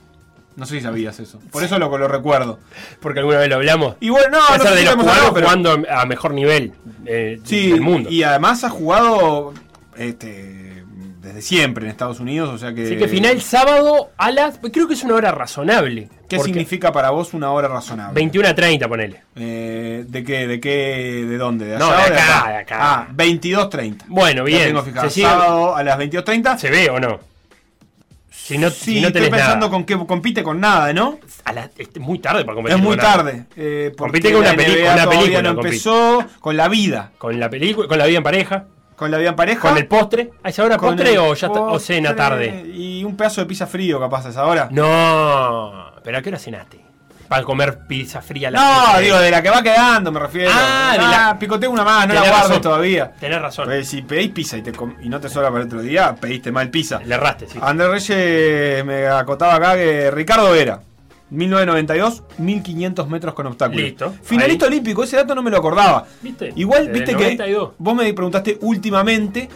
[0.55, 1.39] No sé si sabías eso.
[1.51, 2.59] Por eso lo, lo recuerdo.
[3.01, 3.95] Porque alguna vez lo hablamos.
[3.99, 6.71] Y bueno, no, no sé de si los cubanos hablado, pero- jugando a mejor nivel
[7.05, 8.09] eh, Sí, del mundo.
[8.09, 9.53] y además ha jugado
[9.97, 10.64] este,
[11.35, 12.83] desde siempre en Estados Unidos, o sea que...
[12.85, 14.59] Así que final sábado a las.
[14.71, 16.09] Creo que es una hora razonable.
[16.29, 18.13] ¿Qué significa para vos una hora razonable?
[18.15, 19.21] 21 a 30, ponele.
[19.35, 20.47] Eh, ¿De qué?
[20.47, 21.25] ¿De qué?
[21.27, 21.65] ¿De dónde?
[21.65, 22.77] ¿De No, allá de acá, de acá.
[22.79, 24.05] Ah, 22.30.
[24.07, 24.63] Bueno, Ya bien.
[24.69, 25.09] tengo fijado.
[25.09, 26.57] Se sigue- Sábado a las 22.30.
[26.57, 27.19] ¿Se ve o no?
[28.29, 29.69] Si no, Sí, si no estoy tenés pensando nada.
[29.71, 31.17] con qué compite con nada, ¿no?
[31.45, 32.77] A la- es muy tarde para competir.
[32.77, 33.45] Es muy con tarde.
[33.55, 34.95] eh, Compite con una, película.
[35.41, 35.67] no compite.
[35.75, 37.11] empezó con la vida.
[37.17, 38.65] Con la película, con la vida en pareja.
[38.95, 39.61] Con la vida en pareja.
[39.61, 40.31] Con el postre.
[40.43, 42.65] ¿A esa hora postre el o ya o cena tarde?
[42.73, 44.67] Y un pedazo de pizza frío capaz a esa hora.
[44.71, 46.83] No, pero ¿a qué hora cenaste?
[47.27, 49.01] Para comer pizza fría a las No, 13.
[49.03, 50.51] digo, de la que va quedando me refiero.
[50.53, 52.61] Ah, de la- picoteo una más, no la guardes razón.
[52.61, 53.11] todavía.
[53.19, 53.65] Tenés razón.
[53.65, 56.15] Pues si pedís pizza y, te com- y no te sobra para el otro día,
[56.15, 56.99] pediste mal pizza.
[57.03, 57.57] Le erraste, sí.
[57.61, 60.79] Andrés Reyes me acotaba acá que Ricardo Vera
[61.35, 63.81] 1992, 1500 metros con obstáculos.
[63.83, 64.13] Listo.
[64.23, 64.71] Finalista Ahí.
[64.73, 66.05] olímpico, ese dato no me lo acordaba.
[66.21, 66.53] ¿Viste?
[66.55, 67.73] Igual, Desde viste el que 92.
[67.77, 69.49] vos me preguntaste últimamente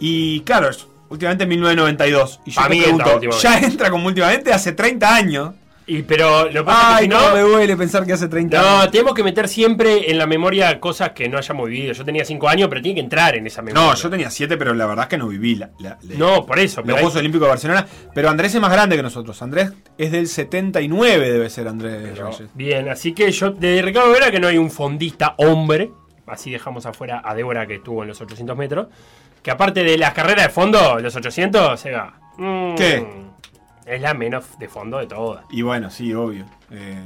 [0.00, 0.70] y claro,
[1.08, 2.40] últimamente en 1992.
[2.44, 5.54] Y yo te pregunto, ya entra como últimamente hace 30 años.
[5.88, 8.12] Y pero lo que pasa es Ay, que no si no, me duele pensar que
[8.12, 8.90] hace 30 no, años.
[8.90, 11.92] tenemos que meter siempre en la memoria cosas que no hayamos vivido.
[11.92, 13.88] Yo tenía 5 años, pero tiene que entrar en esa memoria.
[13.90, 16.44] No, yo tenía 7, pero la verdad es que no viví la, la- la- No,
[16.44, 16.80] por eso.
[16.80, 17.86] los pero hay- Juegos Olímpicos de Barcelona.
[18.12, 19.40] Pero Andrés es más grande que nosotros.
[19.42, 22.50] Andrés es del 79, debe ser Andrés Reyes.
[22.54, 25.92] Bien, así que yo, de Ricardo Vera, que no hay un fondista hombre,
[26.26, 28.88] así dejamos afuera a Débora que estuvo en los 800 metros,
[29.40, 32.12] que aparte de las carreras de fondo, los 800, se va.
[32.38, 33.06] mm, ¿Qué?
[33.86, 35.44] Es la menos de fondo de todas.
[35.50, 36.44] Y bueno, sí, obvio.
[36.72, 37.00] Eh,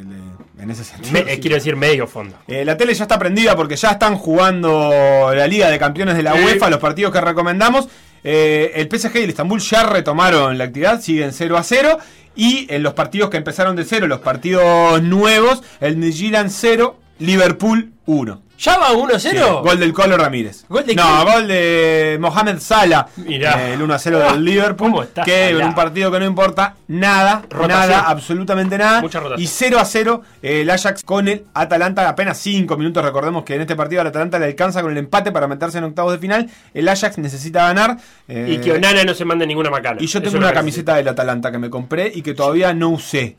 [0.56, 1.12] le- en ese sentido.
[1.12, 1.40] Me- eh, sí.
[1.42, 2.34] quiero decir medio fondo.
[2.48, 6.22] Eh, la tele ya está prendida porque ya están jugando la Liga de Campeones de
[6.22, 6.34] la.
[6.34, 7.88] UEFA, los partidos que recomendamos.
[8.24, 11.98] Eh, el PSG y el Estambul ya retomaron la actividad, siguen 0 a 0.
[12.36, 17.92] Y en los partidos que empezaron de 0, los partidos nuevos, el Midtjylland 0, Liverpool
[18.06, 18.42] 1.
[18.60, 19.62] ¿Ya va 1 a Sí, 0?
[19.64, 20.66] gol del Colo Ramírez.
[20.68, 21.32] ¿Gol de no, quién?
[21.34, 23.06] gol de Mohamed Salah.
[23.16, 23.68] Mirá.
[23.70, 24.90] eh, el 1 a 0 Ah, del Liverpool.
[24.90, 27.68] ¿cómo está que en un partido que no importa nada, Rotación.
[27.68, 29.00] nada, absolutamente nada.
[29.00, 29.42] Mucha rotación.
[29.42, 32.06] Y 0 a 0 eh, el Ajax con el Atalanta.
[32.08, 33.02] Apenas 5 minutos.
[33.02, 35.84] Recordemos que en este partido el Atalanta le alcanza con el empate para meterse en
[35.84, 36.50] octavos de final.
[36.74, 37.96] El Ajax necesita ganar.
[38.28, 39.96] eh, Y que Onana no se mande ninguna macana.
[40.02, 43.36] y yo tengo una camiseta del Atalanta que me compré y que todavía no usé.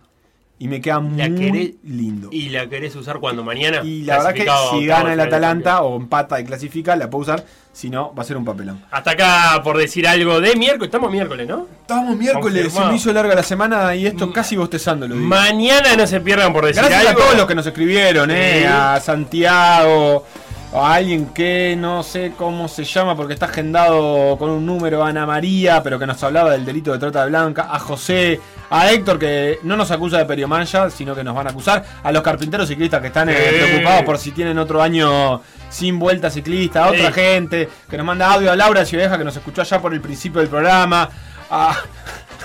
[0.61, 2.29] Y me queda La muy querés- lindo.
[2.31, 3.81] Y la querés usar cuando mañana.
[3.83, 4.45] Y la verdad que
[4.79, 7.43] si gana el Atalanta o empata y clasifica, la puedo usar.
[7.73, 8.79] Si no, va a ser un papelón.
[8.91, 10.89] Hasta acá por decir algo de miércoles.
[10.89, 11.65] Estamos miércoles, ¿no?
[11.81, 15.25] Estamos miércoles, se me hizo larga la semana y esto casi bostezando lo digo.
[15.27, 17.21] Mañana no se pierdan por decir Gracias algo.
[17.21, 18.65] a todos los que nos escribieron, eh, Sí.
[18.69, 20.25] a Santiago,
[20.73, 25.26] a alguien que no sé cómo se llama porque está agendado con un número, Ana
[25.26, 28.39] María, pero que nos hablaba del delito de trata de blanca, a José,
[28.69, 32.11] a Héctor que no nos acusa de periomancha, sino que nos van a acusar, a
[32.11, 36.85] los carpinteros ciclistas que están eh, preocupados por si tienen otro año sin vuelta ciclista,
[36.85, 39.93] a otra gente que nos manda audio a Laura Ciudeja que nos escuchó allá por
[39.93, 41.10] el principio del programa,
[41.49, 41.76] a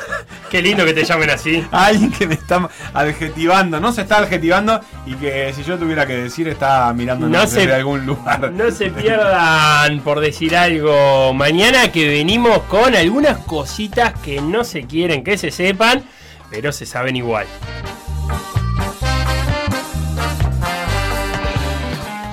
[0.50, 1.66] Qué lindo que te llamen así.
[1.72, 6.16] alguien que me está adjetivando, no se está adjetivando y que si yo tuviera que
[6.16, 8.52] decir está mirando No se- desde algún lugar.
[8.56, 14.84] No se pierdan por decir algo mañana que venimos con algunas cositas que no se
[14.86, 16.04] quieren que se sepan,
[16.50, 17.46] pero se saben igual.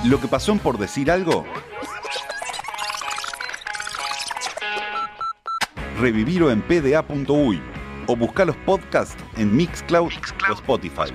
[0.04, 1.46] Lo que pasó en por decir algo.
[6.04, 7.62] Revivirlo en pda.uy
[8.08, 10.12] o buscar los podcasts en Mixcloud,
[10.50, 11.10] o Spotify.